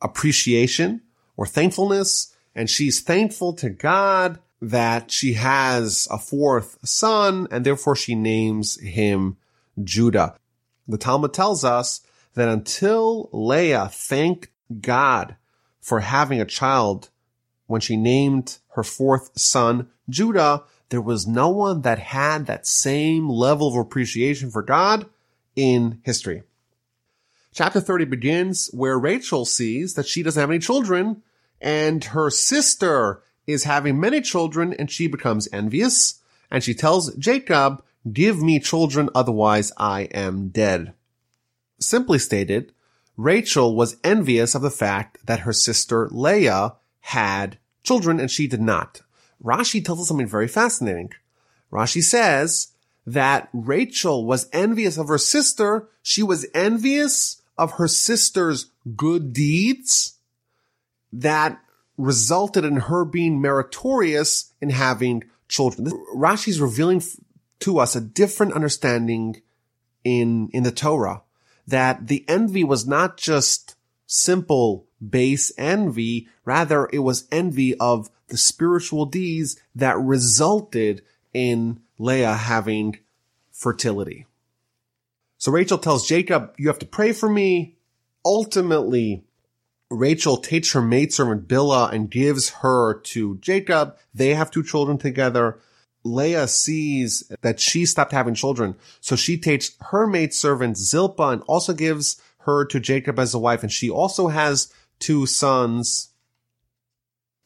appreciation 0.00 1.00
or 1.36 1.44
thankfulness. 1.44 2.32
And 2.54 2.70
she's 2.70 3.00
thankful 3.00 3.52
to 3.54 3.68
God 3.68 4.38
that 4.60 5.10
she 5.10 5.32
has 5.32 6.06
a 6.08 6.18
fourth 6.18 6.78
son 6.84 7.48
and 7.50 7.66
therefore 7.66 7.96
she 7.96 8.14
names 8.14 8.78
him 8.80 9.38
Judah. 9.82 10.36
The 10.86 10.98
Talmud 10.98 11.34
tells 11.34 11.64
us 11.64 12.00
that 12.34 12.48
until 12.48 13.28
Leah 13.32 13.88
thanked 13.92 14.50
God 14.80 15.34
for 15.80 15.98
having 15.98 16.40
a 16.40 16.44
child 16.44 17.10
when 17.66 17.80
she 17.80 17.96
named 17.96 18.58
her 18.76 18.84
fourth 18.84 19.36
son 19.36 19.88
Judah, 20.08 20.62
there 20.90 21.02
was 21.02 21.26
no 21.26 21.48
one 21.48 21.82
that 21.82 21.98
had 21.98 22.46
that 22.46 22.68
same 22.68 23.28
level 23.28 23.66
of 23.66 23.74
appreciation 23.74 24.48
for 24.48 24.62
God 24.62 25.06
in 25.56 26.00
history. 26.04 26.42
Chapter 27.54 27.80
30 27.80 28.06
begins 28.06 28.70
where 28.72 28.98
Rachel 28.98 29.44
sees 29.44 29.94
that 29.94 30.06
she 30.06 30.22
doesn't 30.22 30.40
have 30.40 30.50
any 30.50 30.58
children 30.58 31.22
and 31.60 32.02
her 32.04 32.30
sister 32.30 33.22
is 33.46 33.64
having 33.64 34.00
many 34.00 34.20
children 34.20 34.72
and 34.72 34.90
she 34.90 35.06
becomes 35.06 35.48
envious 35.52 36.20
and 36.50 36.64
she 36.64 36.74
tells 36.74 37.14
Jacob, 37.16 37.84
give 38.10 38.42
me 38.42 38.58
children, 38.58 39.10
otherwise 39.14 39.72
I 39.76 40.02
am 40.12 40.48
dead. 40.48 40.94
Simply 41.78 42.18
stated, 42.18 42.72
Rachel 43.16 43.76
was 43.76 43.96
envious 44.02 44.54
of 44.54 44.62
the 44.62 44.70
fact 44.70 45.18
that 45.26 45.40
her 45.40 45.52
sister 45.52 46.08
Leah 46.10 46.74
had 47.00 47.58
children 47.82 48.18
and 48.18 48.30
she 48.30 48.46
did 48.46 48.60
not. 48.60 49.02
Rashi 49.42 49.84
tells 49.84 50.00
us 50.00 50.08
something 50.08 50.26
very 50.26 50.48
fascinating. 50.48 51.12
Rashi 51.70 52.02
says 52.02 52.71
that 53.06 53.48
Rachel 53.52 54.24
was 54.24 54.48
envious 54.52 54.96
of 54.96 55.08
her 55.08 55.18
sister. 55.18 55.88
She 56.02 56.22
was 56.22 56.46
envious 56.54 57.42
of 57.58 57.72
her 57.72 57.88
sister's 57.88 58.70
good 58.96 59.32
deeds 59.32 60.18
that 61.12 61.60
resulted 61.96 62.64
in 62.64 62.76
her 62.76 63.04
being 63.04 63.40
meritorious 63.40 64.52
in 64.60 64.70
having 64.70 65.24
children. 65.48 65.86
Rashi 66.14 66.48
is 66.48 66.60
revealing 66.60 67.02
to 67.60 67.78
us 67.78 67.94
a 67.94 68.00
different 68.00 68.54
understanding 68.54 69.42
in, 70.04 70.48
in 70.52 70.62
the 70.62 70.72
Torah 70.72 71.22
that 71.66 72.08
the 72.08 72.24
envy 72.28 72.64
was 72.64 72.86
not 72.86 73.16
just 73.16 73.76
simple 74.06 74.86
base 75.06 75.52
envy. 75.56 76.28
Rather, 76.44 76.88
it 76.92 77.00
was 77.00 77.28
envy 77.30 77.74
of 77.78 78.10
the 78.28 78.36
spiritual 78.36 79.06
deeds 79.06 79.60
that 79.74 79.98
resulted 79.98 81.02
in 81.32 81.80
Leah 82.02 82.34
having 82.34 82.98
fertility. 83.52 84.26
So 85.38 85.52
Rachel 85.52 85.78
tells 85.78 86.06
Jacob, 86.06 86.54
you 86.58 86.68
have 86.68 86.80
to 86.80 86.86
pray 86.86 87.12
for 87.12 87.28
me. 87.28 87.76
Ultimately, 88.24 89.24
Rachel 89.90 90.36
takes 90.36 90.72
her 90.72 90.82
maidservant 90.82 91.48
Bilhah 91.48 91.92
and 91.92 92.10
gives 92.10 92.50
her 92.50 93.00
to 93.00 93.38
Jacob. 93.38 93.96
They 94.14 94.34
have 94.34 94.50
two 94.50 94.62
children 94.62 94.98
together. 94.98 95.60
Leah 96.04 96.48
sees 96.48 97.30
that 97.42 97.60
she 97.60 97.86
stopped 97.86 98.12
having 98.12 98.34
children. 98.34 98.74
So 99.00 99.14
she 99.14 99.38
takes 99.38 99.76
her 99.80 100.06
maidservant 100.06 100.76
Zilpah 100.76 101.28
and 101.28 101.42
also 101.42 101.72
gives 101.72 102.20
her 102.38 102.64
to 102.66 102.80
Jacob 102.80 103.18
as 103.18 103.34
a 103.34 103.38
wife. 103.38 103.62
And 103.62 103.70
she 103.70 103.88
also 103.88 104.28
has 104.28 104.72
two 104.98 105.26
sons. 105.26 106.10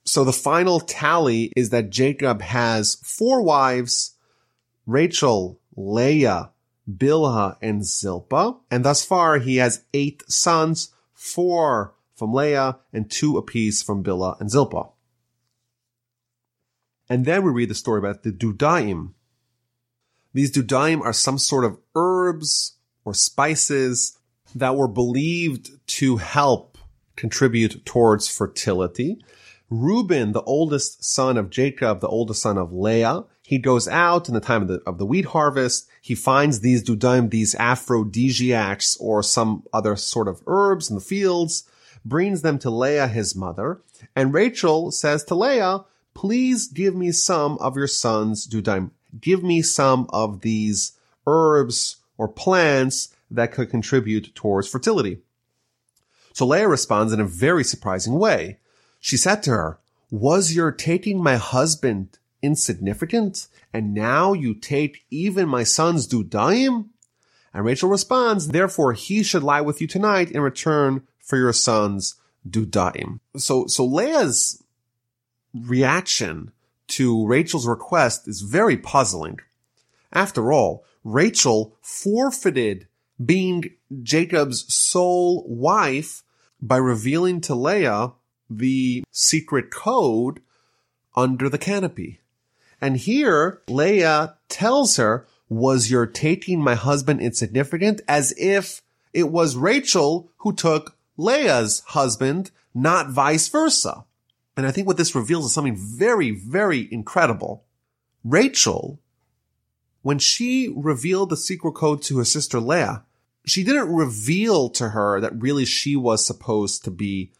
So 0.05 0.25
the 0.25 0.33
final 0.33 0.81
tally 0.81 1.53
is 1.57 1.71
that 1.71 1.91
Jacob 1.91 2.41
has 2.41 2.95
four 3.03 3.43
wives, 3.43 4.16
Rachel, 4.87 5.61
Leah, 5.77 6.51
Bilhah, 6.89 7.57
and 7.61 7.85
Zilpah. 7.85 8.57
And 8.71 8.85
thus 8.85 9.05
far 9.05 9.39
he 9.39 9.57
has 9.57 9.85
eight 9.93 10.23
sons, 10.29 10.95
four 11.13 11.95
from 12.15 12.33
Leah 12.33 12.79
and 12.93 13.11
two 13.11 13.37
apiece 13.37 13.83
from 13.83 14.03
Bilhah 14.03 14.41
and 14.41 14.51
Zilpah. 14.51 14.91
And 17.09 17.25
then 17.25 17.45
we 17.45 17.53
read 17.53 17.69
the 17.69 17.75
story 17.75 17.99
about 17.99 18.23
the 18.23 18.33
Dudaim. 18.33 19.13
These 20.33 20.53
Dudaim 20.53 21.01
are 21.03 21.13
some 21.13 21.39
sort 21.39 21.65
of 21.65 21.79
herbs 21.95 22.75
or 23.05 23.15
spices 23.15 24.19
that 24.55 24.77
were 24.77 24.89
believed 24.89 25.71
to 25.87 26.17
help 26.17 26.79
contribute 27.15 27.85
towards 27.85 28.29
fertility. 28.29 29.19
Reuben, 29.71 30.33
the 30.33 30.43
oldest 30.43 31.05
son 31.05 31.37
of 31.37 31.51
Jacob, 31.51 32.01
the 32.01 32.09
oldest 32.09 32.43
son 32.43 32.59
of 32.59 32.73
Leah, 32.73 33.25
he 33.47 33.59
goes 33.59 33.87
out 33.87 34.27
in 34.27 34.35
the 34.35 34.41
time 34.41 34.63
of 34.63 34.69
the, 34.69 34.83
of 34.85 34.99
the 34.99 35.07
wheat 35.07 35.27
harvest. 35.27 35.87
He 36.03 36.17
finds 36.17 36.59
these 36.59 36.83
dudaim, 36.83 37.31
these 37.31 37.55
aphrodisiacs 37.55 38.97
or 38.97 39.23
some 39.23 39.63
other 39.73 39.95
sort 39.95 40.27
of 40.27 40.43
herbs 40.49 40.91
in 40.91 40.97
the 40.97 41.01
fields, 41.01 41.63
brings 42.05 42.43
them 42.43 42.59
to 42.59 42.71
Leah, 42.71 43.07
his 43.07 43.37
mother. 43.37 43.81
And 44.17 44.35
Rachel 44.35 44.91
says 44.91 45.23
to 45.27 45.37
Leah, 45.37 45.85
please 46.13 46.67
give 46.67 46.97
me 46.97 47.13
some 47.13 47.57
of 47.59 47.77
your 47.77 47.87
son's 47.87 48.49
dudaim. 48.49 48.91
Give 49.21 49.45
me 49.45 49.63
some 49.63 50.09
of 50.11 50.41
these 50.41 50.99
herbs 51.25 51.99
or 52.19 52.27
plants 52.27 53.15
that 53.31 53.53
could 53.53 53.71
contribute 53.71 54.35
towards 54.35 54.67
fertility. 54.67 55.21
So 56.33 56.47
Leah 56.47 56.67
responds 56.67 57.13
in 57.13 57.21
a 57.21 57.25
very 57.25 57.63
surprising 57.63 58.19
way. 58.19 58.59
She 58.99 59.17
said 59.17 59.45
to 59.45 59.51
her, 59.51 59.79
was 60.11 60.57
your 60.57 60.73
taking 60.73 61.23
my 61.23 61.37
husband 61.37 62.19
insignificant? 62.47 63.49
And 63.73 63.93
now 63.93 64.33
you 64.33 64.55
take 64.55 65.05
even 65.11 65.49
my 65.49 65.65
son's 65.65 66.09
dudaim? 66.09 66.87
And 67.53 67.65
Rachel 67.65 67.91
responds, 67.91 68.49
therefore 68.49 68.93
he 68.95 69.23
should 69.23 69.43
lie 69.43 69.61
with 69.61 69.81
you 69.81 69.87
tonight 69.87 70.31
in 70.31 70.41
return 70.41 71.07
for 71.19 71.37
your 71.37 71.53
son's 71.53 72.15
dudaim. 72.49 73.21
So, 73.37 73.67
so 73.67 73.85
Leah's 73.85 74.63
reaction 75.53 76.53
to 76.89 77.27
Rachel's 77.27 77.67
request 77.67 78.29
is 78.29 78.43
very 78.43 78.77
puzzling. 78.77 79.41
After 80.13 80.53
all, 80.53 80.85
Rachel 81.03 81.77
forfeited 81.83 82.87
being 83.25 83.65
Jacob's 84.03 84.73
sole 84.73 85.45
wife 85.49 86.23
by 86.61 86.77
revealing 86.77 87.41
to 87.43 87.55
Leah 87.55 88.13
the 88.49 89.05
secret 89.11 89.71
code 89.71 90.41
under 91.15 91.49
the 91.49 91.59
canopy. 91.59 92.21
And 92.81 92.97
here, 92.97 93.63
Leah 93.69 94.37
tells 94.49 94.97
her, 94.97 95.27
was 95.49 95.91
your 95.91 96.07
taking 96.07 96.61
my 96.61 96.75
husband 96.75 97.21
insignificant? 97.21 98.01
As 98.09 98.35
if 98.37 98.83
it 99.13 99.31
was 99.31 99.57
Rachel 99.57 100.31
who 100.39 100.53
took 100.53 100.97
Leah's 101.17 101.81
husband, 101.87 102.51
not 102.75 103.11
vice 103.11 103.49
versa. 103.49 104.05
And 104.57 104.67
I 104.67 104.71
think 104.71 104.87
what 104.87 104.97
this 104.97 105.15
reveals 105.15 105.47
is 105.47 105.55
something 105.55 105.77
very, 105.77 106.31
very 106.31 106.89
incredible. 106.91 107.65
Rachel, 108.25 109.01
when 110.03 110.19
she 110.19 110.73
revealed 110.75 111.31
the 111.31 111.37
secret 111.37 111.73
code 111.73 112.03
to 112.03 112.19
her 112.19 112.25
sister 112.25 112.61
Leah, 112.61 113.05
she 113.47 113.63
didn't 113.63 113.95
reveal 113.95 114.69
to 114.71 114.91
her 114.91 115.21
that 115.21 115.41
really 115.41 115.65
she 115.65 115.95
was 115.97 116.27
supposed 116.27 116.85
to 116.85 116.91
be 116.91 117.33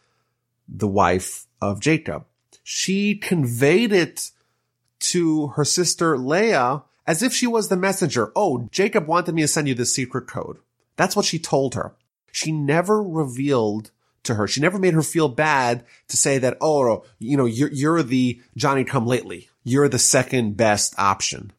the 0.67 0.87
wife 0.87 1.45
of 1.61 1.81
Jacob. 1.81 2.25
She 2.63 3.15
conveyed 3.15 3.91
it 3.91 4.31
to 4.99 5.47
her 5.47 5.65
sister 5.65 6.17
Leah 6.17 6.83
as 7.05 7.23
if 7.23 7.33
she 7.33 7.47
was 7.47 7.69
the 7.69 7.77
messenger. 7.77 8.31
Oh, 8.35 8.67
Jacob 8.71 9.07
wanted 9.07 9.33
me 9.35 9.41
to 9.43 9.47
send 9.47 9.67
you 9.67 9.73
the 9.73 9.85
secret 9.85 10.27
code. 10.27 10.57
That's 10.95 11.15
what 11.15 11.25
she 11.25 11.39
told 11.39 11.75
her. 11.75 11.95
She 12.31 12.51
never 12.51 13.01
revealed 13.01 13.91
to 14.23 14.35
her. 14.35 14.47
She 14.47 14.61
never 14.61 14.77
made 14.77 14.93
her 14.93 15.01
feel 15.01 15.29
bad 15.29 15.85
to 16.09 16.17
say 16.17 16.37
that, 16.39 16.57
oh, 16.59 17.05
you 17.19 17.37
know, 17.37 17.45
you're, 17.45 17.71
you're 17.71 18.03
the 18.03 18.41
Johnny 18.55 18.83
come 18.83 19.07
lately. 19.07 19.49
You're 19.63 19.89
the 19.89 19.99
second 19.99 20.57
best 20.57 20.93
option. 20.97 21.51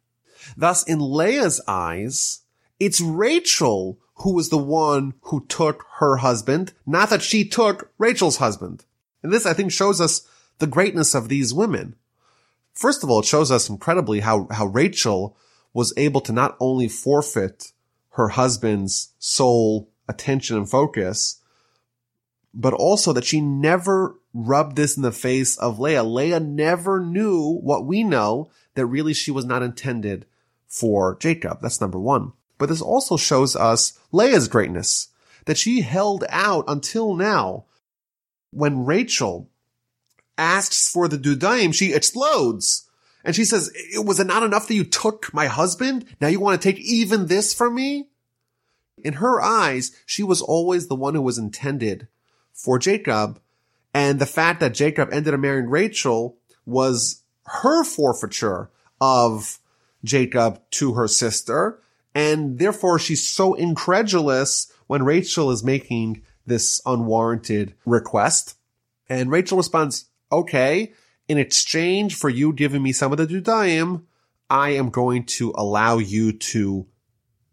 Thus, 0.57 0.83
in 0.83 0.99
Leah's 1.01 1.61
eyes, 1.67 2.41
it's 2.79 3.01
Rachel 3.01 3.99
who 4.19 4.35
was 4.35 4.49
the 4.49 4.59
one 4.59 5.15
who 5.23 5.47
took 5.47 5.85
her 5.99 6.17
husband, 6.17 6.73
not 6.87 7.11
that 7.11 7.23
she 7.23 7.45
took 7.45 7.91
Rachel's 7.99 8.39
husband. 8.39 8.85
And 9.23 9.33
this, 9.33 9.47
I 9.47 9.53
think, 9.53 9.73
shows 9.73 10.01
us 10.01 10.27
the 10.59 10.67
greatness 10.67 11.15
of 11.15 11.29
these 11.29 11.55
women. 11.55 11.95
First 12.79 13.03
of 13.03 13.11
all, 13.11 13.19
it 13.19 13.27
shows 13.27 13.51
us 13.51 13.69
incredibly 13.69 14.21
how, 14.21 14.47
how 14.53 14.67
Rachel 14.67 15.37
was 15.75 15.93
able 15.97 16.21
to 16.21 16.33
not 16.33 16.57
only 16.61 16.87
forfeit 16.87 17.73
her 18.11 18.29
husband's 18.29 19.15
sole 19.19 19.91
attention 20.09 20.57
and 20.57 20.71
focus, 20.71 21.43
but 22.55 22.73
also 22.73 23.13
that 23.15 23.25
she 23.25 23.41
never 23.41 24.15
rubbed 24.33 24.77
this 24.77 24.97
in 24.97 25.03
the 25.03 25.11
face 25.11 25.59
of 25.59 25.81
Leah. 25.81 26.05
Leah 26.05 26.39
never 26.39 27.05
knew 27.05 27.59
what 27.65 27.85
we 27.85 28.05
know 28.05 28.49
that 28.75 28.87
really 28.87 29.13
she 29.13 29.33
was 29.33 29.45
not 29.45 29.65
intended 29.65 30.25
for 30.69 31.17
Jacob. 31.17 31.59
That's 31.61 31.81
number 31.81 31.99
one. 31.99 32.33
But 32.59 32.69
this 32.69 32.81
also 32.81 33.17
shows 33.17 33.57
us 33.57 33.99
Leah's 34.13 34.47
greatness, 34.47 35.09
that 35.47 35.59
she 35.59 35.81
held 35.81 36.25
out 36.29 36.65
until 36.69 37.17
now. 37.17 37.65
When 38.53 38.85
Rachel 38.87 39.51
asks 40.39 40.91
for 40.91 41.09
the 41.09 41.19
dudaim, 41.19 41.75
she 41.75 41.93
explodes. 41.93 42.89
And 43.25 43.35
she 43.37 43.45
says, 43.45 43.71
was 43.97 44.21
it 44.21 44.27
not 44.27 44.43
enough 44.43 44.69
that 44.69 44.75
you 44.75 44.85
took 44.85 45.35
my 45.35 45.47
husband? 45.47 46.07
Now 46.21 46.29
you 46.29 46.41
want 46.41 46.61
to 46.61 46.67
take 46.67 46.81
even 46.81 47.27
this 47.27 47.53
from 47.53 47.75
me? 47.75 48.09
In 49.05 49.15
her 49.15 49.41
eyes, 49.41 49.93
she 50.07 50.23
was 50.23 50.41
always 50.41 50.87
the 50.87 50.95
one 50.95 51.15
who 51.15 51.23
was 51.23 51.39
intended 51.39 52.09
for 52.53 52.79
Jacob. 52.79 53.41
And 53.93 54.19
the 54.19 54.27
fact 54.27 54.61
that 54.61 54.75
Jacob 54.75 55.13
ended 55.13 55.35
up 55.35 55.41
marrying 55.41 55.69
Rachel 55.69 56.39
was 56.65 57.23
her 57.45 57.85
forfeiture 57.85 58.71
of 59.01 59.59
Jacob 60.05 60.61
to 60.73 60.95
her 60.95 61.09
sister. 61.09 61.81
And 62.15 62.59
therefore 62.59 62.99
she's 62.99 63.27
so 63.27 63.55
incredulous 63.55 64.73
when 64.87 65.03
Rachel 65.03 65.51
is 65.51 65.63
making 65.63 66.23
this 66.47 66.81
unwarranted 66.87 67.75
request. 67.85 68.57
And 69.09 69.31
Rachel 69.31 69.59
responds, 69.59 70.07
okay, 70.31 70.93
in 71.29 71.39
exchange 71.39 72.15
for 72.15 72.29
you 72.29 72.53
giving 72.53 72.83
me 72.83 72.93
some 72.93 73.13
of 73.13 73.19
the 73.19 73.27
Dudaim, 73.27 74.03
I 74.51 74.71
am 74.71 74.91
going 74.91 75.25
to 75.25 75.53
allow 75.57 75.99
you 75.99 76.33
to 76.33 76.87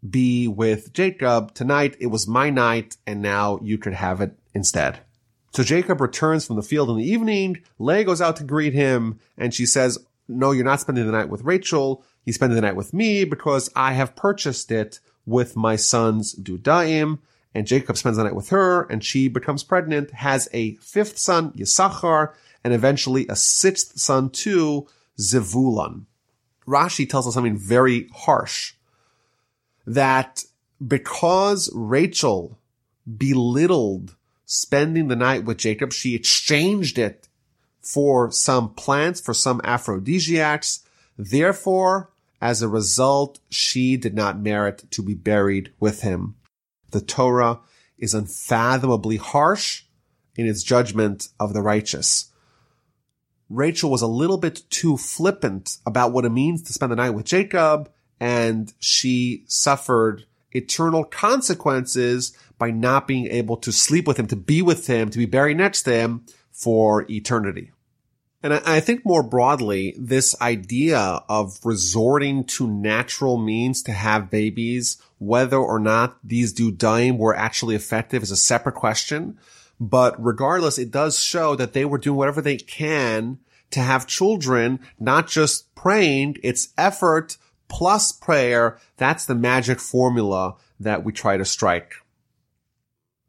be 0.08 0.48
with 0.48 0.92
Jacob 0.92 1.52
tonight. 1.54 1.96
It 2.00 2.06
was 2.06 2.26
my 2.26 2.50
night 2.50 2.96
and 3.06 3.20
now 3.20 3.58
you 3.62 3.76
could 3.78 3.94
have 3.94 4.20
it 4.20 4.38
instead. 4.54 5.00
So 5.52 5.62
Jacob 5.62 6.00
returns 6.00 6.46
from 6.46 6.56
the 6.56 6.62
field 6.62 6.90
in 6.90 6.96
the 6.96 7.10
evening. 7.10 7.62
Leah 7.78 8.04
goes 8.04 8.20
out 8.20 8.36
to 8.36 8.44
greet 8.44 8.72
him 8.72 9.20
and 9.36 9.54
she 9.54 9.66
says, 9.66 9.98
no, 10.28 10.50
you're 10.50 10.64
not 10.64 10.80
spending 10.80 11.06
the 11.06 11.12
night 11.12 11.28
with 11.28 11.44
Rachel. 11.44 12.04
He's 12.24 12.34
spending 12.34 12.56
the 12.56 12.62
night 12.62 12.76
with 12.76 12.92
me 12.92 13.24
because 13.24 13.70
I 13.76 13.92
have 13.92 14.16
purchased 14.16 14.70
it 14.70 15.00
with 15.24 15.56
my 15.56 15.76
son's 15.76 16.34
Dudaim. 16.34 17.18
And 17.54 17.66
Jacob 17.66 17.96
spends 17.96 18.18
the 18.18 18.24
night 18.24 18.34
with 18.34 18.50
her 18.50 18.82
and 18.84 19.02
she 19.02 19.28
becomes 19.28 19.64
pregnant, 19.64 20.10
has 20.12 20.48
a 20.52 20.74
fifth 20.76 21.18
son, 21.18 21.52
Yisachar, 21.52 22.34
and 22.66 22.74
eventually 22.74 23.28
a 23.28 23.36
sixth 23.36 23.96
son 23.96 24.28
too, 24.28 24.88
Zevulun. 25.20 26.06
Rashi 26.66 27.08
tells 27.08 27.28
us 27.28 27.34
something 27.34 27.56
very 27.56 28.08
harsh 28.12 28.74
that 29.86 30.42
because 30.84 31.70
Rachel 31.72 32.58
belittled 33.06 34.16
spending 34.46 35.06
the 35.06 35.14
night 35.14 35.44
with 35.44 35.58
Jacob, 35.58 35.92
she 35.92 36.16
exchanged 36.16 36.98
it 36.98 37.28
for 37.80 38.32
some 38.32 38.74
plants, 38.74 39.20
for 39.20 39.32
some 39.32 39.60
aphrodisiacs. 39.62 40.82
Therefore, 41.16 42.10
as 42.40 42.62
a 42.62 42.68
result, 42.68 43.38
she 43.48 43.96
did 43.96 44.16
not 44.16 44.40
merit 44.40 44.90
to 44.90 45.04
be 45.04 45.14
buried 45.14 45.72
with 45.78 46.02
him. 46.02 46.34
The 46.90 47.00
Torah 47.00 47.60
is 47.96 48.12
unfathomably 48.12 49.18
harsh 49.18 49.84
in 50.34 50.48
its 50.48 50.64
judgment 50.64 51.28
of 51.38 51.54
the 51.54 51.62
righteous. 51.62 52.32
Rachel 53.48 53.90
was 53.90 54.02
a 54.02 54.06
little 54.06 54.38
bit 54.38 54.62
too 54.70 54.96
flippant 54.96 55.78
about 55.86 56.12
what 56.12 56.24
it 56.24 56.30
means 56.30 56.62
to 56.62 56.72
spend 56.72 56.92
the 56.92 56.96
night 56.96 57.10
with 57.10 57.26
Jacob, 57.26 57.90
and 58.18 58.72
she 58.78 59.44
suffered 59.46 60.24
eternal 60.52 61.04
consequences 61.04 62.36
by 62.58 62.70
not 62.70 63.06
being 63.06 63.26
able 63.26 63.56
to 63.58 63.72
sleep 63.72 64.06
with 64.06 64.18
him, 64.18 64.26
to 64.26 64.36
be 64.36 64.62
with 64.62 64.86
him, 64.86 65.10
to 65.10 65.18
be 65.18 65.26
buried 65.26 65.58
next 65.58 65.82
to 65.82 65.92
him 65.92 66.24
for 66.50 67.04
eternity. 67.10 67.72
And 68.42 68.54
I, 68.54 68.80
think 68.80 69.04
more 69.04 69.24
broadly, 69.24 69.94
this 69.98 70.40
idea 70.40 70.98
of 71.28 71.58
resorting 71.64 72.44
to 72.44 72.68
natural 72.68 73.38
means 73.38 73.82
to 73.82 73.92
have 73.92 74.30
babies, 74.30 75.02
whether 75.18 75.56
or 75.56 75.80
not 75.80 76.18
these 76.22 76.54
dudaim 76.54 77.18
were 77.18 77.34
actually 77.34 77.74
effective 77.74 78.22
is 78.22 78.30
a 78.30 78.36
separate 78.36 78.76
question. 78.76 79.38
But 79.78 80.22
regardless, 80.22 80.78
it 80.78 80.90
does 80.90 81.22
show 81.22 81.54
that 81.56 81.72
they 81.72 81.84
were 81.84 81.98
doing 81.98 82.16
whatever 82.16 82.40
they 82.40 82.56
can 82.56 83.38
to 83.70 83.80
have 83.80 84.06
children, 84.06 84.80
not 84.98 85.28
just 85.28 85.74
praying, 85.74 86.36
it's 86.42 86.68
effort 86.78 87.36
plus 87.68 88.12
prayer. 88.12 88.78
That's 88.96 89.26
the 89.26 89.34
magic 89.34 89.80
formula 89.80 90.56
that 90.80 91.04
we 91.04 91.12
try 91.12 91.36
to 91.36 91.44
strike. 91.44 91.94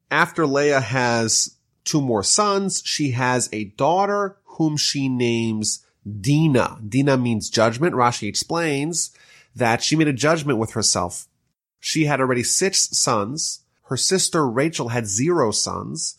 After 0.10 0.46
Leah 0.46 0.80
has 0.80 1.58
two 1.84 2.02
more 2.02 2.24
sons, 2.24 2.82
she 2.86 3.12
has 3.12 3.50
a 3.52 3.66
daughter 3.66 4.38
whom 4.44 4.78
she 4.78 5.10
names 5.10 5.86
Dina. 6.22 6.80
Dina 6.88 7.18
means 7.18 7.50
judgment. 7.50 7.94
Rashi 7.94 8.28
explains 8.28 9.12
that 9.56 9.84
she 9.84 9.96
made 9.96 10.08
a 10.08 10.14
judgment 10.14 10.60
with 10.60 10.72
herself. 10.72 11.28
She 11.80 12.06
had 12.06 12.22
already 12.22 12.44
six 12.44 12.98
sons. 12.98 13.64
Her 13.84 13.98
sister 13.98 14.48
Rachel 14.48 14.90
had 14.90 15.08
zero 15.08 15.52
sons. 15.52 16.18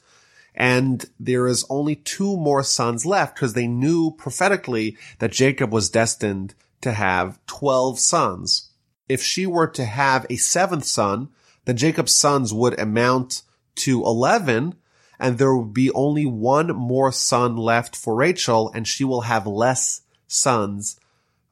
And 0.58 1.06
there 1.18 1.46
is 1.46 1.64
only 1.70 1.94
two 1.94 2.36
more 2.36 2.62
sons 2.62 3.06
left 3.06 3.36
because 3.36 3.54
they 3.54 3.66
knew 3.66 4.10
prophetically 4.10 4.98
that 5.20 5.32
Jacob 5.32 5.72
was 5.72 5.88
destined 5.88 6.54
to 6.80 6.92
have 6.92 7.38
12 7.46 7.98
sons. 7.98 8.70
If 9.08 9.22
she 9.22 9.46
were 9.46 9.68
to 9.68 9.84
have 9.86 10.26
a 10.28 10.36
seventh 10.36 10.84
son, 10.84 11.28
then 11.64 11.76
Jacob's 11.78 12.14
sons 12.14 12.52
would 12.52 12.78
amount 12.78 13.42
to 13.76 14.02
11 14.04 14.74
and 15.18 15.38
there 15.38 15.54
will 15.54 15.64
be 15.64 15.90
only 15.92 16.26
one 16.26 16.68
more 16.68 17.10
son 17.10 17.56
left 17.56 17.96
for 17.96 18.14
Rachel, 18.14 18.70
and 18.74 18.86
she 18.86 19.04
will 19.04 19.22
have 19.22 19.46
less 19.46 20.02
sons 20.26 20.98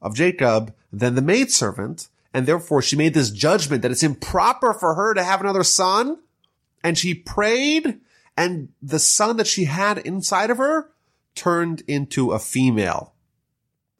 of 0.01 0.15
Jacob 0.15 0.73
than 0.91 1.15
the 1.15 1.21
maidservant. 1.21 2.07
And 2.33 2.45
therefore 2.45 2.81
she 2.81 2.95
made 2.95 3.13
this 3.13 3.29
judgment 3.29 3.81
that 3.81 3.91
it's 3.91 4.03
improper 4.03 4.73
for 4.73 4.93
her 4.93 5.13
to 5.13 5.23
have 5.23 5.41
another 5.41 5.63
son. 5.63 6.19
And 6.83 6.97
she 6.97 7.13
prayed 7.13 7.99
and 8.37 8.69
the 8.81 8.99
son 8.99 9.37
that 9.37 9.47
she 9.47 9.65
had 9.65 9.97
inside 9.97 10.51
of 10.51 10.57
her 10.59 10.91
turned 11.35 11.81
into 11.87 12.31
a 12.31 12.39
female, 12.39 13.13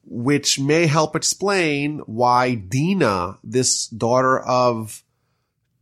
which 0.05 0.59
may 0.59 0.85
help 0.85 1.15
explain 1.15 1.99
why 2.05 2.53
Dinah, 2.55 3.39
this 3.43 3.87
daughter 3.87 4.39
of 4.39 5.03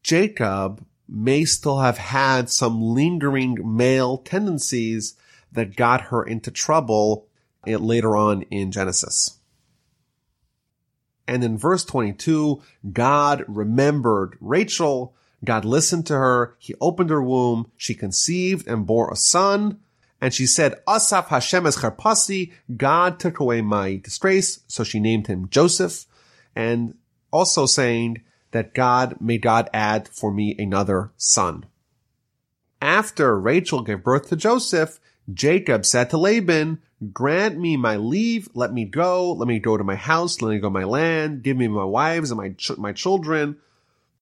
Jacob, 0.02 0.86
may 1.08 1.46
still 1.46 1.80
have 1.80 1.98
had 1.98 2.50
some 2.50 2.82
lingering 2.82 3.58
male 3.76 4.18
tendencies 4.18 5.16
that 5.52 5.76
got 5.76 6.02
her 6.02 6.24
into 6.24 6.50
trouble 6.50 7.28
eh, 7.68 7.78
later 7.78 8.16
on 8.16 8.44
in 8.44 8.72
Genesis. 8.72 9.40
And 11.28 11.44
in 11.44 11.58
verse 11.58 11.84
22, 11.86 12.62
God 12.92 13.44
remembered 13.48 14.38
Rachel. 14.40 15.16
God 15.44 15.66
listened 15.66 16.06
to 16.08 16.14
her. 16.14 16.56
He 16.58 16.76
opened 16.82 17.10
her 17.10 17.22
womb. 17.22 17.72
She 17.78 17.94
conceived 17.94 18.68
and 18.68 18.88
bore 18.88 19.12
a 19.12 19.16
son. 19.16 19.80
And 20.22 20.34
she 20.34 20.46
said, 20.46 20.82
Asaf 20.88 21.28
Hashem 21.28 21.68
es 21.68 21.78
charpasi. 21.78 22.52
God 22.76 23.20
took 23.20 23.40
away 23.40 23.62
my 23.62 23.98
disgrace. 23.98 24.62
So 24.68 24.84
she 24.84 25.00
named 25.00 25.28
him 25.28 25.50
Joseph. 25.50 26.06
And 26.56 26.96
also 27.32 27.66
saying, 27.66 28.24
that 28.56 28.74
God, 28.74 29.18
may 29.20 29.38
God 29.38 29.70
add 29.74 30.08
for 30.08 30.32
me 30.32 30.56
another 30.58 31.12
son. 31.18 31.66
After 32.82 33.38
Rachel 33.38 33.82
gave 33.82 34.02
birth 34.02 34.30
to 34.30 34.38
Joseph, 34.38 35.02
Jacob 35.34 35.86
said 35.86 36.10
to 36.12 36.18
Laban, 36.18 36.82
grant 37.12 37.60
me 37.60 37.76
my 37.76 37.98
leave, 37.98 38.48
let 38.54 38.72
me 38.72 38.86
go, 38.86 39.34
let 39.34 39.50
me 39.50 39.60
go 39.60 39.76
to 39.76 39.84
my 39.84 39.96
house, 39.96 40.42
let 40.42 40.52
me 40.52 40.60
go 40.60 40.68
to 40.68 40.74
my 40.74 40.86
land, 40.86 41.44
give 41.44 41.58
me 41.58 41.68
my 41.68 41.84
wives 41.84 42.32
and 42.32 42.38
my, 42.38 42.52
ch- 42.52 42.78
my 42.78 42.94
children. 42.94 43.58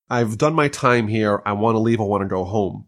I've 0.10 0.38
done 0.38 0.54
my 0.54 0.68
time 0.68 1.08
here. 1.08 1.42
I 1.46 1.54
want 1.54 1.76
to 1.76 1.80
leave. 1.80 2.00
I 2.00 2.04
want 2.04 2.22
to 2.22 2.28
go 2.28 2.44
home. 2.44 2.86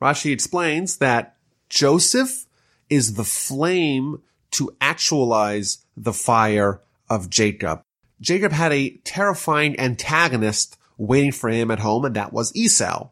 Rashi 0.00 0.32
explains 0.32 0.98
that 0.98 1.36
Joseph 1.68 2.46
is 2.90 3.14
the 3.14 3.24
flame 3.24 4.22
to 4.52 4.74
actualize 4.80 5.78
the 5.96 6.12
fire 6.12 6.80
of 7.08 7.30
Jacob. 7.30 7.82
Jacob 8.20 8.52
had 8.52 8.72
a 8.72 8.96
terrifying 9.04 9.78
antagonist 9.78 10.78
waiting 10.96 11.32
for 11.32 11.50
him 11.50 11.70
at 11.70 11.80
home, 11.80 12.04
and 12.04 12.16
that 12.16 12.32
was 12.32 12.54
Esau. 12.54 13.10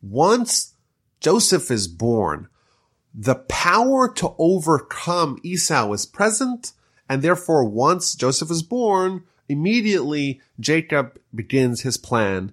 Once 0.00 0.74
Joseph 1.20 1.70
is 1.70 1.88
born, 1.88 2.48
the 3.14 3.34
power 3.34 4.12
to 4.14 4.34
overcome 4.38 5.38
Esau 5.42 5.92
is 5.92 6.06
present, 6.06 6.72
and 7.08 7.22
therefore 7.22 7.64
once 7.64 8.14
Joseph 8.14 8.50
is 8.50 8.62
born, 8.62 9.24
immediately 9.48 10.40
Jacob 10.60 11.18
begins 11.34 11.82
his 11.82 11.96
plan 11.96 12.52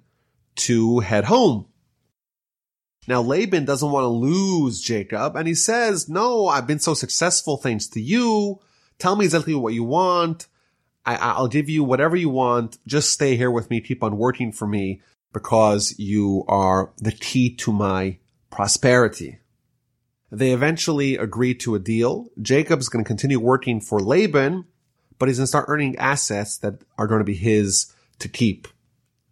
to 0.55 0.99
head 0.99 1.25
home. 1.25 1.67
Now 3.07 3.21
Laban 3.21 3.65
doesn't 3.65 3.91
want 3.91 4.03
to 4.03 4.09
lose 4.09 4.81
Jacob, 4.81 5.35
and 5.35 5.47
he 5.47 5.53
says, 5.53 6.09
no, 6.09 6.47
I've 6.47 6.67
been 6.67 6.79
so 6.79 6.93
successful 6.93 7.57
thanks 7.57 7.87
to 7.89 8.01
you. 8.01 8.59
Tell 8.97 9.15
me 9.15 9.25
exactly 9.25 9.53
what 9.53 9.73
you 9.73 9.83
want. 9.83 10.47
I, 11.05 11.39
will 11.39 11.47
give 11.47 11.69
you 11.69 11.83
whatever 11.83 12.15
you 12.15 12.29
want. 12.29 12.79
Just 12.87 13.11
stay 13.11 13.37
here 13.37 13.51
with 13.51 13.69
me. 13.69 13.79
Keep 13.79 14.03
on 14.03 14.17
working 14.17 14.51
for 14.51 14.65
me 14.65 15.01
because 15.33 15.93
you 15.99 16.45
are 16.47 16.93
the 16.97 17.11
key 17.11 17.53
to 17.57 17.71
my 17.71 18.17
prosperity. 18.49 19.37
They 20.31 20.51
eventually 20.51 21.15
agree 21.15 21.53
to 21.55 21.75
a 21.75 21.79
deal. 21.79 22.29
Jacob's 22.41 22.89
going 22.89 23.03
to 23.03 23.07
continue 23.07 23.39
working 23.39 23.81
for 23.81 23.99
Laban, 23.99 24.65
but 25.17 25.27
he's 25.27 25.37
going 25.37 25.43
to 25.43 25.47
start 25.47 25.65
earning 25.67 25.95
assets 25.97 26.57
that 26.57 26.81
are 26.97 27.07
going 27.07 27.19
to 27.19 27.25
be 27.25 27.35
his 27.35 27.93
to 28.19 28.27
keep. 28.27 28.67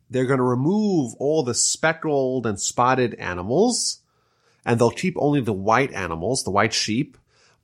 They're 0.10 0.26
going 0.26 0.38
to 0.38 0.44
remove 0.44 1.14
all 1.20 1.44
the 1.44 1.54
speckled 1.54 2.46
and 2.46 2.60
spotted 2.60 3.16
animals 3.16 4.00
and 4.66 4.80
they'll 4.80 4.92
keep 4.92 5.16
only 5.18 5.42
the 5.42 5.54
white 5.54 5.92
animals, 5.94 6.44
the 6.44 6.52
white 6.52 6.74
sheep, 6.74 7.18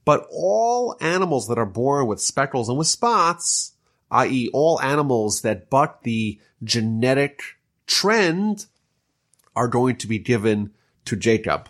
but 0.04 0.28
all 0.32 0.98
animals 1.00 1.48
that 1.48 1.58
are 1.58 1.66
born 1.66 2.08
with 2.08 2.20
speckles 2.22 2.68
and 2.68 2.78
with 2.78 2.88
spots 2.88 3.74
i.e. 4.12 4.50
all 4.54 4.82
animals 4.82 5.42
that 5.42 5.70
buck 5.70 6.04
the 6.04 6.40
genetic 6.64 7.42
trend 7.88 8.66
are 9.56 9.68
going 9.68 9.96
to 9.98 10.08
be 10.08 10.20
given 10.20 10.72
to 11.06 11.16
Jacob. 11.16 11.70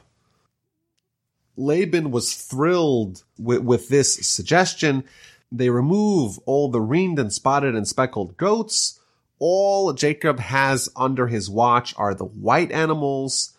Laban 1.57 2.11
was 2.11 2.35
thrilled 2.35 3.23
with, 3.37 3.61
with 3.61 3.89
this 3.89 4.15
suggestion. 4.25 5.03
They 5.51 5.69
remove 5.69 6.37
all 6.45 6.69
the 6.69 6.81
ringed 6.81 7.19
and 7.19 7.33
spotted 7.33 7.75
and 7.75 7.87
speckled 7.87 8.37
goats. 8.37 8.99
All 9.39 9.93
Jacob 9.93 10.39
has 10.39 10.89
under 10.95 11.27
his 11.27 11.49
watch 11.49 11.93
are 11.97 12.13
the 12.13 12.25
white 12.25 12.71
animals 12.71 13.55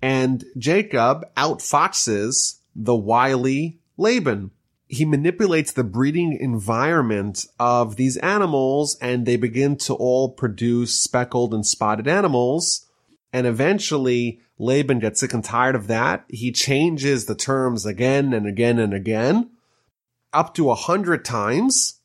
and 0.00 0.44
Jacob 0.58 1.24
outfoxes 1.36 2.58
the 2.74 2.94
wily 2.94 3.78
Laban 3.96 4.50
he 4.92 5.06
manipulates 5.06 5.72
the 5.72 5.84
breeding 5.84 6.36
environment 6.38 7.46
of 7.58 7.96
these 7.96 8.18
animals 8.18 8.98
and 9.00 9.24
they 9.24 9.36
begin 9.36 9.74
to 9.74 9.94
all 9.94 10.28
produce 10.28 10.94
speckled 10.94 11.54
and 11.54 11.66
spotted 11.66 12.06
animals. 12.06 12.84
And 13.32 13.46
eventually 13.46 14.42
Laban 14.58 14.98
gets 14.98 15.20
sick 15.20 15.32
and 15.32 15.42
tired 15.42 15.76
of 15.76 15.86
that. 15.86 16.26
He 16.28 16.52
changes 16.52 17.24
the 17.24 17.34
terms 17.34 17.86
again 17.86 18.34
and 18.34 18.46
again 18.46 18.78
and 18.78 18.92
again, 18.92 19.51
up 20.32 20.54
to 20.54 20.70
a 20.70 20.74
hundred 20.74 21.24
times. 21.24 22.00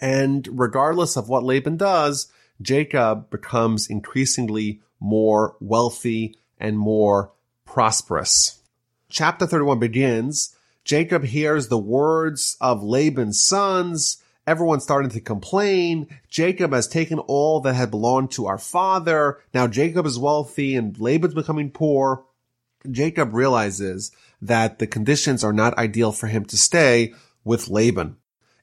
And 0.00 0.48
regardless 0.52 1.16
of 1.16 1.28
what 1.28 1.44
Laban 1.44 1.76
does, 1.76 2.30
Jacob 2.60 3.30
becomes 3.30 3.88
increasingly 3.88 4.80
more 5.00 5.56
wealthy 5.60 6.36
and 6.58 6.78
more 6.78 7.32
prosperous. 7.64 8.60
Chapter 9.08 9.46
31 9.46 9.78
begins. 9.78 10.56
Jacob 10.84 11.24
hears 11.24 11.68
the 11.68 11.78
words 11.78 12.56
of 12.60 12.82
Laban's 12.82 13.40
sons. 13.40 14.18
Everyone's 14.46 14.82
starting 14.82 15.10
to 15.12 15.20
complain. 15.20 16.06
Jacob 16.28 16.72
has 16.72 16.86
taken 16.86 17.18
all 17.20 17.60
that 17.60 17.74
had 17.74 17.90
belonged 17.90 18.30
to 18.32 18.46
our 18.46 18.58
father. 18.58 19.38
Now 19.54 19.66
Jacob 19.66 20.04
is 20.04 20.18
wealthy 20.18 20.76
and 20.76 20.98
Laban's 20.98 21.34
becoming 21.34 21.70
poor. 21.70 22.24
Jacob 22.90 23.32
realizes 23.32 24.12
that 24.42 24.78
the 24.78 24.86
conditions 24.86 25.42
are 25.42 25.54
not 25.54 25.78
ideal 25.78 26.12
for 26.12 26.26
him 26.26 26.44
to 26.46 26.58
stay 26.58 27.14
with 27.44 27.68
Laban. 27.68 28.16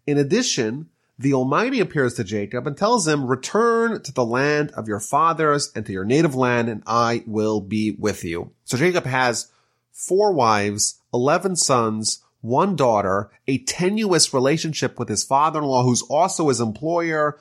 In 0.06 0.18
addition, 0.18 0.90
the 1.18 1.34
Almighty 1.34 1.80
appears 1.80 2.16
to 2.16 2.24
Jacob 2.24 2.66
and 2.66 2.76
tells 2.76 3.08
him, 3.08 3.28
return 3.28 4.02
to 4.02 4.12
the 4.12 4.26
land 4.26 4.72
of 4.72 4.88
your 4.88 5.00
fathers 5.00 5.72
and 5.76 5.86
to 5.86 5.92
your 5.92 6.04
native 6.04 6.34
land 6.34 6.68
and 6.68 6.82
I 6.88 7.24
will 7.28 7.62
be 7.62 7.92
with 7.92 8.24
you. 8.24 8.52
So 8.66 8.78
Jacob 8.78 9.06
has 9.06 9.52
four 9.92 10.34
wives, 10.34 11.00
11 11.14 11.58
sons, 11.58 12.24
one 12.42 12.76
daughter, 12.76 13.30
a 13.48 13.60
tenuous 13.60 14.34
relationship 14.34 14.98
with 14.98 15.10
his 15.10 15.24
father-in-law 15.24 15.84
who's 15.84 16.02
also 16.02 16.50
his 16.50 16.60
employer, 16.60 17.40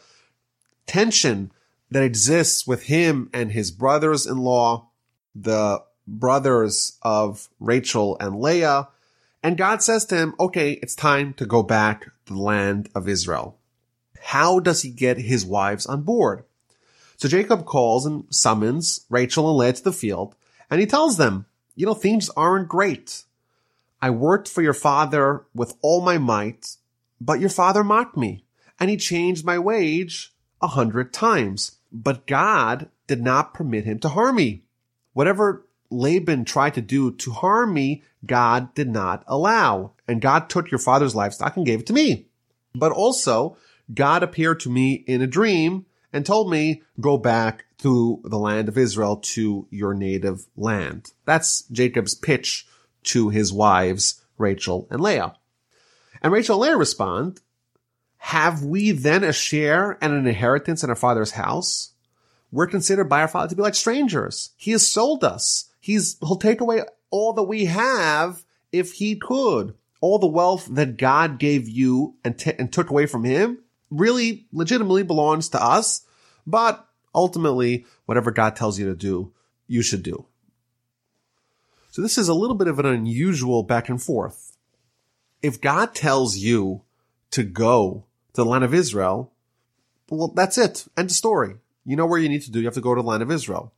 tension 0.86 1.51
that 1.91 2.03
exists 2.03 2.66
with 2.66 2.84
him 2.84 3.30
and 3.32 3.51
his 3.53 3.70
brothers-in-law, 3.70 4.88
the 5.34 5.82
brothers 6.07 6.99
of 7.03 7.49
Rachel 7.59 8.18
and 8.20 8.41
Leah. 8.41 8.88
And 9.43 9.57
God 9.57 9.82
says 9.82 10.05
to 10.07 10.16
him, 10.16 10.34
okay, 10.38 10.72
it's 10.72 10.95
time 10.95 11.32
to 11.34 11.47
go 11.47 11.62
back 11.62 12.05
to 12.26 12.34
the 12.34 12.41
land 12.41 12.88
of 12.95 13.09
Israel. 13.09 13.57
How 14.22 14.61
does 14.61 14.82
he 14.82 14.91
get 14.91 15.18
his 15.18 15.47
wives 15.47 15.86
on 15.86 16.03
board? 16.03 16.45
So 17.16 17.28
Jacob 17.28 17.64
calls 17.64 18.07
and 18.07 18.24
summons 18.30 19.07
Rachel 19.09 19.49
and 19.49 19.59
Leah 19.59 19.74
to 19.74 19.84
the 19.84 19.93
field, 19.93 20.34
and 20.70 20.80
he 20.80 20.86
tells 20.86 21.16
them, 21.16 21.47
you 21.74 21.86
know, 21.86 21.95
things 21.95 22.30
aren't 22.30 22.68
great. 22.68 23.24
I 24.03 24.11
worked 24.11 24.49
for 24.49 24.62
your 24.62 24.74
father 24.74 25.45
with 25.55 25.74
all 25.82 26.01
my 26.01 26.18
might, 26.18 26.76
but 27.20 27.41
your 27.41 27.51
father 27.51 27.84
mocked 27.84 28.16
me, 28.16 28.45
and 28.78 28.91
he 28.91 28.97
changed 28.97 29.45
my 29.45 29.59
wage 29.59 30.32
a 30.62 30.68
hundred 30.68 31.12
times. 31.12 31.78
But 31.93 32.26
God 32.26 32.88
did 33.07 33.22
not 33.22 33.55
permit 33.55 33.84
him 33.84 33.99
to 34.01 34.11
harm 34.11 34.36
me. 34.36 34.62
Whatever 35.12 35.66
Laban 35.91 36.45
tried 36.45 36.74
to 36.74 36.80
do 36.80 37.12
to 37.12 37.32
harm 37.32 37.74
me, 37.74 38.05
God 38.24 38.74
did 38.74 38.88
not 38.88 39.24
allow. 39.26 39.93
And 40.07 40.20
God 40.20 40.49
took 40.49 40.70
your 40.70 40.78
father's 40.78 41.14
livestock 41.14 41.57
and 41.57 41.66
gave 41.66 41.80
it 41.80 41.86
to 41.86 41.93
me. 41.93 42.26
But 42.74 42.93
also, 42.93 43.57
God 43.93 44.22
appeared 44.22 44.61
to 44.61 44.70
me 44.70 44.93
in 44.93 45.20
a 45.20 45.26
dream 45.26 45.86
and 46.12 46.24
told 46.24 46.51
me, 46.51 46.82
go 47.01 47.18
back 47.18 47.64
to 47.78 48.20
the 48.24 48.38
land 48.38 48.68
of 48.68 48.78
Israel 48.78 49.16
to 49.16 49.66
your 49.70 49.95
native 49.95 50.47
land. 50.57 51.12
That's 51.24 51.62
Jacob's 51.68 52.14
pitch 52.14 52.66
to 53.05 53.30
his 53.30 53.53
wives, 53.53 54.22
Rachel 54.38 54.86
and 54.91 55.01
Leah. 55.01 55.34
And 56.22 56.32
Rachel 56.32 56.57
and 56.57 56.70
Leah 56.70 56.76
respond, 56.76 57.41
have 58.18 58.62
we 58.62 58.91
then 58.91 59.24
a 59.24 59.32
share 59.32 59.97
and 60.03 60.12
an 60.12 60.26
inheritance 60.26 60.84
in 60.84 60.91
our 60.91 60.97
father's 60.97 61.32
house? 61.32 61.93
We're 62.53 62.66
considered 62.66 63.09
by 63.09 63.22
our 63.22 63.28
father 63.28 63.49
to 63.49 63.57
be 63.57 63.62
like 63.62 63.74
strangers. 63.74 64.51
He 64.57 64.72
has 64.72 64.86
sold 64.86 65.24
us. 65.24 65.70
He's, 65.81 66.18
he'll 66.20 66.37
take 66.37 66.61
away 66.61 66.83
all 67.11 67.33
that 67.33 67.43
we 67.45 67.64
have 67.64 68.45
if 68.70 68.93
he 68.93 69.16
could. 69.16 69.74
All 70.01 70.18
the 70.18 70.26
wealth 70.26 70.66
that 70.70 70.97
God 70.97 71.39
gave 71.39 71.68
you 71.68 72.14
and, 72.24 72.39
t- 72.39 72.55
and 72.59 72.72
took 72.72 72.91
away 72.91 73.07
from 73.07 73.24
him 73.24 73.59
really 73.91 74.47
legitimately 74.53 75.03
belongs 75.03 75.49
to 75.51 75.62
us, 75.62 76.07
but 76.47 76.87
ultimately, 77.14 77.85
whatever 78.07 78.31
God 78.31 78.57
tells 78.57 78.78
you 78.78 78.87
to 78.87 78.95
do, 78.95 79.33
you 79.66 79.83
should 79.83 80.03
do. 80.03 80.26
So 81.91 82.03
this 82.03 82.16
is 82.16 82.28
a 82.28 82.35
little 82.35 82.57
bit 82.57 82.68
of 82.68 82.78
an 82.78 82.87
unusual 82.87 83.62
back 83.62 83.89
and 83.89 84.01
forth. 84.01 84.57
If 85.43 85.61
God 85.61 85.95
tells 85.95 86.37
you 86.37 86.83
to 87.33 87.43
go 87.43 88.05
to 88.33 88.43
the 88.43 88.49
land 88.49 88.64
of 88.64 88.74
Israel, 88.74 89.33
well, 90.09 90.28
that's 90.28 90.57
it. 90.57 90.87
End 90.97 91.11
of 91.11 91.16
story. 91.16 91.57
You 91.85 91.97
know 91.97 92.07
where 92.07 92.18
you 92.18 92.28
need 92.28 92.43
to 92.43 92.51
do. 92.51 92.61
You 92.61 92.66
have 92.66 92.74
to 92.74 92.81
go 92.81 92.95
to 92.95 93.03
the 93.03 93.09
land 93.09 93.22
of 93.22 93.31
Israel. 93.31 93.72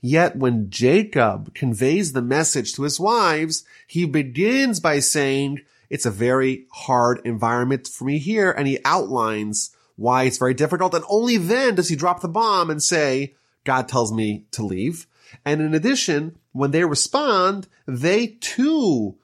Yet 0.00 0.36
when 0.36 0.70
Jacob 0.70 1.54
conveys 1.54 2.12
the 2.12 2.22
message 2.22 2.72
to 2.74 2.82
his 2.82 2.98
wives, 2.98 3.64
he 3.86 4.06
begins 4.06 4.80
by 4.80 5.00
saying, 5.00 5.60
it's 5.90 6.06
a 6.06 6.10
very 6.10 6.66
hard 6.72 7.20
environment 7.24 7.86
for 7.88 8.04
me 8.04 8.18
here. 8.18 8.50
And 8.50 8.66
he 8.66 8.78
outlines 8.84 9.74
why 9.96 10.22
it's 10.22 10.38
very 10.38 10.54
difficult. 10.54 10.94
And 10.94 11.04
only 11.08 11.36
then 11.36 11.74
does 11.74 11.88
he 11.88 11.96
drop 11.96 12.20
the 12.20 12.28
bomb 12.28 12.70
and 12.70 12.82
say, 12.82 13.34
God 13.64 13.88
tells 13.88 14.12
me 14.12 14.46
to 14.52 14.64
leave. 14.64 15.06
And 15.44 15.60
in 15.60 15.74
addition, 15.74 16.38
when 16.52 16.70
they 16.70 16.84
respond, 16.84 17.68
they 17.86 18.38
too 18.40 19.16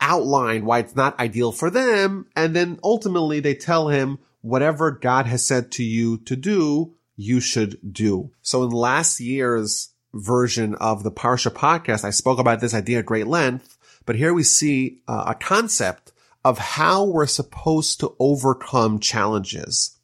outline 0.00 0.64
why 0.64 0.80
it's 0.80 0.96
not 0.96 1.20
ideal 1.20 1.52
for 1.52 1.70
them. 1.70 2.26
And 2.34 2.56
then 2.56 2.80
ultimately 2.82 3.38
they 3.38 3.54
tell 3.54 3.88
him 3.88 4.18
whatever 4.40 4.90
God 4.90 5.26
has 5.26 5.46
said 5.46 5.70
to 5.72 5.84
you 5.84 6.18
to 6.18 6.34
do, 6.34 6.94
you 7.16 7.38
should 7.38 7.92
do. 7.92 8.30
So 8.40 8.64
in 8.64 8.70
last 8.70 9.20
year's 9.20 9.89
version 10.12 10.74
of 10.76 11.02
the 11.02 11.12
Parsha 11.12 11.52
podcast, 11.52 12.04
I 12.04 12.10
spoke 12.10 12.38
about 12.38 12.60
this 12.60 12.74
idea 12.74 12.98
at 13.00 13.06
great 13.06 13.26
length. 13.26 13.76
But 14.06 14.16
here 14.16 14.34
we 14.34 14.42
see 14.42 15.02
uh, 15.06 15.24
a 15.28 15.34
concept 15.34 16.12
of 16.44 16.58
how 16.58 17.04
we're 17.04 17.26
supposed 17.26 18.00
to 18.00 18.14
overcome 18.18 18.98
challenges. 18.98 19.98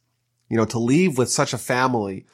You 0.48 0.57
know, 0.57 0.64
to 0.66 0.78
leave 0.78 1.18
with 1.18 1.30
such 1.30 1.52
a 1.52 1.59
family 1.59 2.26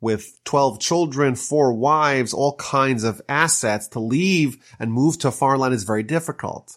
with 0.00 0.38
12 0.44 0.80
children, 0.80 1.34
four 1.34 1.72
wives, 1.72 2.34
all 2.34 2.56
kinds 2.56 3.04
of 3.04 3.22
assets, 3.26 3.88
to 3.88 4.00
leave 4.00 4.58
and 4.78 4.92
move 4.92 5.18
to 5.18 5.28
a 5.28 5.32
foreign 5.32 5.60
land 5.60 5.72
is 5.72 5.84
very 5.84 6.02
difficult. 6.02 6.76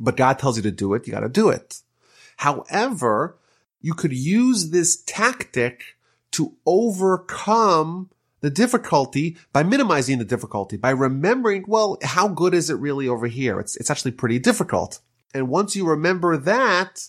But 0.00 0.16
God 0.16 0.38
tells 0.38 0.56
you 0.56 0.62
to 0.64 0.72
do 0.72 0.94
it, 0.94 1.06
you 1.06 1.12
gotta 1.12 1.28
do 1.28 1.48
it. 1.48 1.80
However, 2.38 3.38
you 3.80 3.94
could 3.94 4.12
use 4.12 4.70
this 4.70 5.00
tactic 5.02 5.96
to 6.32 6.56
overcome 6.66 8.10
the 8.44 8.50
difficulty 8.50 9.38
by 9.54 9.62
minimizing 9.62 10.18
the 10.18 10.24
difficulty, 10.26 10.76
by 10.76 10.90
remembering, 10.90 11.64
well, 11.66 11.96
how 12.02 12.28
good 12.28 12.52
is 12.52 12.68
it 12.68 12.74
really 12.74 13.08
over 13.08 13.26
here? 13.26 13.58
It's, 13.58 13.74
it's 13.76 13.88
actually 13.88 14.12
pretty 14.12 14.38
difficult. 14.38 15.00
And 15.32 15.48
once 15.48 15.74
you 15.74 15.86
remember 15.86 16.36
that, 16.36 17.08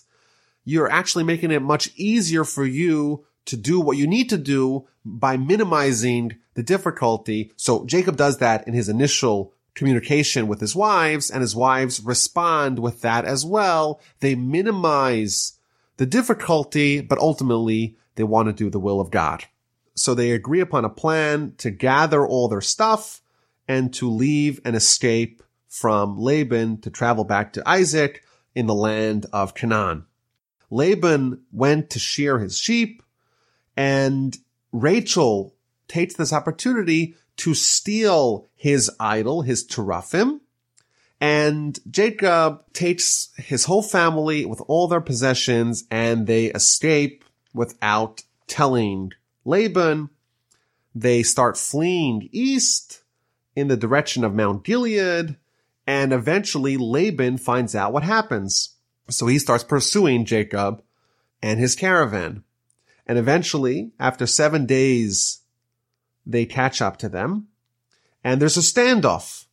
you're 0.64 0.90
actually 0.90 1.24
making 1.24 1.50
it 1.50 1.60
much 1.60 1.90
easier 1.94 2.42
for 2.42 2.64
you 2.64 3.26
to 3.44 3.56
do 3.58 3.78
what 3.78 3.98
you 3.98 4.06
need 4.06 4.30
to 4.30 4.38
do 4.38 4.88
by 5.04 5.36
minimizing 5.36 6.36
the 6.54 6.62
difficulty. 6.62 7.52
So 7.56 7.84
Jacob 7.84 8.16
does 8.16 8.38
that 8.38 8.66
in 8.66 8.72
his 8.72 8.88
initial 8.88 9.52
communication 9.74 10.48
with 10.48 10.60
his 10.60 10.74
wives 10.74 11.30
and 11.30 11.42
his 11.42 11.54
wives 11.54 12.02
respond 12.02 12.78
with 12.78 13.02
that 13.02 13.26
as 13.26 13.44
well. 13.44 14.00
They 14.20 14.36
minimize 14.36 15.58
the 15.98 16.06
difficulty, 16.06 17.02
but 17.02 17.18
ultimately 17.18 17.98
they 18.14 18.24
want 18.24 18.48
to 18.48 18.54
do 18.54 18.70
the 18.70 18.80
will 18.80 19.02
of 19.02 19.10
God. 19.10 19.44
So 19.96 20.14
they 20.14 20.30
agree 20.30 20.60
upon 20.60 20.84
a 20.84 20.90
plan 20.90 21.54
to 21.58 21.70
gather 21.70 22.26
all 22.26 22.48
their 22.48 22.60
stuff 22.60 23.22
and 23.66 23.92
to 23.94 24.08
leave 24.08 24.60
and 24.64 24.76
escape 24.76 25.42
from 25.68 26.18
Laban 26.18 26.80
to 26.82 26.90
travel 26.90 27.24
back 27.24 27.54
to 27.54 27.68
Isaac 27.68 28.22
in 28.54 28.66
the 28.66 28.74
land 28.74 29.26
of 29.32 29.54
Canaan. 29.54 30.04
Laban 30.70 31.42
went 31.50 31.90
to 31.90 31.98
shear 31.98 32.38
his 32.38 32.58
sheep 32.58 33.02
and 33.76 34.36
Rachel 34.72 35.54
takes 35.88 36.14
this 36.14 36.32
opportunity 36.32 37.14
to 37.38 37.54
steal 37.54 38.48
his 38.54 38.90
idol, 38.98 39.42
his 39.42 39.64
teraphim. 39.64 40.40
And 41.20 41.78
Jacob 41.90 42.64
takes 42.72 43.30
his 43.36 43.64
whole 43.64 43.82
family 43.82 44.44
with 44.44 44.60
all 44.66 44.88
their 44.88 45.00
possessions 45.00 45.84
and 45.90 46.26
they 46.26 46.46
escape 46.46 47.24
without 47.54 48.22
telling 48.46 49.12
Laban. 49.46 50.10
They 50.94 51.22
start 51.22 51.56
fleeing 51.56 52.28
east 52.32 53.02
in 53.54 53.68
the 53.68 53.76
direction 53.76 54.24
of 54.24 54.34
Mount 54.34 54.64
Gilead. 54.64 55.36
And 55.86 56.12
eventually 56.12 56.76
Laban 56.76 57.38
finds 57.38 57.74
out 57.74 57.92
what 57.92 58.02
happens. 58.02 58.74
So 59.08 59.26
he 59.26 59.38
starts 59.38 59.64
pursuing 59.64 60.24
Jacob 60.24 60.82
and 61.40 61.60
his 61.60 61.76
caravan. 61.76 62.42
And 63.06 63.18
eventually, 63.18 63.92
after 64.00 64.26
seven 64.26 64.66
days, 64.66 65.42
they 66.26 66.44
catch 66.44 66.82
up 66.82 66.96
to 66.98 67.08
them. 67.08 67.46
And 68.24 68.42
there's 68.42 68.56
a 68.56 68.60
standoff 68.60 69.45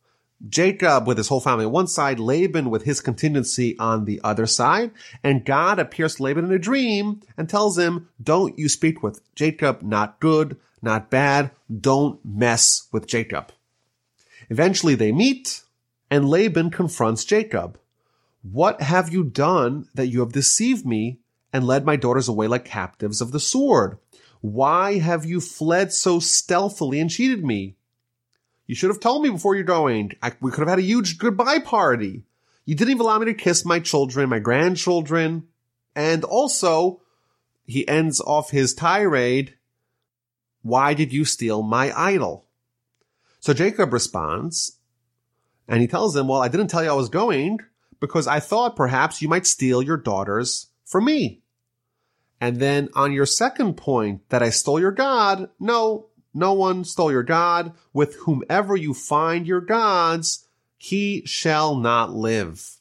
Jacob 0.48 1.06
with 1.06 1.16
his 1.16 1.28
whole 1.28 1.40
family 1.40 1.64
on 1.64 1.72
one 1.72 1.86
side, 1.86 2.18
Laban 2.18 2.70
with 2.70 2.84
his 2.84 3.00
contingency 3.00 3.78
on 3.78 4.04
the 4.04 4.20
other 4.22 4.46
side, 4.46 4.90
and 5.22 5.44
God 5.44 5.78
appears 5.78 6.16
to 6.16 6.22
Laban 6.22 6.44
in 6.44 6.52
a 6.52 6.58
dream 6.58 7.20
and 7.36 7.48
tells 7.48 7.78
him, 7.78 8.08
don't 8.22 8.58
you 8.58 8.68
speak 8.68 9.02
with 9.02 9.20
Jacob, 9.34 9.82
not 9.82 10.20
good, 10.20 10.58
not 10.82 11.10
bad, 11.10 11.50
don't 11.80 12.24
mess 12.24 12.88
with 12.92 13.06
Jacob. 13.06 13.52
Eventually 14.50 14.94
they 14.94 15.12
meet, 15.12 15.62
and 16.10 16.28
Laban 16.28 16.70
confronts 16.70 17.24
Jacob. 17.24 17.78
What 18.42 18.82
have 18.82 19.12
you 19.12 19.24
done 19.24 19.88
that 19.94 20.08
you 20.08 20.20
have 20.20 20.32
deceived 20.32 20.84
me 20.84 21.20
and 21.52 21.66
led 21.66 21.86
my 21.86 21.96
daughters 21.96 22.28
away 22.28 22.46
like 22.46 22.66
captives 22.66 23.22
of 23.22 23.32
the 23.32 23.40
sword? 23.40 23.98
Why 24.42 24.98
have 24.98 25.24
you 25.24 25.40
fled 25.40 25.92
so 25.92 26.18
stealthily 26.18 27.00
and 27.00 27.08
cheated 27.08 27.42
me? 27.42 27.76
You 28.66 28.74
should 28.74 28.90
have 28.90 29.00
told 29.00 29.22
me 29.22 29.30
before 29.30 29.54
you're 29.54 29.64
going. 29.64 30.12
I, 30.22 30.32
we 30.40 30.50
could 30.50 30.60
have 30.60 30.68
had 30.68 30.78
a 30.78 30.82
huge 30.82 31.18
goodbye 31.18 31.58
party. 31.58 32.24
You 32.64 32.74
didn't 32.74 32.92
even 32.92 33.02
allow 33.02 33.18
me 33.18 33.26
to 33.26 33.34
kiss 33.34 33.64
my 33.64 33.78
children, 33.78 34.30
my 34.30 34.38
grandchildren. 34.38 35.48
And 35.94 36.24
also, 36.24 37.02
he 37.66 37.86
ends 37.86 38.20
off 38.20 38.50
his 38.50 38.74
tirade. 38.74 39.54
Why 40.62 40.94
did 40.94 41.12
you 41.12 41.24
steal 41.24 41.62
my 41.62 41.92
idol? 41.98 42.46
So 43.40 43.52
Jacob 43.52 43.92
responds 43.92 44.78
and 45.68 45.82
he 45.82 45.86
tells 45.86 46.14
them, 46.14 46.28
well, 46.28 46.40
I 46.40 46.48
didn't 46.48 46.68
tell 46.68 46.82
you 46.82 46.90
I 46.90 46.94
was 46.94 47.10
going 47.10 47.58
because 48.00 48.26
I 48.26 48.40
thought 48.40 48.76
perhaps 48.76 49.20
you 49.20 49.28
might 49.28 49.46
steal 49.46 49.82
your 49.82 49.98
daughters 49.98 50.68
from 50.86 51.04
me. 51.04 51.42
And 52.40 52.58
then 52.58 52.88
on 52.94 53.12
your 53.12 53.26
second 53.26 53.76
point 53.76 54.28
that 54.30 54.42
I 54.42 54.50
stole 54.50 54.80
your 54.80 54.92
God, 54.92 55.50
no, 55.60 56.06
no 56.34 56.52
one 56.52 56.84
stole 56.84 57.12
your 57.12 57.22
God. 57.22 57.72
With 57.92 58.16
whomever 58.16 58.76
you 58.76 58.92
find 58.92 59.46
your 59.46 59.60
gods, 59.60 60.46
he 60.76 61.22
shall 61.24 61.76
not 61.76 62.12
live. 62.12 62.76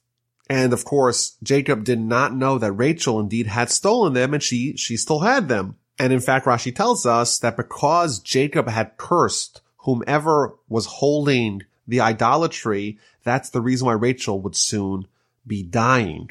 And 0.49 0.74
of 0.74 0.84
course, 0.84 1.38
Jacob 1.41 1.84
did 1.84 1.99
not 1.99 2.36
know 2.36 2.58
that 2.58 2.74
Rachel 2.74 3.20
indeed 3.20 3.47
had 3.47 3.70
stolen 3.70 4.14
them 4.14 4.34
and 4.34 4.43
she, 4.43 4.76
she 4.76 4.97
still 4.97 5.20
had 5.20 5.47
them. 5.47 5.78
And 5.99 6.12
in 6.12 6.20
fact, 6.20 6.45
Rashi 6.45 6.76
tells 6.76 7.06
us 7.06 7.39
that 7.39 7.56
because 7.56 8.20
Jacob 8.20 8.68
had 8.68 8.97
cursed 8.97 9.62
whomever 9.78 10.56
was 10.68 10.86
holding 10.86 11.64
the 11.88 12.01
idolatry, 12.01 12.97
that's 13.24 13.49
the 13.49 13.62
reason 13.62 13.86
why 13.86 13.93
Rachel 13.93 14.41
would 14.41 14.56
soon 14.56 15.08
be 15.45 15.64
dying. 15.64 16.30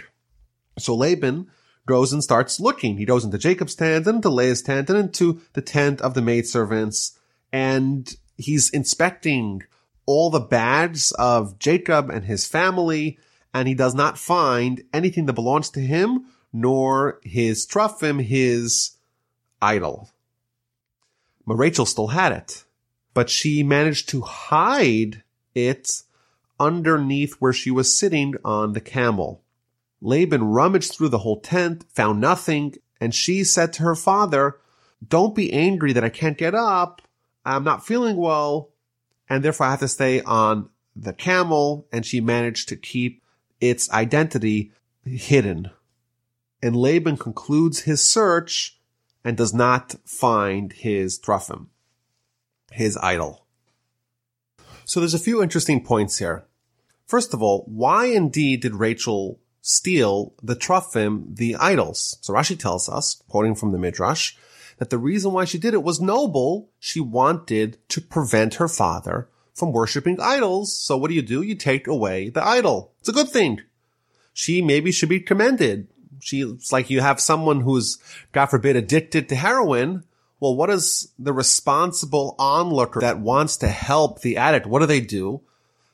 So 0.79 0.95
Laban 0.95 1.51
goes 1.87 2.13
and 2.13 2.23
starts 2.23 2.61
looking. 2.61 2.97
He 2.97 3.05
goes 3.05 3.25
into 3.25 3.39
Jacob's 3.39 3.75
tent 3.75 4.07
and 4.07 4.17
into 4.17 4.29
Leah's 4.29 4.63
tent 4.63 4.89
and 4.89 4.99
into 4.99 5.41
the 5.53 5.63
tent 5.63 6.01
of 6.01 6.15
the 6.15 6.23
maidservants 6.23 7.19
and 7.53 8.17
he's 8.37 8.71
inspecting 8.71 9.63
all 10.07 10.31
the 10.31 10.41
bags 10.41 11.13
of 11.13 11.59
Jacob 11.59 12.11
and 12.11 12.25
his 12.25 12.47
family 12.47 13.19
and 13.55 13.69
he 13.69 13.75
does 13.75 13.95
not 13.95 14.19
find 14.19 14.83
anything 14.93 15.27
that 15.27 15.35
belongs 15.35 15.71
to 15.71 15.81
him 15.81 16.27
nor 16.53 17.21
his 17.23 17.67
Truphim, 17.67 18.23
his 18.23 18.97
idol. 19.61 20.11
But 21.47 21.57
Rachel 21.57 21.87
still 21.87 22.09
had 22.09 22.33
it, 22.33 22.65
but 23.15 23.31
she 23.31 23.63
managed 23.63 24.09
to 24.11 24.23
hide 24.23 25.23
it 25.55 25.89
underneath 26.59 27.35
where 27.35 27.53
she 27.53 27.71
was 27.71 27.99
sitting 27.99 28.35
on 28.45 28.73
the 28.73 28.81
camel. 28.81 29.43
Laban 30.03 30.45
rummaged 30.45 30.93
through 30.93 31.11
the 31.11 31.19
whole 31.19 31.41
tent, 31.41 31.85
found 31.89 32.21
nothing, 32.21 32.75
and 33.01 33.15
she 33.15 33.45
said 33.45 33.73
to 33.73 33.85
her 33.85 33.95
father, 33.95 34.59
don't 35.07 35.35
be 35.35 35.53
angry 35.53 35.93
that 35.93 36.05
I 36.05 36.09
can't 36.09 36.37
get 36.37 36.55
up. 36.55 37.01
I'm 37.45 37.65
not 37.65 37.87
feeling 37.87 38.17
well, 38.17 38.71
and 39.29 39.43
therefore 39.45 39.67
I 39.67 39.71
have 39.71 39.81
to 39.81 39.89
stay 39.89 40.21
on 40.21 40.69
the 40.95 41.13
camel, 41.13 41.87
and 41.93 42.05
she 42.05 42.21
managed 42.21 42.69
to 42.69 42.77
keep 42.77 43.23
its 43.61 43.91
identity 43.91 44.73
hidden. 45.05 45.71
And 46.63 46.77
Laban 46.77 47.17
concludes 47.17 47.81
his 47.81 48.05
search 48.07 48.79
and 49.25 49.37
does 49.37 49.55
not 49.55 49.95
find 50.05 50.73
his 50.73 51.19
Truphim, 51.19 51.69
his 52.73 52.97
idol. 52.99 53.47
So 54.85 55.01
there's 55.01 55.15
a 55.15 55.19
few 55.19 55.43
interesting 55.43 55.85
points 55.85 56.19
here. 56.19 56.45
First 57.07 57.35
of 57.35 57.43
all, 57.43 57.65
why 57.67 58.07
indeed 58.07 58.63
did 58.63 58.75
Rachel 58.75 59.39
steal 59.63 60.35
the 60.43 60.55
Truphim, 60.55 61.37
the 61.37 61.57
idols? 61.57 62.19
So 62.21 62.35
Rashi 62.35 62.59
tells 62.59 62.89
us, 62.89 63.23
quoting 63.29 63.55
from 63.55 63.73
the 63.73 63.79
Midrash, 63.79 64.35
that 64.77 64.91
the 64.91 64.99
reason 64.99 65.33
why 65.33 65.47
she 65.47 65.59
did 65.59 65.73
it 65.73 65.83
was 65.83 66.01
noble. 66.01 66.69
She 66.79 67.01
wanted 67.01 67.79
to 67.89 68.01
prevent 68.03 68.55
her 68.55 68.69
father 68.69 69.29
from 69.55 69.73
worshiping 69.73 70.21
idols. 70.21 70.77
So 70.77 70.99
what 70.99 71.09
do 71.09 71.15
you 71.15 71.23
do? 71.23 71.41
You 71.41 71.55
take 71.55 71.87
away 71.87 72.29
the 72.29 72.47
idol. 72.47 72.93
It's 73.01 73.09
a 73.09 73.13
good 73.13 73.31
thing. 73.31 73.61
She 74.35 74.61
maybe 74.61 74.93
should 74.93 75.09
be 75.09 75.21
commended. 75.21 75.89
She's 76.21 76.71
like 76.73 76.91
you 76.91 77.01
have 77.01 77.21
someone 77.21 77.63
who's, 77.63 77.99
God 78.33 78.47
forbid, 78.47 78.77
addicted 78.77 79.29
to 79.31 79.35
heroin 79.35 80.05
well, 80.43 80.57
what 80.57 80.71
is 80.71 81.13
the 81.21 81.33
responsible 81.33 82.35
onlooker 82.37 82.99
that 82.99 83.21
wants 83.21 83.59
to 83.59 83.69
help 83.69 84.23
the 84.23 84.39
addict? 84.39 84.67
What 84.67 84.81
do 84.81 84.87
they 84.87 84.99
do? 84.99 85.41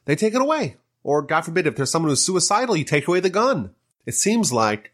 They 0.06 0.16
take 0.16 0.34
it 0.34 0.40
away. 0.40 0.76
Or 1.08 1.22
God 1.22 1.40
forbid, 1.40 1.66
if 1.66 1.74
there's 1.74 1.90
someone 1.90 2.10
who's 2.10 2.22
suicidal, 2.22 2.76
you 2.76 2.84
take 2.84 3.08
away 3.08 3.20
the 3.20 3.30
gun. 3.30 3.70
It 4.04 4.12
seems 4.12 4.52
like 4.52 4.92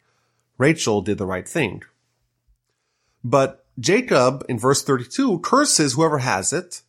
Rachel 0.58 1.02
did 1.02 1.18
the 1.18 1.26
right 1.26 1.48
thing. 1.48 1.82
But 3.24 3.66
Jacob 3.80 4.44
in 4.48 4.56
verse 4.56 4.84
32 4.84 5.40
curses 5.40 5.94
whoever 5.94 6.18
has 6.18 6.52
it. 6.52 6.82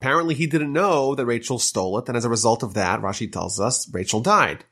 Apparently 0.00 0.34
he 0.34 0.46
didn't 0.46 0.72
know 0.72 1.14
that 1.14 1.26
Rachel 1.26 1.58
stole 1.58 1.98
it. 1.98 2.08
And 2.08 2.16
as 2.16 2.24
a 2.24 2.30
result 2.30 2.62
of 2.62 2.72
that, 2.72 3.02
Rashi 3.02 3.30
tells 3.30 3.60
us 3.60 3.86
Rachel 3.92 4.20
died. 4.20 4.64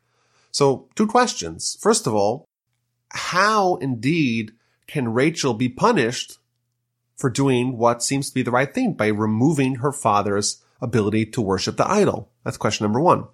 So 0.51 0.88
two 0.95 1.07
questions. 1.07 1.76
First 1.78 2.07
of 2.07 2.14
all, 2.14 2.47
how 3.11 3.74
indeed 3.74 4.53
can 4.86 5.12
Rachel 5.12 5.53
be 5.53 5.68
punished 5.68 6.38
for 7.14 7.28
doing 7.28 7.76
what 7.76 8.03
seems 8.03 8.30
to 8.30 8.34
be 8.34 8.43
the 8.43 8.53
right 8.53 8.72
thing 8.72 8.95
by 8.95 9.09
removing 9.09 9.74
her 9.74 9.93
father's 9.93 10.62
ability 10.80 11.26
to 11.26 11.43
worship 11.43 11.76
the 11.76 11.86
idol? 11.86 12.30
That's 12.43 12.57
question 12.57 12.84
number 12.84 12.99
one. 12.99 13.26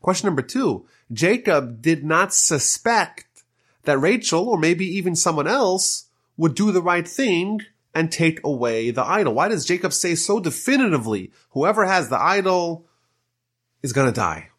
Question 0.00 0.26
number 0.26 0.42
two, 0.42 0.86
Jacob 1.12 1.82
did 1.82 2.04
not 2.04 2.34
suspect 2.34 3.44
that 3.84 3.98
Rachel 3.98 4.48
or 4.48 4.58
maybe 4.58 4.86
even 4.86 5.16
someone 5.16 5.46
else 5.46 6.08
would 6.36 6.54
do 6.54 6.72
the 6.72 6.82
right 6.82 7.06
thing 7.06 7.60
and 7.94 8.12
take 8.12 8.40
away 8.44 8.90
the 8.90 9.04
idol. 9.04 9.34
Why 9.34 9.48
does 9.48 9.64
Jacob 9.64 9.92
say 9.92 10.14
so 10.14 10.38
definitively, 10.40 11.32
whoever 11.50 11.84
has 11.84 12.08
the 12.08 12.20
idol 12.20 12.86
is 13.82 13.92
going 13.92 14.06
to 14.06 14.12
die? 14.12 14.50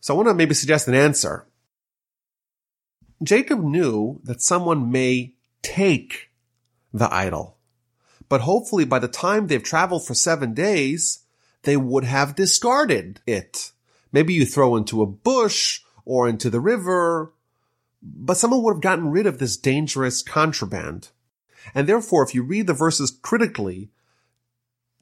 So 0.00 0.14
I 0.14 0.16
want 0.16 0.28
to 0.28 0.34
maybe 0.34 0.54
suggest 0.54 0.86
an 0.86 0.94
answer. 0.94 1.46
Jacob 3.22 3.64
knew 3.64 4.20
that 4.24 4.42
someone 4.42 4.92
may 4.92 5.34
take 5.62 6.30
the 6.92 7.12
idol. 7.12 7.56
But 8.28 8.42
hopefully 8.42 8.84
by 8.84 8.98
the 8.98 9.08
time 9.08 9.46
they've 9.46 9.62
traveled 9.62 10.06
for 10.06 10.14
seven 10.14 10.54
days, 10.54 11.20
they 11.62 11.76
would 11.76 12.04
have 12.04 12.36
discarded 12.36 13.20
it. 13.26 13.72
Maybe 14.12 14.34
you 14.34 14.46
throw 14.46 14.76
into 14.76 15.02
a 15.02 15.06
bush 15.06 15.82
or 16.04 16.28
into 16.28 16.50
the 16.50 16.60
river, 16.60 17.32
but 18.02 18.36
someone 18.36 18.62
would 18.62 18.74
have 18.74 18.82
gotten 18.82 19.10
rid 19.10 19.26
of 19.26 19.38
this 19.38 19.56
dangerous 19.56 20.22
contraband. 20.22 21.10
And 21.74 21.88
therefore, 21.88 22.22
if 22.22 22.34
you 22.34 22.42
read 22.42 22.66
the 22.66 22.72
verses 22.72 23.10
critically, 23.22 23.90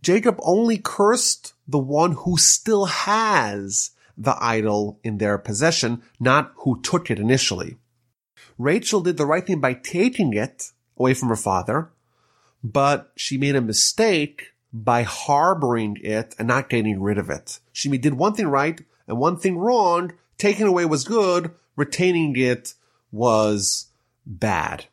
Jacob 0.03 0.39
only 0.43 0.79
cursed 0.79 1.55
the 1.69 1.79
one 1.79 2.13
who 2.13 2.37
still 2.37 2.87
has 2.87 3.91
the 4.17 4.37
idol 4.41 5.01
in 5.03 5.19
their 5.19 5.39
possession, 5.39 6.03
not 6.21 6.53
who 6.59 6.81
took 6.83 7.11
it 7.11 7.19
initially. 7.19 7.77
Rachel 8.59 9.01
did 9.01 9.17
the 9.17 9.27
right 9.27 9.47
thing 9.47 9.61
by 9.61 9.75
taking 9.75 10.33
it 10.35 10.71
away 10.97 11.15
from 11.15 11.29
her 11.29 11.37
father, 11.37 11.91
but 12.63 13.13
she 13.17 13.37
made 13.37 13.57
a 13.57 13.61
mistake 13.61 14.53
by 14.73 15.03
harboring 15.03 15.99
it 16.03 16.35
and 16.39 16.49
not 16.49 16.69
getting 16.69 17.01
rid 17.03 17.19
of 17.19 17.31
it. 17.31 17.61
She 17.73 17.89
did 17.99 18.15
one 18.15 18.35
thing 18.35 18.49
right 18.49 18.81
and 19.07 19.19
one 19.19 19.37
thing 19.37 19.59
wrong. 19.59 20.13
Taking 20.39 20.67
away 20.67 20.85
was 20.85 21.05
good. 21.05 21.53
Retaining 21.77 22.37
it 22.37 22.75
was 23.11 23.87
bad. 24.27 24.87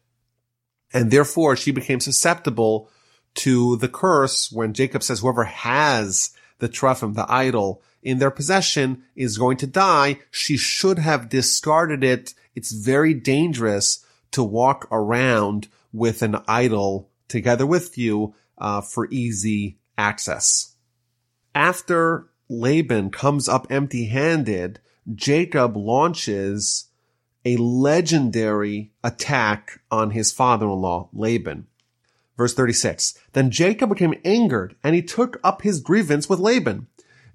And 0.93 1.11
therefore 1.11 1.55
she 1.55 1.71
became 1.71 1.99
susceptible 1.99 2.89
to 3.35 3.77
the 3.77 3.87
curse 3.87 4.51
when 4.51 4.73
Jacob 4.73 5.03
says 5.03 5.19
whoever 5.19 5.45
has 5.45 6.31
the 6.59 6.69
Truphim, 6.69 7.15
the 7.15 7.25
idol, 7.31 7.81
in 8.03 8.19
their 8.19 8.31
possession 8.31 9.03
is 9.15 9.37
going 9.37 9.57
to 9.57 9.67
die. 9.67 10.19
She 10.31 10.57
should 10.57 10.99
have 10.99 11.29
discarded 11.29 12.03
it. 12.03 12.33
It's 12.55 12.71
very 12.71 13.13
dangerous 13.13 14.05
to 14.31 14.43
walk 14.43 14.87
around 14.91 15.67
with 15.93 16.21
an 16.21 16.37
idol 16.47 17.09
together 17.27 17.65
with 17.65 17.97
you 17.97 18.33
uh, 18.57 18.81
for 18.81 19.07
easy 19.09 19.77
access. 19.97 20.75
After 21.53 22.27
Laban 22.51 23.11
comes 23.11 23.47
up 23.47 23.65
empty 23.69 24.07
handed, 24.07 24.81
Jacob 25.15 25.77
launches 25.77 26.89
a 27.45 27.55
legendary 27.55 28.91
attack 29.05 29.79
on 29.89 30.11
his 30.11 30.33
father-in-law, 30.33 31.07
Laban. 31.13 31.67
Verse 32.35 32.53
36. 32.53 33.17
Then 33.31 33.51
Jacob 33.51 33.89
became 33.89 34.19
angered 34.25 34.75
and 34.83 34.93
he 34.93 35.01
took 35.01 35.39
up 35.45 35.61
his 35.61 35.79
grievance 35.79 36.27
with 36.27 36.39
Laban. 36.39 36.87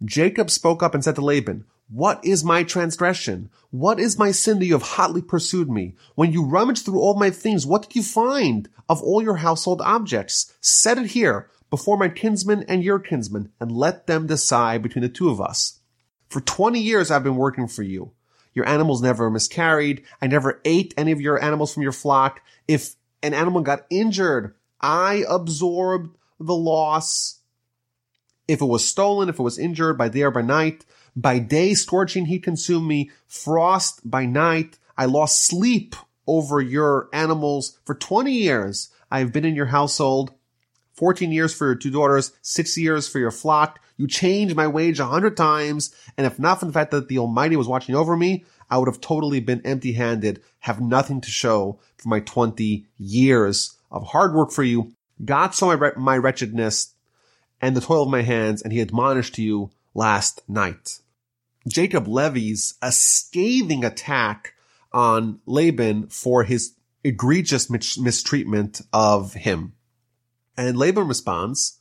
Jacob 0.04 0.50
spoke 0.50 0.82
up 0.82 0.94
and 0.94 1.02
said 1.02 1.14
to 1.14 1.22
Laban, 1.22 1.64
what 1.88 2.22
is 2.22 2.44
my 2.44 2.62
transgression? 2.62 3.48
What 3.70 3.98
is 3.98 4.18
my 4.18 4.32
sin 4.32 4.58
that 4.58 4.66
you 4.66 4.74
have 4.74 4.82
hotly 4.82 5.22
pursued 5.22 5.70
me? 5.70 5.94
When 6.14 6.32
you 6.32 6.44
rummaged 6.44 6.84
through 6.84 7.00
all 7.00 7.14
my 7.14 7.30
things, 7.30 7.64
what 7.64 7.82
did 7.82 7.96
you 7.96 8.02
find 8.02 8.68
of 8.88 9.02
all 9.02 9.22
your 9.22 9.36
household 9.36 9.80
objects? 9.80 10.52
Set 10.60 10.98
it 10.98 11.06
here 11.06 11.48
before 11.70 11.96
my 11.96 12.08
kinsmen 12.08 12.64
and 12.68 12.82
your 12.82 12.98
kinsmen 12.98 13.50
and 13.60 13.72
let 13.72 14.06
them 14.06 14.26
decide 14.26 14.82
between 14.82 15.02
the 15.02 15.08
two 15.08 15.30
of 15.30 15.40
us. 15.40 15.80
For 16.28 16.40
20 16.40 16.80
years 16.80 17.10
I've 17.10 17.24
been 17.24 17.36
working 17.36 17.68
for 17.68 17.82
you. 17.82 18.12
Your 18.54 18.66
animals 18.66 19.02
never 19.02 19.30
miscarried. 19.30 20.02
I 20.22 20.26
never 20.26 20.60
ate 20.64 20.94
any 20.96 21.12
of 21.12 21.20
your 21.20 21.42
animals 21.42 21.74
from 21.74 21.82
your 21.82 21.92
flock. 21.92 22.40
If 22.66 22.94
an 23.22 23.34
animal 23.34 23.60
got 23.60 23.86
injured, 23.90 24.54
I 24.80 25.24
absorbed 25.28 26.16
the 26.40 26.54
loss. 26.54 27.40
If 28.48 28.62
it 28.62 28.66
was 28.66 28.84
stolen, 28.84 29.28
if 29.28 29.38
it 29.38 29.42
was 29.42 29.58
injured 29.58 29.98
by 29.98 30.08
day 30.08 30.22
or 30.22 30.30
by 30.30 30.42
night, 30.42 30.84
by 31.16 31.38
day, 31.38 31.72
scorching 31.72 32.26
heat 32.26 32.42
consumed 32.42 32.86
me. 32.86 33.10
Frost 33.26 34.08
by 34.08 34.26
night. 34.26 34.78
I 34.98 35.06
lost 35.06 35.44
sleep 35.44 35.96
over 36.26 36.60
your 36.60 37.08
animals. 37.12 37.78
For 37.84 37.94
20 37.94 38.32
years, 38.32 38.90
I 39.10 39.20
have 39.20 39.32
been 39.32 39.44
in 39.44 39.56
your 39.56 39.66
household. 39.66 40.32
14 40.96 41.30
years 41.30 41.54
for 41.54 41.66
your 41.66 41.74
two 41.74 41.90
daughters, 41.90 42.32
six 42.42 42.76
years 42.76 43.06
for 43.06 43.18
your 43.18 43.30
flock. 43.30 43.80
You 43.96 44.06
changed 44.06 44.56
my 44.56 44.66
wage 44.66 44.98
a 44.98 45.06
hundred 45.06 45.36
times. 45.36 45.94
And 46.16 46.26
if 46.26 46.38
not 46.38 46.60
for 46.60 46.66
the 46.66 46.72
fact 46.72 46.90
that 46.90 47.08
the 47.08 47.18
Almighty 47.18 47.56
was 47.56 47.68
watching 47.68 47.94
over 47.94 48.16
me, 48.16 48.44
I 48.70 48.78
would 48.78 48.88
have 48.88 49.00
totally 49.00 49.40
been 49.40 49.64
empty 49.64 49.92
handed, 49.92 50.42
have 50.60 50.80
nothing 50.80 51.20
to 51.20 51.30
show 51.30 51.78
for 51.96 52.08
my 52.08 52.20
20 52.20 52.86
years 52.98 53.76
of 53.90 54.08
hard 54.08 54.34
work 54.34 54.50
for 54.50 54.62
you. 54.62 54.92
God 55.24 55.54
saw 55.54 55.74
my, 55.76 55.92
my 55.96 56.18
wretchedness 56.18 56.94
and 57.60 57.76
the 57.76 57.80
toil 57.80 58.02
of 58.02 58.10
my 58.10 58.22
hands, 58.22 58.62
and 58.62 58.72
he 58.72 58.80
admonished 58.80 59.38
you 59.38 59.70
last 59.94 60.42
night. 60.48 61.00
Jacob 61.68 62.06
levies 62.06 62.74
a 62.82 62.92
scathing 62.92 63.84
attack 63.84 64.54
on 64.92 65.40
Laban 65.46 66.08
for 66.08 66.44
his 66.44 66.74
egregious 67.02 67.70
mistreatment 67.70 68.80
of 68.92 69.34
him. 69.34 69.72
And 70.56 70.76
Laban 70.76 71.08
responds 71.08 71.78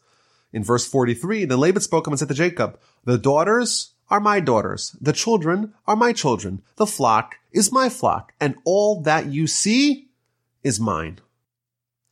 in 0.51 0.63
verse 0.63 0.88
43, 0.88 1.45
then 1.45 1.59
Laban 1.59 1.82
spoke 1.82 2.07
and 2.07 2.17
said 2.17 2.30
to 2.30 2.34
Jacob, 2.34 2.80
the 3.03 3.17
daughters 3.17 3.93
are 4.09 4.19
my 4.19 4.39
daughters, 4.39 4.95
the 5.01 5.13
children 5.13 5.73
are 5.88 5.95
my 5.95 6.13
children, 6.13 6.61
the 6.78 6.86
flock 6.86 7.36
is 7.51 7.71
my 7.71 7.89
flock, 7.89 8.34
and 8.39 8.55
all 8.63 9.01
that 9.01 9.28
you 9.28 9.47
see 9.47 10.09
is 10.63 10.80
mine. 10.80 11.19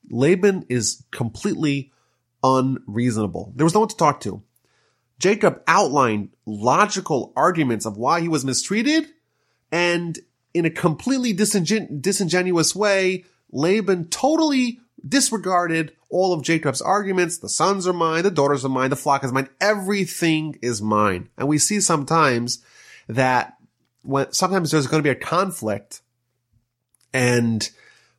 Laban 0.10 0.66
is 0.70 1.04
completely 1.12 1.92
unreasonable. 2.44 3.54
There 3.56 3.66
was 3.66 3.74
no 3.74 3.82
one 3.82 3.90
to 3.90 3.96
talk 3.96 4.20
to. 4.22 4.44
Jacob 5.20 5.62
outlined 5.68 6.30
logical 6.46 7.32
arguments 7.36 7.86
of 7.86 7.98
why 7.98 8.20
he 8.20 8.28
was 8.28 8.44
mistreated, 8.44 9.08
and 9.72 10.20
in 10.54 10.66
a 10.66 10.70
completely 10.70 11.34
disingen- 11.34 12.02
disingenuous 12.02 12.76
way, 12.76 13.24
Laban 13.52 14.10
totally 14.10 14.80
disregarded 15.08 15.94
all 16.10 16.34
of 16.34 16.44
Jacob's 16.44 16.82
arguments. 16.82 17.38
The 17.38 17.50
sons 17.50 17.88
are 17.88 17.94
mine, 17.94 18.24
the 18.24 18.32
daughters 18.32 18.64
are 18.64 18.70
mine, 18.70 18.90
the 18.90 18.96
flock 18.96 19.24
is 19.24 19.32
mine, 19.32 19.50
everything 19.60 20.58
is 20.62 20.82
mine. 20.82 21.30
And 21.38 21.48
we 21.48 21.58
see 21.58 21.82
sometimes 21.82 22.64
that 23.08 23.58
when 24.04 24.32
sometimes 24.32 24.72
there's 24.72 24.88
going 24.88 25.04
to 25.04 25.08
be 25.08 25.12
a 25.12 25.16
conflict 25.16 26.02
and 27.14 27.70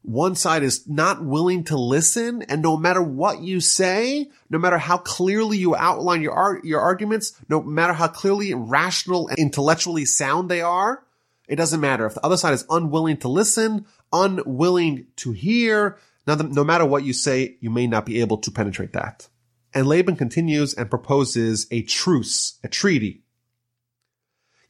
one 0.03 0.35
side 0.35 0.63
is 0.63 0.87
not 0.87 1.25
willing 1.25 1.65
to 1.65 1.79
listen 1.79 2.43
and 2.43 2.61
no 2.61 2.77
matter 2.77 3.03
what 3.03 3.41
you 3.41 3.61
say, 3.61 4.31
no 4.51 4.59
matter 4.59 4.77
how 4.77 4.99
clearly 4.99 5.57
you 5.57 5.75
outline 5.75 6.21
your, 6.21 6.61
your 6.63 6.81
arguments, 6.81 7.33
no 7.49 7.63
matter 7.63 7.95
how 7.95 8.09
clearly 8.09 8.53
rational 8.53 9.29
and 9.29 9.39
intellectually 9.39 10.05
sound 10.05 10.51
they 10.51 10.61
are, 10.61 11.05
it 11.49 11.57
doesn't 11.57 11.81
matter. 11.81 12.05
If 12.07 12.15
the 12.15 12.25
other 12.25 12.37
side 12.37 12.53
is 12.53 12.67
unwilling 12.69 13.17
to 13.19 13.29
listen, 13.29 13.87
unwilling 14.13 15.07
to 15.17 15.33
hear, 15.33 15.99
now, 16.27 16.37
no 16.37 16.65
matter 16.65 16.87
what 16.87 17.05
you 17.05 17.13
say, 17.13 17.57
you 17.61 17.71
may 17.71 17.87
not 17.87 18.07
be 18.07 18.21
able 18.21 18.39
to 18.39 18.51
penetrate 18.51 18.93
that. 18.93 19.29
And 19.75 19.87
Laban 19.87 20.17
continues 20.17 20.73
and 20.73 20.89
proposes 20.89 21.67
a 21.71 21.83
truce, 21.83 22.59
a 22.63 22.69
treaty. 22.69 23.25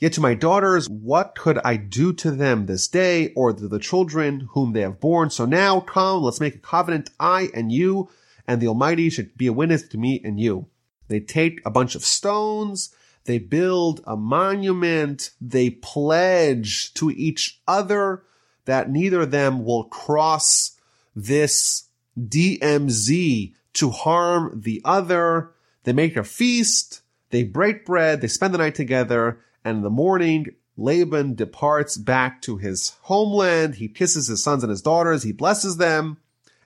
Yet 0.01 0.15
to 0.15 0.21
my 0.21 0.35
daughters, 0.35 0.89
what 0.89 1.37
could 1.37 1.59
I 1.65 1.77
do 1.77 2.13
to 2.15 2.31
them 2.31 2.67
this 2.67 2.89
day 2.89 3.33
or 3.35 3.53
to 3.53 3.69
the 3.69 3.79
children 3.79 4.49
whom 4.53 4.73
they 4.73 4.81
have 4.81 5.01
borne? 5.01 5.31
So 5.31 5.45
now 5.45 5.81
come, 5.81 6.23
let's 6.23 6.41
make 6.41 6.57
a 6.57 6.59
covenant, 6.59 7.11
I 7.21 7.49
and 7.55 7.71
you, 7.71 8.09
and 8.47 8.61
the 8.61 8.69
Almighty 8.69 9.09
should 9.09 9.37
be 9.37 9.47
a 9.47 9.53
witness 9.53 9.87
to 9.89 9.99
me 9.99 10.21
and 10.25 10.41
you. 10.41 10.67
They 11.09 11.21
take 11.21 11.61
a 11.65 11.71
bunch 11.71 11.95
of 11.95 12.05
stones, 12.05 12.95
they 13.25 13.39
build 13.39 14.01
a 14.07 14.17
monument, 14.17 15.31
they 15.41 15.71
pledge 15.71 16.93
to 16.95 17.11
each 17.11 17.61
other 17.69 18.25
that 18.65 18.91
neither 18.91 19.23
of 19.23 19.31
them 19.31 19.65
will 19.65 19.85
cross 19.85 20.74
this 21.15 21.89
DMZ 22.19 23.55
to 23.75 23.91
harm 23.91 24.61
the 24.63 24.81
other. 24.85 25.53
They 25.85 25.93
make 25.93 26.17
a 26.17 26.25
feast, 26.25 27.03
they 27.31 27.43
break 27.43 27.85
bread, 27.85 28.21
they 28.21 28.29
spend 28.29 28.55
the 28.55 28.59
night 28.59 28.75
together, 28.75 29.41
and 29.65 29.79
in 29.79 29.83
the 29.83 29.91
morning, 29.91 30.47
Laban 30.77 31.35
departs 31.35 31.97
back 31.97 32.43
to 32.43 32.57
his 32.57 32.97
homeland. 33.03 33.77
He 33.77 33.89
kisses 33.89 34.29
his 34.29 34.43
sons 34.43 34.63
and 34.63 34.71
his 34.71 34.83
daughters. 34.83 35.23
He 35.23 35.33
blesses 35.33 35.77
them. 35.77 36.19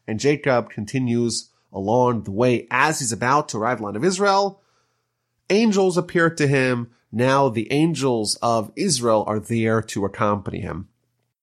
And 0.07 0.19
Jacob 0.19 0.71
continues 0.71 1.51
along 1.73 2.23
the 2.23 2.31
way 2.31 2.67
as 2.71 3.01
he's 3.01 3.13
about 3.13 3.51
to 3.51 3.59
arrive 3.59 3.81
land 3.81 3.97
of 3.97 4.05
Israel. 4.05 4.63
Angels 5.51 5.99
appear 5.99 6.31
to 6.31 6.47
him. 6.47 6.91
Now 7.13 7.49
the 7.49 7.71
angels 7.71 8.37
of 8.43 8.73
Israel 8.77 9.25
are 9.27 9.39
there 9.39 9.83
to 9.83 10.05
accompany 10.05 10.61
him. 10.61 10.89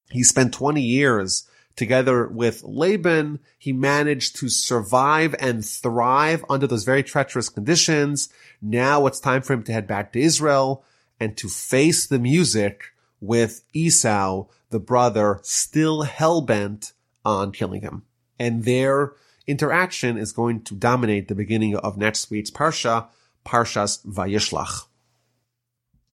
He 0.09 0.23
spent 0.23 0.53
20 0.53 0.81
years 0.81 1.47
together 1.75 2.27
with 2.27 2.63
Laban. 2.63 3.39
He 3.57 3.73
managed 3.73 4.37
to 4.37 4.49
survive 4.49 5.35
and 5.39 5.65
thrive 5.65 6.43
under 6.49 6.67
those 6.67 6.83
very 6.83 7.03
treacherous 7.03 7.49
conditions. 7.49 8.29
Now 8.61 9.05
it's 9.07 9.19
time 9.19 9.41
for 9.41 9.53
him 9.53 9.63
to 9.63 9.73
head 9.73 9.87
back 9.87 10.13
to 10.13 10.21
Israel 10.21 10.83
and 11.19 11.35
to 11.37 11.47
face 11.47 12.07
the 12.07 12.19
music 12.19 12.85
with 13.21 13.63
Esau, 13.73 14.45
the 14.69 14.79
brother, 14.79 15.39
still 15.43 16.03
hell-bent 16.03 16.93
on 17.23 17.51
killing 17.51 17.81
him. 17.81 18.03
And 18.37 18.63
their 18.63 19.13
interaction 19.47 20.17
is 20.17 20.31
going 20.31 20.61
to 20.63 20.75
dominate 20.75 21.27
the 21.27 21.35
beginning 21.35 21.75
of 21.75 21.97
next 21.97 22.29
week's 22.29 22.51
Parsha, 22.51 23.07
Parshas 23.45 24.05
Vayishlach. 24.05 24.85